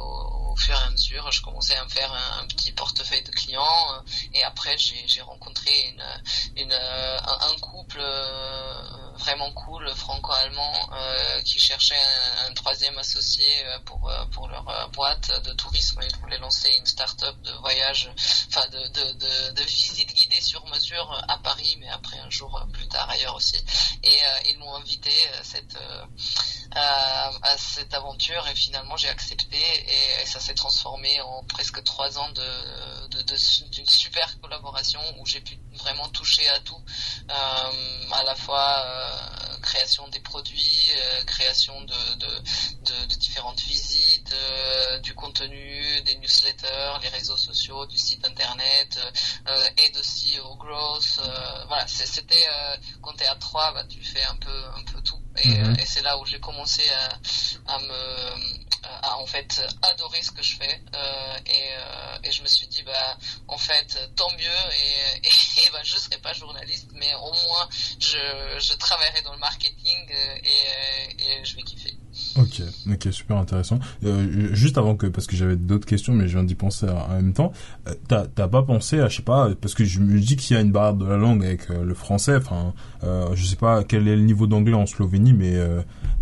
au, 0.54 0.56
fur 0.56 0.74
et 0.78 0.86
à 0.86 0.90
mesure 0.90 1.30
je 1.32 1.42
commençais 1.42 1.76
à 1.76 1.84
me 1.84 1.88
faire 1.90 2.12
un, 2.40 2.46
petit 2.46 2.72
portefeuille 2.72 3.22
de 3.22 3.30
clients 3.30 3.94
euh, 3.94 4.00
et 4.34 4.44
après 4.44 4.76
j'ai 4.78 5.20
rencontré 5.22 5.72
une 6.56 6.72
euh, 6.72 7.18
un, 7.18 7.50
un 7.50 7.58
couple 7.58 8.00
vraiment 9.18 9.50
cool 9.52 9.88
franco-allemand 9.94 10.90
qui 11.44 11.58
cherchait 11.58 11.94
un, 11.94 12.50
un, 12.50 12.54
troisième 12.54 12.96
associé 12.98 13.46
pour 13.84 14.10
pour 14.32 14.48
leur 14.48 14.90
boîte 14.92 15.30
de 15.44 15.52
tourisme 15.52 16.00
ils 16.02 16.16
voulaient 16.20 16.38
lancer 16.38 16.70
une 16.78 16.86
start-up 16.86 17.36
de 17.42 17.52
voyage 17.60 18.10
enfin 18.48 18.66
de 18.68 18.78
de, 18.88 19.12
de, 19.12 19.52
de 19.52 19.62
visite 19.62 20.12
guidée 20.14 20.40
sur 20.40 20.66
mesure 20.66 21.24
à 21.28 21.38
Paris 21.38 21.76
mais 21.78 21.88
après 21.88 22.18
un 22.18 22.30
jour 22.30 22.56
euh, 22.56 22.66
plus 22.72 22.86
tard 22.88 23.08
ailleurs 23.10 23.34
aussi. 23.34 23.56
Et 24.02 24.08
euh, 24.08 24.50
ils 24.50 24.58
m'ont 24.58 24.74
invité 24.74 25.10
euh, 25.10 25.40
cette, 25.42 25.76
à 26.72 27.56
cette 27.56 27.94
aventure 27.94 28.46
et 28.48 28.54
finalement 28.54 28.96
j'ai 28.96 29.08
accepté 29.08 29.56
et, 29.56 30.26
ça 30.26 30.40
s'est 30.40 30.54
transformé 30.54 31.20
en 31.20 31.44
presque 31.44 31.82
trois 31.84 32.18
ans 32.18 32.30
de, 32.30 33.22
d'une 33.70 33.86
super 33.86 34.40
collaboration 34.40 35.00
où 35.18 35.26
j'ai 35.26 35.40
pu 35.40 35.58
vraiment 35.78 36.08
toucher 36.08 36.48
à 36.48 36.60
tout, 36.60 36.80
à 37.28 38.22
la 38.24 38.34
fois 38.34 38.84
création 39.62 40.08
des 40.08 40.20
produits, 40.20 40.92
création 41.26 41.80
de, 41.82 42.14
de, 42.16 42.26
de, 42.26 43.06
de, 43.06 43.14
différentes 43.16 43.60
visites, 43.60 44.34
du 45.02 45.14
contenu, 45.14 46.02
des 46.02 46.16
newsletters, 46.16 46.98
les 47.02 47.08
réseaux 47.08 47.36
sociaux, 47.36 47.86
du 47.86 47.98
site 47.98 48.26
internet, 48.26 48.98
aide 49.76 49.96
aussi 49.96 50.38
au 50.40 50.56
growth, 50.56 51.20
voilà, 51.68 51.86
c'était 51.86 52.46
euh, 52.46 52.76
quand 53.02 53.12
t'es 53.14 53.26
à 53.26 53.34
3, 53.34 53.72
bah, 53.72 53.84
tu 53.88 54.02
fais 54.02 54.22
un 54.24 54.36
peu, 54.36 54.64
un 54.76 54.84
peu 54.84 55.00
tout. 55.02 55.20
Et, 55.42 55.58
euh, 55.58 55.74
et 55.78 55.86
c'est 55.86 56.02
là 56.02 56.16
où 56.18 56.24
j'ai 56.24 56.38
commencé 56.38 56.82
à, 56.90 57.74
à 57.74 57.78
me 57.78 58.33
en 59.18 59.26
fait 59.26 59.60
adorer 59.82 60.22
ce 60.22 60.30
que 60.30 60.42
je 60.42 60.56
fais 60.56 60.80
euh, 60.94 61.36
et, 61.46 61.68
euh, 61.78 62.18
et 62.24 62.32
je 62.32 62.42
me 62.42 62.48
suis 62.48 62.66
dit 62.66 62.82
bah 62.82 63.18
en 63.48 63.58
fait 63.58 63.98
tant 64.16 64.30
mieux 64.32 64.72
et, 64.82 65.26
et, 65.66 65.70
bah, 65.72 65.80
je 65.82 65.96
serai 65.96 66.18
pas 66.18 66.32
journaliste 66.32 66.88
mais 66.92 67.14
au 67.14 67.32
moins 67.32 67.68
je, 68.00 68.74
travaillerai 68.76 69.22
dans 69.22 69.32
le 69.32 69.38
marketing 69.38 70.10
et, 70.10 71.22
et 71.24 71.44
je 71.44 71.56
vais 71.56 71.62
kiffer. 71.62 71.83
Ok, 72.36 72.62
ok, 72.90 73.12
super 73.12 73.36
intéressant. 73.36 73.78
Euh, 74.04 74.52
juste 74.52 74.76
avant 74.76 74.96
que, 74.96 75.06
parce 75.06 75.26
que 75.26 75.36
j'avais 75.36 75.54
d'autres 75.56 75.86
questions, 75.86 76.12
mais 76.12 76.26
je 76.26 76.32
viens 76.36 76.44
d'y 76.44 76.56
penser 76.56 76.88
en 76.88 77.08
même 77.14 77.32
temps, 77.32 77.52
euh, 77.86 77.94
t'as, 78.08 78.26
t'as 78.26 78.48
pas 78.48 78.62
pensé 78.62 78.98
à, 78.98 79.08
je 79.08 79.16
sais 79.16 79.22
pas, 79.22 79.50
parce 79.60 79.74
que 79.74 79.84
je 79.84 80.00
me 80.00 80.18
dis 80.18 80.36
qu'il 80.36 80.56
y 80.56 80.58
a 80.58 80.62
une 80.62 80.72
barrière 80.72 80.94
de 80.94 81.06
la 81.06 81.16
langue 81.16 81.44
avec 81.44 81.70
euh, 81.70 81.84
le 81.84 81.94
français, 81.94 82.36
enfin, 82.36 82.74
euh, 83.04 83.34
je 83.34 83.44
sais 83.44 83.56
pas 83.56 83.84
quel 83.84 84.08
est 84.08 84.16
le 84.16 84.22
niveau 84.22 84.46
d'anglais 84.48 84.74
en 84.74 84.86
Slovénie, 84.86 85.32
mais 85.32 85.54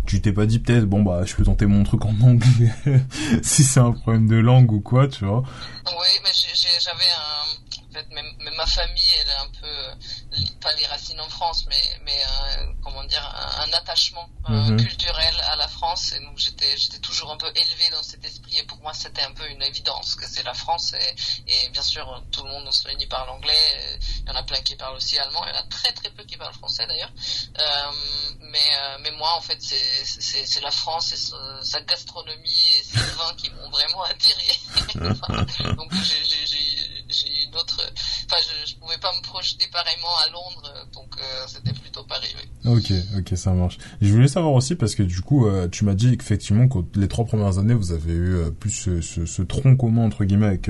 tu 0.05 0.21
t'es 0.21 0.33
pas 0.33 0.45
dit 0.45 0.59
peut-être, 0.59 0.85
bon 0.85 1.01
bah, 1.01 1.23
je 1.25 1.35
peux 1.35 1.43
tenter 1.43 1.65
mon 1.65 1.83
truc 1.83 2.05
en 2.05 2.09
anglais, 2.21 2.71
si 3.41 3.63
c'est 3.63 3.79
un 3.79 3.91
problème 3.91 4.27
de 4.27 4.35
langue 4.35 4.71
ou 4.71 4.81
quoi, 4.81 5.07
tu 5.07 5.25
vois. 5.25 5.43
Oui, 5.87 6.19
mais 6.23 6.29
j'avais 6.79 7.09
un, 7.09 7.89
en 7.89 7.93
fait, 7.93 8.13
même, 8.13 8.25
même 8.43 8.53
ma 8.55 8.65
famille, 8.67 8.93
elle 9.23 9.29
est 9.29 9.47
un 9.47 9.61
peu, 9.61 10.05
pas 10.61 10.73
les 10.73 10.85
racines 10.85 11.19
en 11.19 11.29
France, 11.29 11.65
mais, 11.67 11.99
mais 12.05 12.17
euh, 12.23 12.65
comment 12.83 13.03
dire, 13.03 13.23
un, 13.59 13.71
attachement 13.73 14.29
euh, 14.49 14.53
mhm. 14.53 14.77
culturel 14.77 15.35
à 15.51 15.55
la 15.55 15.67
France. 15.67 16.13
Et 16.13 16.19
donc 16.19 16.37
j'étais, 16.37 16.77
j'étais 16.77 16.99
toujours 16.99 17.31
un 17.31 17.37
peu 17.37 17.51
élevé 17.55 17.89
dans 17.91 18.03
cet 18.03 18.23
esprit. 18.25 18.57
Et 18.57 18.63
pour 18.63 18.79
moi, 18.79 18.93
c'était 18.93 19.23
un 19.23 19.31
peu 19.33 19.47
une 19.49 19.61
évidence 19.61 20.15
que 20.15 20.27
c'est 20.27 20.43
la 20.43 20.53
France. 20.53 20.93
Et, 20.93 21.65
et, 21.65 21.69
bien 21.69 21.81
sûr, 21.81 22.23
tout 22.31 22.43
le 22.43 22.49
monde 22.49 22.67
en 22.67 22.71
Slovénie 22.71 23.07
parle 23.07 23.29
anglais. 23.29 23.99
Il 24.21 24.27
y 24.27 24.31
en 24.31 24.35
a 24.35 24.43
plein 24.43 24.61
qui 24.61 24.75
parlent 24.75 24.95
aussi 24.95 25.17
allemand. 25.19 25.45
Il 25.45 25.53
y 25.53 25.57
en 25.57 25.59
a 25.59 25.67
très 25.67 25.91
très 25.91 26.09
peu 26.11 26.23
qui 26.23 26.37
parlent 26.37 26.53
français 26.53 26.85
d'ailleurs. 26.87 27.11
Euh, 27.59 27.91
mais, 28.39 28.99
mais 29.01 29.11
moi, 29.11 29.35
en 29.35 29.41
fait, 29.41 29.61
c'est, 29.61 30.61
la 30.61 30.71
France 30.71 31.11
et 31.13 31.63
sa, 31.63 31.81
gastronomie 31.81 32.65
et 32.79 32.83
ses 32.83 32.99
vins 33.17 33.33
qui 33.37 33.49
m'ont 33.51 33.69
vraiment 33.69 34.03
attiré. 34.03 34.47
donc 35.75 35.93
j'ai, 35.93 36.23
j'ai, 36.23 37.05
j'ai 37.09 37.43
une 37.43 37.55
autre. 37.55 37.81
Enfin, 38.25 38.41
je, 38.41 38.71
je 38.71 38.75
pouvais 38.93 39.01
pas 39.01 39.17
me 39.17 39.23
projeter 39.23 39.65
pareillement 39.71 40.15
à 40.25 40.31
Londres, 40.31 40.87
donc 40.93 41.07
euh, 41.17 41.21
c'était 41.47 41.73
plutôt 41.73 42.03
pas 42.03 42.15
arrivé. 42.15 42.39
Ok, 42.65 42.93
ok, 43.17 43.37
ça 43.37 43.51
marche. 43.53 43.77
Je 44.01 44.11
voulais 44.11 44.27
savoir 44.27 44.53
aussi 44.53 44.75
parce 44.75 44.95
que 44.95 45.03
du 45.03 45.21
coup, 45.21 45.47
euh, 45.47 45.67
tu 45.67 45.85
m'as 45.85 45.93
dit 45.93 46.17
qu'effectivement, 46.17 46.67
que 46.67 46.79
les 46.95 47.07
trois 47.07 47.25
premières 47.25 47.57
années, 47.59 47.73
vous 47.73 47.91
avez 47.91 48.13
eu 48.13 48.35
euh, 48.35 48.51
plus 48.51 48.71
ce, 48.71 49.01
ce, 49.01 49.25
ce, 49.25 49.41
tronc 49.41 49.75
commun 49.75 50.05
entre 50.05 50.23
guillemets 50.25 50.47
avec 50.47 50.69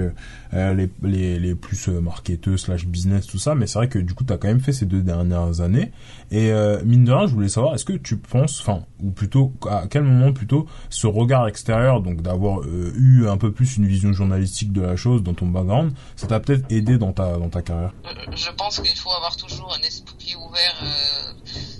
les, 0.51 0.89
les, 1.03 1.39
les 1.39 1.55
plus 1.55 1.87
marketeux 1.87 2.57
slash 2.57 2.85
business 2.85 3.27
tout 3.27 3.39
ça, 3.39 3.55
mais 3.55 3.67
c'est 3.67 3.79
vrai 3.79 3.89
que 3.89 3.99
du 3.99 4.13
coup, 4.13 4.23
tu 4.23 4.33
as 4.33 4.37
quand 4.37 4.47
même 4.47 4.59
fait 4.59 4.73
ces 4.73 4.85
deux 4.85 5.01
dernières 5.01 5.61
années. 5.61 5.91
Et 6.31 6.51
mine 6.85 7.05
de 7.05 7.11
rien, 7.11 7.27
je 7.27 7.33
voulais 7.33 7.49
savoir, 7.49 7.75
est-ce 7.75 7.85
que 7.85 7.93
tu 7.93 8.17
penses, 8.17 8.59
enfin, 8.61 8.85
ou 9.01 9.11
plutôt 9.11 9.53
à 9.69 9.85
quel 9.89 10.03
moment 10.03 10.33
plutôt 10.33 10.67
ce 10.89 11.07
regard 11.07 11.47
extérieur, 11.47 12.01
donc 12.01 12.21
d'avoir 12.21 12.61
eu 12.67 13.27
un 13.27 13.37
peu 13.37 13.51
plus 13.51 13.77
une 13.77 13.85
vision 13.85 14.13
journalistique 14.13 14.71
de 14.71 14.81
la 14.81 14.95
chose 14.95 15.23
dans 15.23 15.33
ton 15.33 15.47
background, 15.47 15.93
ça 16.15 16.27
t'a 16.27 16.39
peut-être 16.39 16.71
aidé 16.71 16.97
dans 16.97 17.13
ta 17.13 17.37
dans 17.37 17.49
ta 17.49 17.61
carrière? 17.61 17.93
Je 18.35 18.49
pense 18.51 18.79
qu'il 18.79 18.95
faut 18.95 19.11
avoir 19.11 19.35
toujours 19.35 19.73
un 19.73 19.81
esprit 19.81 20.35
ouvert 20.35 20.75
euh, 20.83 21.33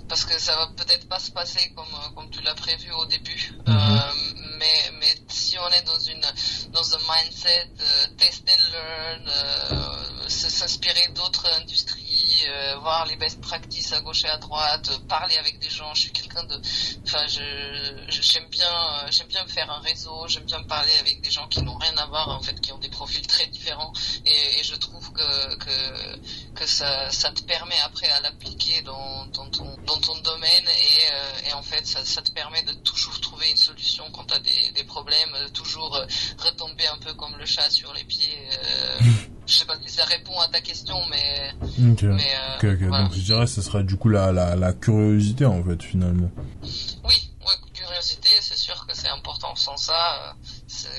parce 0.08 0.24
que 0.24 0.38
ça 0.38 0.54
va 0.56 0.66
peut-être 0.76 1.08
pas 1.08 1.18
se 1.18 1.30
passer 1.30 1.72
comme 1.74 1.94
comme 2.14 2.30
tu 2.30 2.40
l'as 2.42 2.54
prévu 2.54 2.90
au 2.92 3.06
début. 3.06 3.52
Mhm. 3.66 3.76
Euh, 3.76 4.12
mais 4.58 4.90
mais 5.00 5.14
si 5.28 5.58
on 5.58 5.68
est 5.68 5.82
dans 5.82 5.98
une 5.98 6.24
dans 6.72 6.94
un 6.94 6.98
mindset 6.98 7.70
euh, 7.80 8.06
test 8.18 8.48
and 8.48 8.72
learn, 8.72 9.28
euh, 9.28 10.28
s'inspirer 10.28 11.08
d'autres 11.14 11.46
industries, 11.60 12.03
euh, 12.48 12.76
voir 12.78 13.06
les 13.06 13.16
best 13.16 13.40
practices 13.40 13.92
à 13.92 14.00
gauche 14.00 14.24
et 14.24 14.28
à 14.28 14.38
droite, 14.38 14.90
parler 15.08 15.36
avec 15.38 15.58
des 15.58 15.70
gens. 15.70 15.92
Je 15.94 16.02
suis 16.02 16.12
quelqu'un 16.12 16.44
de, 16.44 16.60
enfin 17.06 17.26
j'aime 17.26 18.48
bien 18.50 19.10
j'aime 19.10 19.28
bien 19.28 19.44
me 19.44 19.48
faire 19.48 19.70
un 19.70 19.80
réseau, 19.80 20.26
j'aime 20.28 20.44
bien 20.44 20.58
me 20.58 20.66
parler 20.66 20.92
avec 21.00 21.20
des 21.20 21.30
gens 21.30 21.46
qui 21.48 21.62
n'ont 21.62 21.76
rien 21.76 21.96
à 21.96 22.06
voir 22.06 22.28
en 22.28 22.40
fait, 22.42 22.60
qui 22.60 22.72
ont 22.72 22.78
des 22.78 22.88
profils 22.88 23.26
très 23.26 23.46
différents 23.46 23.92
et, 24.24 24.60
et 24.60 24.64
je 24.64 24.74
trouve 24.74 25.12
que 25.12 25.54
que 25.56 26.18
que 26.54 26.66
ça 26.66 27.10
ça 27.10 27.30
te 27.30 27.42
permet 27.42 27.78
après 27.84 28.08
à 28.10 28.20
l'appliquer 28.20 28.82
dans, 28.82 29.26
dans 29.26 29.48
ton 29.50 29.76
dans 29.86 29.98
ton 29.98 30.16
domaine 30.18 30.66
et, 30.68 31.48
et 31.48 31.52
en 31.52 31.62
fait 31.62 31.86
ça, 31.86 32.04
ça 32.04 32.22
te 32.22 32.32
permet 32.32 32.62
de 32.62 32.72
toujours 32.74 33.20
trouver 33.20 33.50
une 33.50 33.56
solution 33.56 34.04
quand 34.12 34.24
tu 34.26 34.34
as 34.34 34.38
des, 34.40 34.70
des 34.72 34.84
problèmes, 34.84 35.34
toujours 35.52 35.98
retomber 36.38 36.86
un 36.86 36.98
peu 36.98 37.14
comme 37.14 37.36
le 37.36 37.46
chat 37.46 37.70
sur 37.70 37.92
les 37.94 38.04
pieds. 38.04 38.48
Euh, 38.52 38.98
je 39.46 39.52
sais 39.52 39.64
pas 39.66 39.74
si 39.84 39.92
ça 39.92 40.04
répond 40.04 40.38
à 40.40 40.48
ta 40.48 40.60
question, 40.60 40.96
mais. 41.10 41.50
Ok. 41.92 42.02
mais 42.02 42.32
euh, 42.62 42.76
Donc 42.90 43.12
je 43.14 43.20
dirais 43.20 43.44
que 43.44 43.50
ce 43.50 43.62
serait 43.62 43.84
du 43.84 43.96
coup 43.96 44.08
la, 44.08 44.32
la, 44.32 44.56
la 44.56 44.72
curiosité 44.72 45.44
en 45.44 45.62
fait 45.62 45.82
finalement. 45.82 46.30
Oui, 46.62 47.30
ouais, 47.40 47.70
curiosité, 47.72 48.30
c'est 48.40 48.56
sûr 48.56 48.86
que 48.86 48.96
c'est 48.96 49.08
important. 49.08 49.54
Sans 49.56 49.76
ça, 49.76 49.92
euh, 49.92 50.32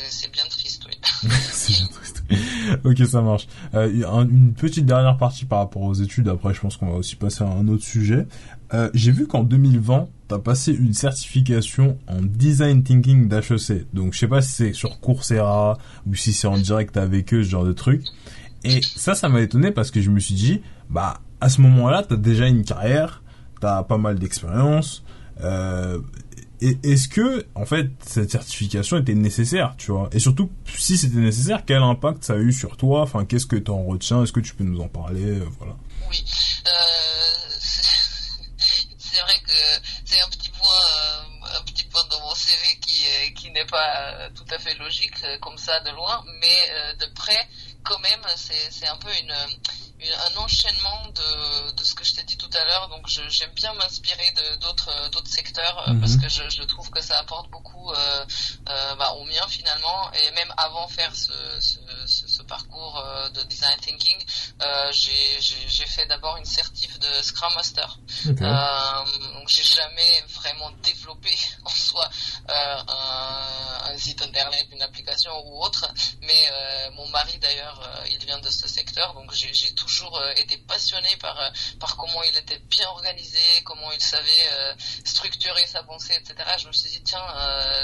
c'est 0.09 0.31
bien 0.31 0.43
triste, 0.49 0.85
oui. 0.87 1.29
c'est 1.51 1.73
bien 1.73 1.87
triste. 1.87 2.23
ok, 2.83 3.07
ça 3.07 3.21
marche. 3.21 3.47
Euh, 3.73 4.23
une 4.23 4.53
petite 4.53 4.85
dernière 4.85 5.17
partie 5.17 5.45
par 5.45 5.59
rapport 5.59 5.83
aux 5.83 5.93
études. 5.93 6.27
Après, 6.29 6.53
je 6.53 6.61
pense 6.61 6.77
qu'on 6.77 6.87
va 6.91 6.97
aussi 6.97 7.15
passer 7.15 7.43
à 7.43 7.47
un 7.47 7.67
autre 7.67 7.83
sujet. 7.83 8.27
Euh, 8.73 8.89
J'ai 8.93 9.11
vu 9.11 9.27
qu'en 9.27 9.43
2020, 9.43 10.07
t'as 10.27 10.39
passé 10.39 10.73
une 10.73 10.93
certification 10.93 11.97
en 12.07 12.21
design 12.21 12.83
thinking 12.83 13.27
d'HEC. 13.27 13.85
Donc, 13.93 14.13
je 14.13 14.19
sais 14.19 14.27
pas 14.27 14.41
si 14.41 14.51
c'est 14.51 14.73
sur 14.73 14.99
Coursera 14.99 15.77
ou 16.07 16.15
si 16.15 16.33
c'est 16.33 16.47
en 16.47 16.57
direct 16.57 16.97
avec 16.97 17.33
eux, 17.33 17.43
ce 17.43 17.49
genre 17.49 17.65
de 17.65 17.73
truc. 17.73 18.03
Et 18.63 18.81
ça, 18.81 19.13
ça 19.13 19.29
m'a 19.29 19.41
étonné 19.41 19.71
parce 19.71 19.91
que 19.91 20.01
je 20.01 20.09
me 20.09 20.19
suis 20.19 20.35
dit, 20.35 20.61
bah, 20.89 21.21
à 21.41 21.49
ce 21.49 21.61
moment-là, 21.61 22.03
t'as 22.07 22.15
déjà 22.15 22.47
une 22.47 22.63
carrière, 22.63 23.21
t'as 23.61 23.83
pas 23.83 23.97
mal 23.97 24.17
d'expérience. 24.17 25.03
Euh, 25.41 25.99
est-ce 26.61 27.07
que 27.07 27.45
en 27.55 27.65
fait 27.65 27.87
cette 28.05 28.31
certification 28.31 28.97
était 28.97 29.13
nécessaire, 29.15 29.75
tu 29.77 29.91
vois? 29.91 30.09
Et 30.11 30.19
surtout 30.19 30.51
si 30.77 30.97
c'était 30.97 31.17
nécessaire, 31.17 31.63
quel 31.65 31.81
impact 31.81 32.23
ça 32.23 32.33
a 32.33 32.37
eu 32.37 32.51
sur 32.51 32.77
toi? 32.77 33.01
Enfin, 33.01 33.25
qu'est-ce 33.25 33.45
que 33.45 33.55
tu 33.55 33.71
en 33.71 33.83
retiens? 33.83 34.23
Est-ce 34.23 34.31
que 34.31 34.39
tu 34.39 34.55
peux 34.55 34.63
nous 34.63 34.79
en 34.81 34.87
parler? 34.87 35.23
Euh, 35.23 35.47
Voilà. 35.59 35.75
Oui. 36.09 36.23
Euh, 36.67 36.71
c'est 37.59 39.21
vrai 39.21 39.35
que 39.45 39.51
c'est 40.05 40.21
un 40.21 40.29
petit 40.29 40.49
point, 40.51 40.67
euh, 40.69 41.59
un 41.59 41.63
petit 41.63 41.85
point 41.85 42.01
dans 42.11 42.19
mon 42.21 42.35
CV 42.35 42.79
qui 42.81 42.93
qui 43.35 43.51
n'est 43.51 43.65
pas 43.65 44.29
tout 44.35 44.45
à 44.53 44.59
fait 44.59 44.75
logique 44.75 45.15
comme 45.41 45.57
ça 45.57 45.79
de 45.81 45.91
loin, 45.91 46.23
mais 46.41 46.95
de 46.99 47.05
près 47.13 47.47
quand 47.83 47.99
même, 47.99 48.21
c'est 48.35 48.87
un 48.87 48.97
peu 48.97 49.09
une 49.21 49.33
un 50.01 50.37
enchaînement 50.37 51.07
de, 51.07 51.71
de 51.71 51.83
ce 51.83 51.95
que 51.95 52.03
je 52.03 52.15
t'ai 52.15 52.23
dit 52.23 52.37
tout 52.37 52.49
à 52.53 52.63
l'heure. 52.65 52.89
Donc 52.89 53.07
j'aime 53.07 53.51
bien 53.51 53.73
m'inspirer 53.73 54.31
de 54.31 54.55
d'autres 54.57 55.09
d'autres 55.11 55.31
secteurs 55.31 55.87
euh, 55.87 55.93
mhm. 55.93 56.01
parce 56.01 56.17
que 56.17 56.29
je, 56.29 56.49
je, 56.49 56.63
trouve 56.63 56.89
que 56.89 57.01
ça 57.01 57.17
apporte 57.19 57.49
beaucoup 57.49 57.91
euh, 57.91 58.25
euh, 58.69 58.95
bah, 58.95 59.11
au 59.13 59.25
mien 59.25 59.47
finalement. 59.47 60.11
Et 60.13 60.31
même 60.31 60.53
avant 60.57 60.87
faire 60.87 61.15
ce, 61.15 61.31
ce, 62.07 62.24
j'ai 64.91 65.85
fait 65.85 66.05
d'abord 66.07 66.37
une 66.37 66.45
certif 66.45 66.97
de 66.99 67.07
Scrum 67.21 67.53
Master. 67.55 67.97
donc 68.25 69.47
j'ai 69.47 69.63
jamais 69.63 70.23
vraiment 70.29 70.71
développé 70.83 71.31
en 71.65 71.69
soi 71.69 72.09
un, 72.47 72.85
un, 73.91 73.97
site 73.97 74.21
internet, 74.21 74.67
une 74.71 74.81
application 74.81 75.31
ou 75.47 75.63
autre, 75.63 75.87
mais 76.21 76.49
mon 76.95 77.07
mari 77.09 77.37
d'ailleurs, 77.39 77.89
il 78.11 78.23
vient 78.25 78.39
de 78.39 78.49
ce 78.49 78.67
secteur, 78.67 79.13
donc 79.13 79.31
j'ai 79.33 79.73
toujours 79.73 80.21
été 80.35 80.57
passionné 80.57 81.15
par 81.17 81.37
par 81.79 81.95
comment 81.97 82.21
il 82.23 82.37
était 82.37 82.59
bien 82.59 82.87
organisé, 82.89 83.39
comment 83.63 83.91
il 83.91 84.01
savait 84.01 84.75
structurer 85.03 85.65
sa 85.67 85.83
pensée, 85.83 86.13
etc. 86.15 86.35
Je 86.59 86.67
me 86.67 86.73
suis 86.73 86.89
dit 86.89 87.03
tiens, 87.03 87.25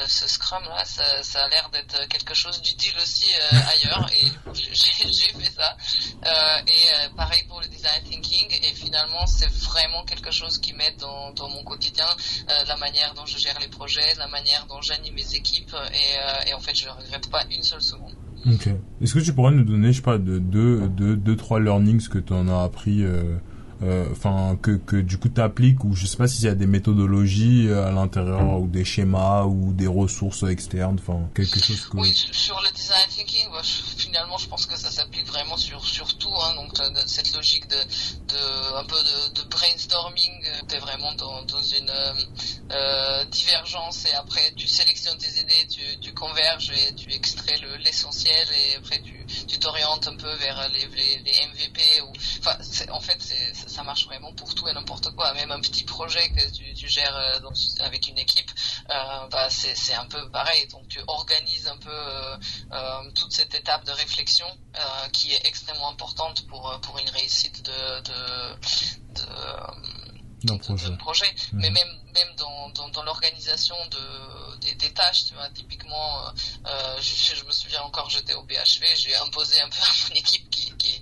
ce 0.07 0.27
Scrum 0.27 0.63
là, 0.65 0.83
ça, 0.85 1.23
ça 1.23 1.45
a 1.45 1.47
l'air 1.49 1.69
d'être 1.69 2.07
quelque 2.07 2.33
chose 2.33 2.61
d'utile 2.61 2.97
aussi 2.99 3.31
ailleurs 3.67 4.09
et 4.13 4.50
j'ai 4.73 5.33
fait 5.33 5.51
ça. 5.51 5.77
Euh, 6.25 6.61
et 6.67 6.71
euh, 6.71 7.09
pareil 7.15 7.43
pour 7.47 7.61
le 7.61 7.67
design 7.67 8.03
thinking. 8.03 8.47
Et 8.63 8.73
finalement, 8.73 9.25
c'est 9.27 9.51
vraiment 9.51 10.03
quelque 10.05 10.31
chose 10.31 10.57
qui 10.57 10.73
m'aide 10.73 10.97
dans, 10.99 11.31
dans, 11.33 11.49
mon 11.49 11.63
quotidien, 11.63 12.05
euh, 12.49 12.53
la 12.67 12.77
manière 12.77 13.13
dont 13.13 13.25
je 13.25 13.37
gère 13.37 13.57
les 13.59 13.67
projets, 13.67 14.13
la 14.17 14.27
manière 14.27 14.65
dont 14.67 14.81
j'anime 14.81 15.15
mes 15.15 15.35
équipes. 15.35 15.75
Et, 15.93 16.49
et, 16.49 16.53
en 16.53 16.59
fait, 16.59 16.75
je 16.75 16.85
ne 16.85 16.91
regrette 16.91 17.29
pas 17.29 17.43
une 17.51 17.63
seule 17.63 17.81
seconde. 17.81 18.15
Ok. 18.45 18.69
Est-ce 19.01 19.13
que 19.13 19.19
tu 19.19 19.33
pourrais 19.33 19.51
nous 19.51 19.63
donner, 19.63 19.91
je 19.91 19.97
sais 19.97 20.01
pas, 20.01 20.17
de 20.17 20.39
deux, 20.39 20.87
deux, 20.89 21.15
deux 21.15 21.35
trois 21.35 21.59
learnings 21.59 22.07
que 22.07 22.17
tu 22.17 22.33
en 22.33 22.47
as 22.47 22.63
appris 22.63 23.03
euh, 23.83 24.05
enfin 24.11 24.59
que, 24.61 24.77
que 24.77 24.95
du 24.95 25.17
coup 25.17 25.27
tu 25.27 25.41
appliques 25.41 25.83
ou 25.83 25.95
je 25.95 26.05
sais 26.05 26.17
pas 26.17 26.27
s'il 26.27 26.45
y 26.45 26.47
a 26.47 26.53
des 26.53 26.67
méthodologies 26.67 27.67
à 27.71 27.89
l'intérieur 27.89 28.59
ou 28.59 28.67
des 28.67 28.85
schémas 28.85 29.45
ou 29.45 29.73
des 29.73 29.87
ressources 29.87 30.43
externes 30.43 30.97
enfin 31.01 31.27
quelque 31.33 31.59
chose 31.59 31.87
que 31.87 31.97
oui 31.97 32.13
sur 32.13 32.61
le 32.61 32.71
design 32.75 33.07
thinking 33.09 33.47
bah, 33.51 33.63
finalement 34.11 34.37
je 34.37 34.47
pense 34.47 34.65
que 34.65 34.75
ça 34.75 34.91
s'applique 34.91 35.25
vraiment 35.25 35.55
sur 35.55 35.85
sur 35.85 36.17
tout 36.17 36.35
hein, 36.41 36.53
donc 36.55 36.71
cette 37.05 37.33
logique 37.33 37.65
de, 37.67 37.77
un 38.75 38.83
peu 38.83 39.01
de, 39.35 39.43
brainstorming 39.43 40.33
euh, 40.47 40.61
t'es 40.67 40.79
vraiment 40.79 41.13
dans, 41.13 41.43
dans 41.43 41.61
une 41.61 41.89
euh, 42.71 43.25
divergence 43.25 44.05
et 44.05 44.13
après 44.13 44.51
tu 44.57 44.67
sélectionnes 44.67 45.17
tes 45.17 45.39
idées 45.39 45.65
tu, 45.69 45.97
tu 46.01 46.13
converges 46.13 46.71
et 46.71 46.93
tu 46.95 47.13
extrais 47.13 47.57
l'essentiel 47.79 48.47
et 48.51 48.75
après 48.75 48.99
tu 49.01 49.25
tu 49.47 49.57
t'orientes 49.59 50.07
un 50.07 50.15
peu 50.17 50.33
vers 50.35 50.67
les, 50.69 50.87
les, 50.87 51.31
MVP 51.47 51.81
enfin 52.39 52.57
en 52.91 52.99
fait 52.99 53.21
ça 53.67 53.83
marche 53.83 54.05
vraiment 54.05 54.33
pour 54.33 54.53
tout 54.53 54.67
et 54.67 54.73
n'importe 54.73 55.09
quoi. 55.15 55.33
Même 55.33 55.51
un 55.51 55.59
petit 55.59 55.83
projet 55.83 56.29
que 56.29 56.49
tu, 56.51 56.73
tu 56.73 56.87
gères 56.87 57.15
euh, 57.15 57.49
avec 57.79 58.07
une 58.07 58.17
équipe, 58.17 58.49
euh, 58.89 59.27
bah, 59.29 59.49
c'est 59.49 59.93
un 59.93 60.05
peu 60.05 60.29
pareil. 60.29 60.67
Donc 60.67 60.87
tu 60.87 60.99
organises 61.07 61.67
un 61.67 61.77
peu 61.77 61.89
euh, 61.89 62.37
euh 62.73 63.11
toute 63.15 63.33
cette 63.33 63.53
étape 63.55 63.83
réflexion 64.03 64.47
euh, 64.75 65.09
qui 65.09 65.31
est 65.33 65.45
extrêmement 65.45 65.89
importante 65.89 66.47
pour 66.47 66.79
pour 66.81 66.97
une 66.99 67.09
réussite 67.09 67.63
de, 67.63 68.01
de, 68.01 68.55
de 70.43 70.57
projet. 70.57 70.97
projet. 70.97 71.35
Mais 71.53 71.69
mhm. 71.69 71.75
même 71.75 72.01
même 72.13 72.35
dans, 72.35 72.69
dans, 72.69 72.89
dans 72.89 73.03
l'organisation 73.03 73.75
de 73.87 74.57
des, 74.59 74.75
des, 74.75 74.91
tâches, 74.93 75.25
tu 75.25 75.33
vois, 75.33 75.49
typiquement, 75.49 76.27
euh, 76.27 77.01
je, 77.01 77.35
je, 77.35 77.43
me 77.45 77.51
souviens 77.51 77.81
encore, 77.81 78.09
j'étais 78.09 78.33
au 78.33 78.43
BHV, 78.43 78.85
j'ai 78.95 79.15
imposé 79.15 79.59
un 79.61 79.69
peu 79.69 79.81
à 79.81 80.09
mon 80.09 80.15
équipe 80.15 80.49
qui, 80.49 80.71
qui, 80.77 81.01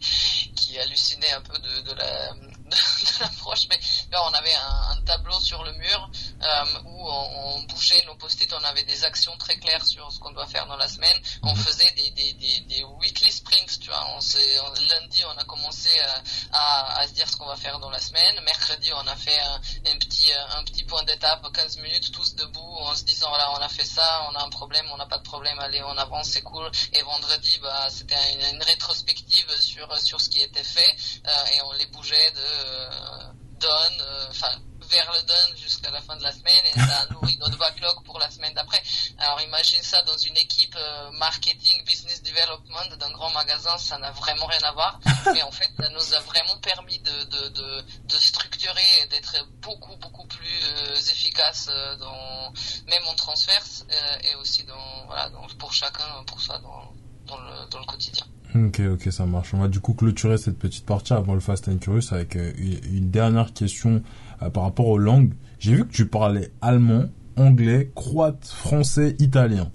qui 0.55 0.79
hallucinait 0.79 1.31
un 1.31 1.41
peu 1.41 1.57
de, 1.57 1.81
de 1.81 1.93
la 1.93 2.33
de, 2.33 3.19
l'approche, 3.19 3.67
mais 3.69 3.79
là, 4.11 4.23
on 4.29 4.33
avait 4.33 4.53
un, 4.53 4.91
un, 4.91 5.01
tableau 5.01 5.39
sur 5.39 5.63
le 5.63 5.73
mur 5.73 6.11
euh, 6.41 6.65
où 6.85 7.09
on, 7.09 7.55
on 7.55 7.61
bougeait 7.63 8.03
nos 8.05 8.15
post-it, 8.15 8.51
on 8.53 8.63
avait 8.63 8.83
des 8.83 9.03
actions 9.03 9.35
très 9.37 9.57
claires 9.57 9.85
sur 9.85 10.11
ce 10.11 10.19
qu'on 10.19 10.31
doit 10.31 10.47
faire 10.47 10.65
dans 10.67 10.77
la 10.77 10.87
semaine. 10.87 11.17
On 11.43 11.53
mhm. 11.53 11.57
faisait 11.57 11.91
des, 11.91 12.11
des, 12.11 12.33
des, 12.33 12.59
des 12.61 12.83
weekly 12.83 13.31
sprints, 13.31 13.79
tu 13.79 13.89
vois. 13.89 14.05
On, 14.15 14.19
on 14.19 14.73
lundi, 14.89 15.23
on 15.25 15.37
a 15.37 15.43
commencé 15.45 15.89
à, 15.99 16.23
à, 16.53 16.99
à 16.99 17.07
se 17.07 17.13
dire 17.13 17.27
ce 17.29 17.35
qu'on 17.37 17.47
va 17.47 17.55
faire 17.55 17.79
dans 17.79 17.89
la 17.89 17.99
semaine. 17.99 18.39
Mercredi, 18.43 18.91
on 18.93 19.07
a 19.07 19.15
fait 19.15 19.39
un, 19.39 19.61
un 19.91 19.97
petit 19.97 20.31
un 20.55 20.63
petit 20.63 20.83
point 20.83 21.03
d'étape, 21.03 21.45
15 21.51 21.77
minutes, 21.77 22.11
tous 22.11 22.35
debout, 22.35 22.77
en 22.81 22.95
se 22.95 23.03
disant 23.03 23.29
voilà, 23.29 23.51
on 23.51 23.61
a 23.61 23.69
fait 23.69 23.85
ça, 23.85 24.27
on 24.31 24.35
a 24.35 24.43
un 24.43 24.49
problème, 24.49 24.85
on 24.91 24.97
n'a 24.97 25.05
pas 25.05 25.17
de 25.17 25.23
problème, 25.23 25.59
allez, 25.59 25.81
on 25.83 25.97
avance, 25.97 26.29
c'est 26.29 26.41
cool. 26.41 26.69
Et 26.93 27.01
vendredi, 27.01 27.57
bah, 27.61 27.87
c'était 27.89 28.15
une, 28.33 28.55
une, 28.55 28.63
rétrospective 28.63 29.49
sur 29.59 29.97
sur 29.99 30.19
ce 30.21 30.29
qui 30.29 30.41
était 30.41 30.63
fait 30.63 30.95
euh, 31.25 31.55
et 31.55 31.61
on 31.63 31.71
les 31.73 31.85
bougeait 31.87 32.31
de 32.31 32.39
euh, 32.39 33.31
donne, 33.59 34.01
euh, 34.01 34.27
enfin 34.29 34.51
vers 34.89 35.11
le 35.13 35.21
done 35.25 35.57
jusqu'à 35.57 35.91
la 35.91 36.01
fin 36.01 36.15
de 36.17 36.23
la 36.23 36.31
semaine 36.31 36.61
et 36.73 36.79
ça 36.79 37.07
nourrit 37.11 37.37
notre 37.41 37.57
backlog 37.57 38.03
pour 38.03 38.19
la 38.19 38.29
semaine 38.29 38.53
d'après. 38.53 38.81
Alors 39.17 39.41
imagine 39.41 39.81
ça 39.81 40.01
dans 40.03 40.17
une 40.17 40.37
équipe 40.37 40.75
euh, 40.77 41.11
marketing, 41.11 41.83
business 41.85 42.21
development 42.23 42.97
d'un 42.99 43.11
grand 43.11 43.31
magasin, 43.31 43.77
ça 43.77 43.97
n'a 43.97 44.11
vraiment 44.11 44.45
rien 44.45 44.63
à 44.63 44.71
voir. 44.71 44.99
Mais 45.33 45.41
en 45.43 45.51
fait, 45.51 45.69
ça 45.79 45.89
nous 45.89 46.13
a 46.13 46.19
vraiment 46.19 46.57
permis 46.61 46.99
de, 46.99 47.23
de, 47.25 47.49
de, 47.49 47.83
de 48.07 48.15
structurer 48.15 49.01
et 49.03 49.07
d'être 49.07 49.35
beaucoup 49.61 49.95
beaucoup 49.97 50.27
plus 50.27 51.09
efficace 51.11 51.67
dans 51.99 52.51
même 52.87 53.05
en 53.07 53.15
transverse 53.15 53.85
et 54.23 54.35
aussi 54.35 54.63
dans 54.63 55.05
voilà 55.07 55.29
dans, 55.29 55.47
pour 55.57 55.73
chacun 55.73 56.23
pour 56.25 56.41
ça 56.41 56.57
dans 56.59 56.93
dans 57.27 57.37
le, 57.37 57.69
dans 57.69 57.79
le 57.79 57.85
quotidien. 57.85 58.25
Ok, 58.55 58.79
ok, 58.79 59.11
ça 59.11 59.25
marche. 59.25 59.53
On 59.53 59.59
va 59.59 59.67
du 59.67 59.79
coup 59.79 59.93
clôturer 59.93 60.37
cette 60.37 60.57
petite 60.57 60.85
partie 60.85 61.13
avant 61.13 61.35
le 61.35 61.39
Fast 61.39 61.67
and 61.67 61.77
Curious 61.77 62.11
avec 62.11 62.35
euh, 62.35 62.51
une, 62.57 63.11
dernière 63.11 63.53
question 63.53 64.01
euh, 64.41 64.49
par 64.49 64.63
rapport 64.63 64.87
aux 64.87 64.97
langues. 64.97 65.33
J'ai 65.59 65.75
vu 65.75 65.85
que 65.85 65.93
tu 65.93 66.05
parlais 66.05 66.51
allemand, 66.61 67.05
anglais, 67.35 67.91
croate, 67.95 68.45
français, 68.45 69.15
italien. 69.19 69.71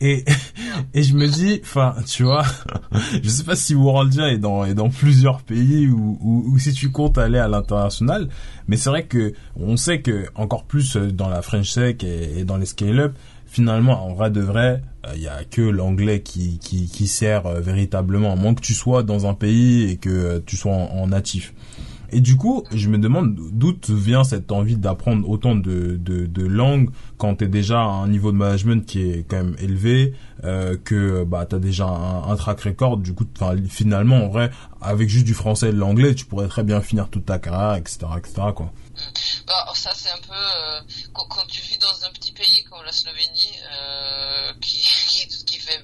Et, 0.00 0.24
et 0.94 1.02
je 1.02 1.14
me 1.14 1.28
dis, 1.28 1.60
enfin, 1.62 1.94
tu 2.06 2.24
vois, 2.24 2.44
je 3.22 3.28
sais 3.28 3.44
pas 3.44 3.56
si 3.56 3.74
Worldia 3.74 4.32
est 4.32 4.38
dans, 4.38 4.64
est 4.64 4.74
dans 4.74 4.88
plusieurs 4.88 5.42
pays 5.42 5.88
ou, 5.88 6.18
ou, 6.20 6.58
si 6.58 6.72
tu 6.72 6.90
comptes 6.90 7.18
aller 7.18 7.38
à 7.38 7.48
l'international, 7.48 8.28
mais 8.66 8.76
c'est 8.76 8.90
vrai 8.90 9.04
que 9.04 9.34
on 9.56 9.76
sait 9.76 10.00
que 10.00 10.26
encore 10.34 10.64
plus 10.64 10.96
euh, 10.96 11.12
dans 11.12 11.28
la 11.28 11.42
French 11.42 11.74
Tech 11.74 11.96
et, 12.02 12.44
dans 12.44 12.56
les 12.56 12.66
scale-up, 12.66 13.14
finalement, 13.50 14.06
en 14.06 14.14
vrai 14.14 14.30
de 14.30 14.40
vrai, 14.40 14.82
il 15.04 15.10
euh, 15.10 15.24
y 15.24 15.28
a 15.28 15.44
que 15.44 15.60
l'anglais 15.60 16.22
qui, 16.22 16.58
qui, 16.58 16.86
qui 16.88 17.08
sert 17.08 17.46
euh, 17.46 17.60
véritablement, 17.60 18.32
à 18.32 18.36
moins 18.36 18.54
que 18.54 18.60
tu 18.60 18.74
sois 18.74 19.02
dans 19.02 19.26
un 19.26 19.34
pays 19.34 19.90
et 19.90 19.96
que 19.96 20.08
euh, 20.08 20.40
tu 20.44 20.56
sois 20.56 20.72
en, 20.72 21.08
natif. 21.08 21.52
Et 22.12 22.20
du 22.20 22.36
coup, 22.36 22.64
je 22.72 22.88
me 22.88 22.98
demande 22.98 23.36
d'où 23.52 23.74
vient 23.88 24.24
cette 24.24 24.52
envie 24.52 24.76
d'apprendre 24.76 25.28
autant 25.28 25.54
de, 25.54 25.96
de, 25.96 26.26
de 26.26 26.42
langues 26.46 26.90
quand 27.18 27.36
tu 27.36 27.44
es 27.44 27.48
déjà 27.48 27.80
à 27.80 27.84
un 27.84 28.08
niveau 28.08 28.32
de 28.32 28.36
management 28.36 28.86
qui 28.86 29.02
est 29.02 29.24
quand 29.28 29.36
même 29.36 29.56
élevé, 29.58 30.14
euh, 30.44 30.76
que 30.82 31.24
bah 31.24 31.46
tu 31.46 31.56
as 31.56 31.58
déjà 31.58 31.86
un, 31.86 32.30
un, 32.30 32.36
track 32.36 32.60
record. 32.62 32.96
Du 32.96 33.14
coup, 33.14 33.26
finalement, 33.68 34.24
en 34.24 34.28
vrai, 34.28 34.50
avec 34.80 35.08
juste 35.08 35.26
du 35.26 35.34
français 35.34 35.68
et 35.68 35.72
de 35.72 35.78
l'anglais, 35.78 36.14
tu 36.14 36.24
pourrais 36.24 36.48
très 36.48 36.62
bien 36.62 36.80
finir 36.80 37.08
toute 37.10 37.26
ta 37.26 37.38
carrière, 37.38 37.76
etc. 37.76 37.98
etc. 38.16 38.34
quoi. 38.54 38.72
Bah, 39.46 39.72
ça, 39.74 39.90
c'est 39.94 40.10
un 40.10 40.18
peu... 40.18 40.32
Euh, 40.32 40.80
quand, 41.12 41.26
quand, 41.26 41.46
tu 41.46 41.62
vis 41.62 41.78
dans 41.78 42.04
un 42.04 42.10
petit 42.12 42.32
pays 42.32 42.64
comme 42.70 42.84
la 42.84 42.92
Slovénie, 42.92 43.58
euh, 43.72 44.52
qui, 44.60 44.78
qui, 45.08 45.44
qui 45.44 45.58
fait 45.58 45.80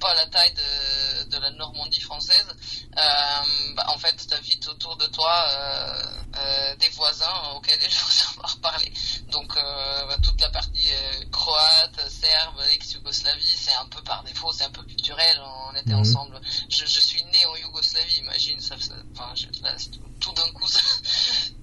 pas 0.00 0.14
la 0.14 0.26
taille 0.26 0.52
de, 0.54 1.30
de 1.30 1.40
la 1.40 1.50
Normandie 1.52 2.00
française, 2.00 2.46
euh, 2.98 3.74
bah, 3.74 3.86
en 3.88 3.98
fait, 3.98 4.14
tu 4.28 4.34
as 4.34 4.40
vite 4.40 4.68
autour 4.68 4.96
de 4.96 5.06
toi 5.06 5.32
euh, 5.50 6.02
euh, 6.36 6.76
des 6.76 6.88
voisins 6.90 7.52
auxquels 7.54 7.78
il 7.82 7.90
faut 7.90 8.10
savoir 8.12 8.58
parler. 8.58 8.92
Donc, 9.30 9.56
euh, 9.56 10.06
bah, 10.06 10.16
toute 10.22 10.40
la 10.40 10.50
partie 10.50 10.88
croate, 11.30 12.00
serbe, 12.10 12.60
ex-Yougoslavie, 12.72 13.56
c'est 13.56 13.74
un 13.74 13.86
peu 13.86 14.02
par 14.02 14.22
défaut, 14.24 14.52
c'est 14.52 14.64
un 14.64 14.70
peu 14.70 14.82
culturel. 14.82 15.40
On 15.70 15.74
était 15.74 15.90
mhm. 15.90 16.00
ensemble. 16.00 16.40
Je, 16.68 16.84
je, 16.84 17.00
suis 17.00 17.22
né 17.24 17.46
en 17.46 17.56
Yougoslavie, 17.56 18.18
imagine, 18.18 18.60
ça, 18.60 18.76
ça 18.78 18.94
enfin, 19.14 19.32
je, 19.34 19.46
là, 19.62 19.74
tout 20.20 20.32
d'un 20.32 20.50
coup, 20.52 20.66
ça, 20.68 20.80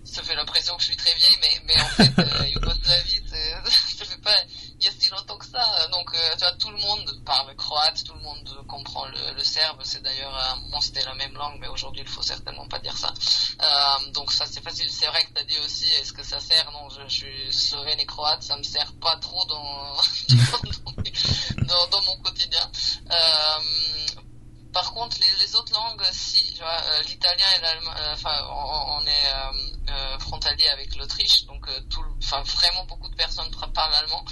ça 0.04 0.24
fait 0.24 0.36
l'impression 0.36 0.76
que 0.78 0.82
je 0.82 0.88
suis 0.88 0.98
très 0.98 1.14
vieille, 1.14 1.38
mais, 1.42 1.62
mais 1.66 1.82
en 1.82 1.88
fait, 1.90 2.20
euh, 2.20 2.48
Yougoslavie, 2.48 3.22
ça 3.98 4.06
fait 4.06 4.22
pas 4.22 4.36
il 4.80 4.86
y 4.86 4.88
a 4.88 4.92
si 4.98 5.10
longtemps 5.10 5.38
que 5.38 5.46
ça. 5.46 5.88
Donc, 5.92 6.14
euh, 6.14 6.32
tu 6.34 6.40
vois, 6.40 6.52
tout 6.54 6.70
le 6.70 6.78
monde 6.78 7.22
parle 7.26 7.54
croate, 7.56 8.04
tout 8.04 8.14
le 8.14 8.22
monde 8.22 8.66
comprend 8.68 9.06
le, 9.08 9.34
le 9.36 9.44
serbe. 9.44 9.82
C'est 9.84 10.02
d'ailleurs, 10.02 10.36
euh, 10.36 10.72
bon, 10.72 10.80
c'était 10.80 11.04
la 11.04 11.14
même 11.16 11.34
langue, 11.34 11.58
mais 11.60 11.68
aujourd'hui, 11.68 12.02
il 12.04 12.08
faut 12.08 12.22
certainement 12.22 12.68
pas 12.68 12.80
dire 12.80 12.98
ça. 12.98 13.14
Euh, 13.62 14.12
donc, 14.12 14.32
ça, 14.32 14.46
c'est 14.46 14.62
facile. 14.62 14.90
C'est 14.92 15.08
vrai 15.08 15.24
que 15.26 15.34
tu 15.34 15.40
as 15.40 15.44
dit 15.44 15.60
aussi, 15.60 15.86
est-ce 15.86 16.14
que 16.14 16.24
ça 16.24 16.40
sert? 16.40 16.72
Non, 16.72 16.88
je, 16.90 17.08
suis 17.08 17.54
slovène 17.54 18.00
et 18.00 18.06
croate, 18.06 18.44
ça 18.44 18.56
me 18.56 18.64
sert 18.64 18.94
pas 19.02 19.18
trop 19.18 19.46
dans, 19.46 19.96
dans, 21.92 22.02
mon 22.02 22.18
quotidien. 22.22 22.72
Euh, 23.12 23.60
par 24.74 24.94
contre, 24.94 25.18
les, 25.20 25.46
les, 25.46 25.56
autres 25.56 25.74
langues, 25.74 26.04
si, 26.12 26.54
tu 26.54 26.60
vois, 26.60 26.82
euh, 26.82 27.02
l'italien 27.04 27.46
et 27.58 27.62
l'allemand, 27.62 27.92
euh, 27.98 28.14
enfin, 28.14 28.36
on, 28.50 29.02
on, 29.02 29.06
est 29.06 29.28
euh, 29.34 29.52
euh 29.90 30.20
frontalier 30.20 30.68
avec 30.68 30.96
l'Autriche, 30.96 31.46
donc 31.46 31.68
tout, 31.90 32.04
enfin, 32.24 32.42
vraiment 32.44 32.86
beaucoup 32.86 33.10
de 33.10 33.16
personnes 33.16 33.50
parlent 33.74 33.94
allemand. 33.94 34.24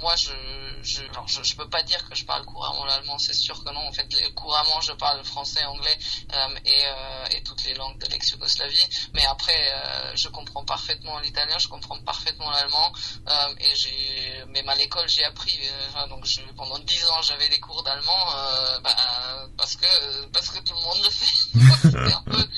moi, 0.00 0.14
je, 0.16 0.32
je, 0.82 1.02
je, 1.26 1.42
je, 1.42 1.56
peux 1.56 1.68
pas 1.68 1.82
dire 1.82 2.08
que 2.08 2.14
je 2.14 2.24
parle 2.24 2.44
couramment 2.44 2.84
l'allemand, 2.84 3.18
c'est 3.18 3.34
sûr 3.34 3.62
que 3.62 3.70
non. 3.70 3.80
En 3.80 3.92
fait, 3.92 4.08
couramment, 4.34 4.80
je 4.80 4.92
parle 4.92 5.24
français, 5.24 5.64
anglais 5.64 5.98
et, 6.64 7.36
et 7.36 7.42
toutes 7.42 7.64
les 7.64 7.74
langues 7.74 7.98
de 7.98 8.06
l'ex-Yougoslavie. 8.06 8.88
Mais 9.14 9.24
après, 9.26 9.58
je 10.14 10.28
comprends 10.28 10.64
parfaitement 10.64 11.18
l'italien, 11.20 11.58
je 11.58 11.68
comprends 11.68 11.98
parfaitement 12.00 12.50
l'allemand, 12.50 12.92
et 13.60 13.74
j'ai, 13.74 14.44
même 14.48 14.68
à 14.68 14.74
l'école, 14.74 15.08
j'ai 15.08 15.24
appris. 15.24 15.58
donc, 16.08 16.24
je, 16.24 16.40
pendant 16.56 16.78
dix 16.80 17.04
ans, 17.06 17.22
j'avais 17.22 17.48
des 17.48 17.60
cours 17.60 17.82
d'allemand. 17.82 18.26
Bah, 18.82 18.94
parce 19.56 19.76
que 19.76 20.26
parce 20.26 20.50
que 20.50 20.58
tout 20.60 20.74
le 20.74 20.82
monde 20.82 20.98
le 21.04 21.10
fait. 21.10 21.96
un, 22.14 22.22
peu. 22.22 22.48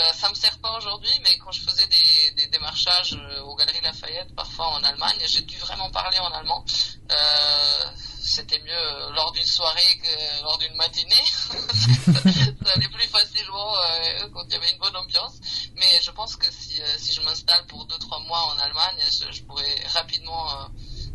Euh, 0.00 0.12
ça 0.14 0.28
me 0.30 0.34
sert 0.34 0.56
pas 0.58 0.76
aujourd'hui, 0.78 1.10
mais 1.22 1.36
quand 1.38 1.52
je 1.52 1.60
faisais 1.60 1.86
des, 1.86 2.30
des 2.42 2.46
démarchages 2.46 3.14
euh, 3.14 3.42
aux 3.42 3.54
Galeries 3.54 3.80
Lafayette, 3.82 4.34
parfois 4.34 4.68
en 4.68 4.82
Allemagne, 4.82 5.18
j'ai 5.26 5.42
dû 5.42 5.58
vraiment 5.58 5.90
parler 5.90 6.18
en 6.20 6.32
allemand. 6.32 6.64
Euh, 7.10 7.90
c'était 8.20 8.60
mieux 8.60 9.12
lors 9.14 9.32
d'une 9.32 9.44
soirée 9.44 10.00
que 10.02 10.42
lors 10.42 10.56
d'une 10.58 10.74
matinée. 10.76 11.24
ça 11.26 12.72
allait 12.74 12.88
plus 12.88 13.08
facilement 13.08 13.74
euh, 13.76 14.28
quand 14.32 14.44
il 14.46 14.52
y 14.52 14.56
avait 14.56 14.70
une 14.72 14.78
bonne 14.78 14.96
ambiance. 14.96 15.40
Mais 15.76 16.00
je 16.02 16.10
pense 16.12 16.36
que 16.36 16.46
si, 16.50 16.80
euh, 16.80 16.86
si 16.96 17.12
je 17.12 17.20
m'installe 17.22 17.66
pour 17.66 17.86
2-3 17.86 18.26
mois 18.26 18.54
en 18.54 18.58
Allemagne, 18.58 18.96
je, 19.00 19.32
je 19.32 19.42
pourrais 19.42 19.74
rapidement 19.92 20.48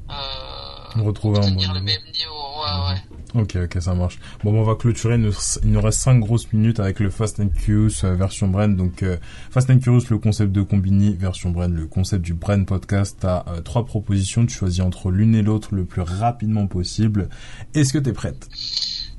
euh, 0.10 1.02
retrouver 1.04 1.40
un 1.40 1.74
le 1.74 1.82
même 1.82 2.04
niveau. 2.12 2.62
Ouais, 2.62 2.90
ouais. 2.90 3.02
Ok, 3.36 3.58
ok, 3.64 3.82
ça 3.82 3.94
marche. 3.94 4.20
Bon, 4.44 4.54
on 4.54 4.64
va 4.64 4.76
clôturer. 4.76 5.16
Il 5.16 5.72
nous 5.72 5.82
reste 5.82 6.00
5 6.00 6.20
grosses 6.20 6.52
minutes 6.54 6.80
avec 6.80 7.00
le 7.00 7.10
Fast 7.10 7.40
and 7.40 7.50
Curious 7.50 8.04
version 8.04 8.48
Brand. 8.48 8.76
Donc, 8.76 9.04
Fast 9.52 9.70
and 9.70 9.80
Curious, 9.80 10.04
le 10.10 10.18
concept 10.18 10.52
de 10.52 10.62
Combini 10.62 11.16
version 11.16 11.52
Brand, 11.52 11.72
le 11.74 11.86
concept 11.86 12.24
du 12.24 12.34
Brand 12.34 12.66
Podcast. 12.66 13.18
T'as 13.20 13.44
euh, 13.48 13.62
trois 13.62 13.86
propositions. 13.86 14.46
Tu 14.46 14.56
choisis 14.56 14.82
entre 14.82 15.12
l'une 15.12 15.36
et 15.36 15.42
l'autre 15.42 15.76
le 15.76 15.86
plus 15.86 16.02
rapidement 16.02 16.68
possible. 16.68 17.30
Est-ce 17.74 17.94
que 17.94 17.98
t'es 17.98 18.14
prête? 18.14 18.48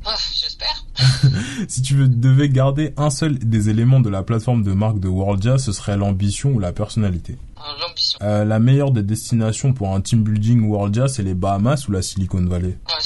Ah, 0.05 0.15
J'espère. 0.33 0.85
si 1.69 1.83
tu 1.83 2.09
devais 2.09 2.49
garder 2.49 2.95
un 2.97 3.11
seul 3.11 3.39
des 3.39 3.69
éléments 3.69 4.01
de 4.01 4.09
la 4.09 4.23
plateforme 4.23 4.63
de 4.63 4.73
marque 4.73 5.01
de 5.01 5.09
Worldia, 5.09 5.59
ce 5.59 5.73
serait 5.73 5.97
l'ambition 5.97 6.53
ou 6.53 6.59
la 6.59 6.73
personnalité. 6.73 7.37
L'ambition. 7.81 8.19
Euh, 8.23 8.45
la 8.45 8.59
meilleure 8.61 8.93
des 8.93 9.03
destinations 9.03 9.73
pour 9.73 9.95
un 9.95 10.01
team 10.01 10.23
building 10.23 10.69
Worldia, 10.69 11.09
c'est 11.09 11.23
les 11.23 11.35
Bahamas 11.35 11.89
ou 11.89 11.93
la 11.93 12.03
Silicon 12.03 12.45
Valley? 12.45 12.79
La 12.89 13.01
Silicon 13.01 13.05
Valley. 13.05 13.06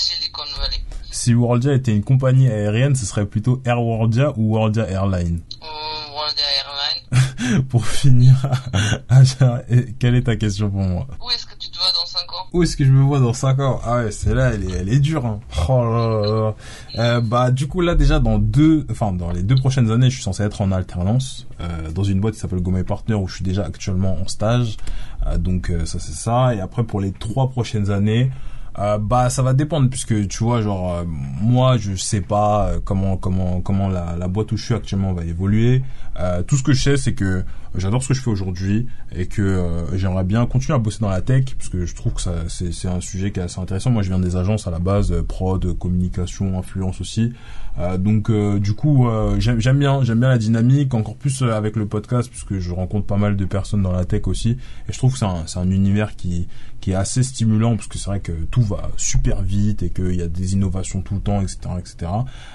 Si 1.23 1.35
Worldia 1.35 1.75
était 1.75 1.95
une 1.95 2.03
compagnie 2.03 2.49
aérienne, 2.49 2.97
ce 2.97 3.05
serait 3.05 3.27
plutôt 3.27 3.61
Air 3.67 3.83
Worldia 3.83 4.33
ou 4.39 4.55
Worldia 4.55 4.89
Airlines? 4.89 5.43
Euh, 5.61 5.67
Worldia 6.15 6.45
Airlines. 6.57 7.63
pour 7.69 7.87
finir, 7.87 8.35
quelle 9.99 10.15
est 10.15 10.23
ta 10.23 10.37
question 10.37 10.71
pour 10.71 10.81
moi? 10.81 11.07
Où 11.23 11.31
est-ce 11.31 11.45
que 11.45 11.59
tu 11.59 11.69
te 11.71 11.77
vois 11.77 11.91
dans 11.93 12.07
5 12.07 12.21
ans? 12.33 12.47
Où 12.55 12.63
est-ce 12.63 12.75
que 12.75 12.87
je 12.87 12.91
me 12.91 13.03
vois 13.03 13.21
dans 13.21 13.35
5 13.35 13.61
ans? 13.61 13.81
Ah 13.85 13.97
ouais, 13.97 14.11
c'est 14.13 14.33
là, 14.33 14.53
elle 14.55 14.65
est, 14.65 14.73
elle 14.73 14.89
est 14.89 14.99
dure. 14.99 15.27
Hein. 15.27 15.41
Oh 15.69 15.85
là 15.85 16.23
là. 16.23 16.55
Euh, 16.99 17.21
bah 17.21 17.51
du 17.51 17.69
coup 17.69 17.83
là 17.83 17.95
déjà 17.97 18.19
dans 18.19 18.39
deux, 18.39 18.87
enfin 18.91 19.13
dans 19.13 19.31
les 19.31 19.43
deux 19.43 19.57
prochaines 19.57 19.91
années, 19.91 20.09
je 20.09 20.15
suis 20.15 20.25
censé 20.25 20.43
être 20.43 20.63
en 20.63 20.73
alternance 20.73 21.47
euh, 21.61 21.91
dans 21.91 22.03
une 22.03 22.21
boîte 22.21 22.33
qui 22.33 22.41
s'appelle 22.41 22.63
Gomé 22.63 22.83
Partner 22.83 23.17
où 23.17 23.29
je 23.29 23.35
suis 23.35 23.45
déjà 23.45 23.67
actuellement 23.67 24.17
en 24.19 24.27
stage. 24.27 24.79
Euh, 25.27 25.37
donc 25.37 25.69
euh, 25.69 25.85
ça 25.85 25.99
c'est 25.99 26.15
ça. 26.15 26.55
Et 26.55 26.61
après 26.61 26.85
pour 26.85 27.03
les 27.03 27.13
trois 27.13 27.51
prochaines 27.51 27.91
années. 27.91 28.31
Euh, 28.79 28.99
bah 28.99 29.31
ça 29.31 29.43
va 29.43 29.53
dépendre 29.53 29.91
puisque 29.91 30.29
tu 30.29 30.45
vois 30.45 30.63
genre 30.63 30.95
euh, 30.95 31.05
moi 31.07 31.77
je 31.77 31.97
sais 31.97 32.21
pas 32.21 32.69
euh, 32.69 32.81
comment 32.83 33.17
comment 33.17 33.61
comment 33.61 33.89
la, 33.89 34.15
la 34.17 34.29
boîte 34.29 34.53
où 34.53 34.57
je 34.57 34.65
suis 34.65 34.75
actuellement 34.75 35.13
va 35.13 35.25
évoluer. 35.25 35.83
Tout 36.47 36.57
ce 36.57 36.63
que 36.63 36.73
je 36.75 36.83
sais 36.83 36.97
c'est 36.99 37.15
que 37.15 37.45
j'adore 37.77 38.03
ce 38.03 38.09
que 38.09 38.15
je 38.15 38.23
fais 38.23 38.31
aujourd'hui 38.31 38.87
et 39.15 39.27
que 39.27 39.85
j'aimerais 39.95 40.25
bien 40.25 40.47
continuer 40.47 40.77
à 40.77 40.79
bosser 40.79 40.99
dans 41.01 41.09
la 41.09 41.21
tech 41.21 41.45
parce 41.57 41.69
que 41.69 41.87
je 41.87 41.95
trouve 41.95 42.15
que 42.15 42.21
ça 42.21 42.35
c'est 42.49 42.73
c'est 42.73 42.89
un 42.89 43.01
sujet 43.01 43.31
qui 43.31 43.41
est 43.41 43.45
assez 43.45 43.61
intéressant 43.61 43.91
moi 43.91 44.03
je 44.03 44.09
viens 44.09 44.19
des 44.19 44.37
agences 44.37 44.67
à 44.67 44.71
la 44.71 44.79
base 44.79 45.15
prod 45.29 45.79
communication 45.79 46.59
influence 46.59 47.01
aussi 47.01 47.33
donc 47.99 48.31
du 48.59 48.75
coup 48.75 49.09
j'aime 49.39 49.61
j'aime 49.61 49.79
bien 49.79 50.03
j'aime 50.03 50.21
bien 50.21 50.31
la 50.31 50.39
dynamique 50.39 50.95
encore 50.95 51.17
plus 51.17 51.43
avec 51.43 51.77
le 51.77 51.87
podcast 51.87 52.29
puisque 52.29 52.59
je 52.59 52.73
rencontre 52.73 53.07
pas 53.07 53.17
mal 53.17 53.37
de 53.37 53.45
personnes 53.45 53.83
dans 53.83 53.93
la 53.93 54.05
tech 54.05 54.27
aussi 54.27 54.51
et 54.89 54.93
je 54.93 54.99
trouve 54.99 55.13
que 55.13 55.19
c'est 55.19 55.25
un 55.25 55.47
c'est 55.47 55.59
un 55.59 55.71
univers 55.71 56.17
qui 56.17 56.49
qui 56.81 56.93
est 56.93 56.95
assez 56.95 57.23
stimulant 57.23 57.77
parce 57.77 57.87
que 57.87 57.99
c'est 57.99 58.07
vrai 58.07 58.21
que 58.21 58.33
tout 58.51 58.63
va 58.63 58.91
super 58.97 59.43
vite 59.43 59.83
et 59.83 59.91
qu'il 59.91 60.15
y 60.15 60.23
a 60.23 60.29
des 60.29 60.55
innovations 60.55 61.03
tout 61.03 61.15
le 61.15 61.21
temps, 61.21 61.41
etc., 61.41 61.59
etc. 61.79 62.11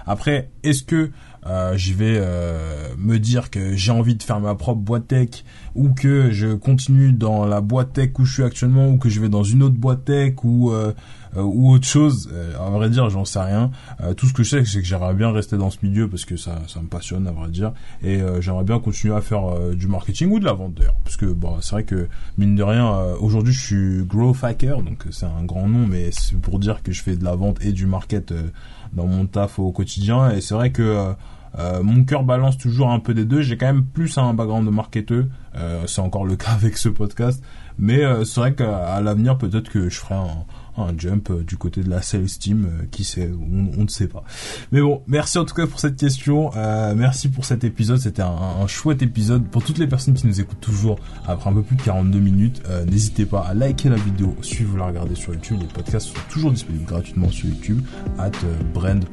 Après, 0.05 0.49
est-ce 0.63 0.83
que 0.83 1.11
euh, 1.47 1.77
je 1.77 1.93
vais 1.93 2.17
euh, 2.17 2.89
me 2.97 3.19
dire 3.19 3.51
que 3.51 3.75
j'ai 3.75 3.91
envie 3.91 4.15
de 4.15 4.23
faire 4.23 4.39
ma 4.39 4.55
propre 4.55 4.81
boîte 4.81 5.07
tech 5.07 5.43
ou 5.75 5.89
que 5.89 6.31
je 6.31 6.55
continue 6.55 7.11
dans 7.13 7.45
la 7.45 7.61
boîte 7.61 7.93
tech 7.93 8.11
où 8.17 8.25
je 8.25 8.33
suis 8.33 8.43
actuellement 8.43 8.87
ou 8.89 8.97
que 8.97 9.09
je 9.09 9.21
vais 9.21 9.29
dans 9.29 9.43
une 9.43 9.61
autre 9.61 9.75
boîte 9.75 10.05
tech 10.05 10.33
ou 10.43 10.71
euh, 10.71 10.93
ou 11.37 11.71
autre 11.71 11.85
chose. 11.85 12.33
À 12.57 12.69
vrai 12.69 12.89
dire 12.89 13.09
j'en 13.09 13.25
sais 13.25 13.41
rien. 13.41 13.69
Tout 14.15 14.25
ce 14.25 14.31
que 14.31 14.41
je 14.43 14.51
sais 14.51 14.65
c'est 14.65 14.79
que 14.79 14.87
j'aimerais 14.87 15.13
bien 15.13 15.31
rester 15.31 15.57
dans 15.57 15.69
ce 15.69 15.79
milieu 15.83 16.07
parce 16.07 16.23
que 16.23 16.37
ça 16.37 16.61
ça 16.67 16.79
me 16.79 16.87
passionne 16.87 17.27
à 17.27 17.31
vrai 17.31 17.49
dire. 17.49 17.73
Et 18.01 18.21
j'aimerais 18.39 18.63
bien 18.63 18.79
continuer 18.79 19.13
à 19.15 19.19
faire 19.19 19.53
du 19.75 19.89
marketing 19.89 20.31
ou 20.31 20.39
de 20.39 20.45
la 20.45 20.53
vente 20.53 20.75
d'ailleurs. 20.75 20.95
Parce 21.03 21.17
que 21.17 21.25
bon 21.25 21.57
c'est 21.59 21.71
vrai 21.71 21.83
que 21.83 22.07
mine 22.37 22.55
de 22.55 22.63
rien 22.63 22.89
aujourd'hui 23.19 23.51
je 23.51 23.59
suis 23.59 24.05
growth 24.05 24.45
hacker 24.45 24.81
donc 24.81 25.03
c'est 25.11 25.25
un 25.25 25.43
grand 25.43 25.67
nom 25.67 25.85
mais 25.85 26.09
c'est 26.11 26.39
pour 26.39 26.57
dire 26.57 26.81
que 26.81 26.93
je 26.93 27.03
fais 27.03 27.17
de 27.17 27.25
la 27.25 27.35
vente 27.35 27.57
et 27.65 27.73
du 27.73 27.85
market 27.85 28.33
dans 28.93 29.05
mon 29.05 29.25
taf 29.25 29.59
au 29.59 29.73
quotidien. 29.73 30.31
Et 30.31 30.39
c'est 30.39 30.55
vrai 30.55 30.71
que 30.71 31.13
euh, 31.57 31.81
mon 31.83 32.03
cœur 32.03 32.23
balance 32.23 32.57
toujours 32.57 32.91
un 32.91 32.99
peu 32.99 33.13
des 33.13 33.25
deux. 33.25 33.41
J'ai 33.41 33.57
quand 33.57 33.67
même 33.67 33.85
plus 33.85 34.17
un 34.17 34.33
background 34.33 34.65
de 34.65 34.71
marketeur. 34.71 35.25
Euh, 35.55 35.83
c'est 35.87 36.01
encore 36.01 36.25
le 36.25 36.35
cas 36.37 36.51
avec 36.51 36.77
ce 36.77 36.89
podcast. 36.89 37.43
Mais 37.77 38.03
euh, 38.05 38.23
c'est 38.23 38.39
vrai 38.39 38.53
qu'à 38.53 39.01
l'avenir, 39.01 39.37
peut-être 39.37 39.69
que 39.69 39.89
je 39.89 39.99
ferai 39.99 40.15
un, 40.15 40.45
un 40.77 40.97
jump 40.97 41.31
du 41.45 41.57
côté 41.57 41.81
de 41.81 41.89
la 41.89 42.01
sales 42.01 42.25
team. 42.25 42.69
qui 42.91 43.03
sait 43.03 43.29
on, 43.77 43.83
ne 43.83 43.87
sait 43.87 44.07
pas. 44.07 44.23
Mais 44.71 44.81
bon, 44.81 45.01
merci 45.07 45.37
en 45.37 45.45
tout 45.45 45.53
cas 45.55 45.67
pour 45.67 45.79
cette 45.79 45.97
question. 45.97 46.51
merci 46.95 47.29
pour 47.29 47.43
cet 47.43 47.63
épisode. 47.63 47.97
C'était 47.97 48.21
un, 48.21 48.29
un, 48.61 48.67
chouette 48.67 49.01
épisode. 49.01 49.45
Pour 49.47 49.63
toutes 49.63 49.77
les 49.77 49.87
personnes 49.87 50.13
qui 50.13 50.25
nous 50.25 50.39
écoutent 50.39 50.61
toujours 50.61 50.99
après 51.27 51.49
un 51.49 51.53
peu 51.53 51.63
plus 51.63 51.75
de 51.75 51.81
42 51.81 52.19
minutes, 52.19 52.61
n'hésitez 52.89 53.25
pas 53.25 53.41
à 53.41 53.53
liker 53.53 53.89
la 53.89 53.97
vidéo 53.97 54.35
si 54.41 54.63
vous 54.63 54.77
la 54.77 54.85
regardez 54.87 55.15
sur 55.15 55.33
YouTube. 55.33 55.57
Les 55.59 55.67
podcasts 55.67 56.07
sont 56.07 56.21
toujours 56.29 56.51
disponibles 56.51 56.85
gratuitement 56.85 57.29
sur 57.29 57.49
YouTube. 57.49 57.81
At 58.17 58.31
Brand 58.73 59.03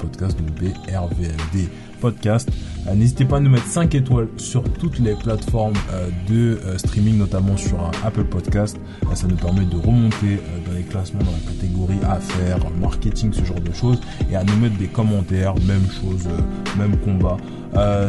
podcast. 2.02 2.50
Euh, 2.88 2.94
n'hésitez 2.94 3.24
pas 3.24 3.36
à 3.36 3.40
nous 3.40 3.48
mettre 3.48 3.66
5 3.66 3.94
étoiles 3.94 4.26
sur 4.36 4.64
toutes 4.64 4.98
les 4.98 5.14
plateformes 5.14 5.76
euh, 5.92 6.08
de 6.28 6.60
euh, 6.66 6.76
streaming, 6.76 7.16
notamment 7.16 7.56
sur 7.56 7.78
Apple 8.04 8.24
Podcast. 8.24 8.76
ça 9.14 9.28
nous 9.28 9.36
permet 9.36 9.64
de 9.64 9.76
remonter 9.76 10.40
dans 10.66 10.72
les 10.72 10.82
classements, 10.82 11.20
dans 11.20 11.30
la 11.30 11.52
catégorie 11.52 12.00
affaires, 12.02 12.58
marketing, 12.80 13.32
ce 13.32 13.44
genre 13.44 13.60
de 13.60 13.72
choses, 13.72 14.00
et 14.30 14.36
à 14.36 14.42
nous 14.42 14.56
mettre 14.56 14.76
des 14.78 14.88
commentaires, 14.88 15.54
même 15.66 15.86
chose, 16.00 16.28
même 16.76 16.96
combat. 16.98 17.36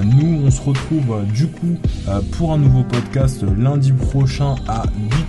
nous, 0.03 0.41
on 0.43 0.49
se 0.49 0.61
retrouve 0.61 1.23
du 1.31 1.47
coup 1.47 1.77
pour 2.31 2.53
un 2.53 2.57
nouveau 2.57 2.83
podcast 2.83 3.43
lundi 3.57 3.91
prochain 3.91 4.55
à 4.67 4.83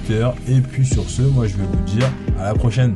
8h. 0.08 0.32
Et 0.48 0.60
puis 0.60 0.86
sur 0.86 1.08
ce, 1.10 1.22
moi 1.22 1.46
je 1.46 1.56
vais 1.56 1.64
vous 1.64 1.98
dire 1.98 2.10
à 2.38 2.44
la 2.44 2.54
prochaine. 2.54 2.94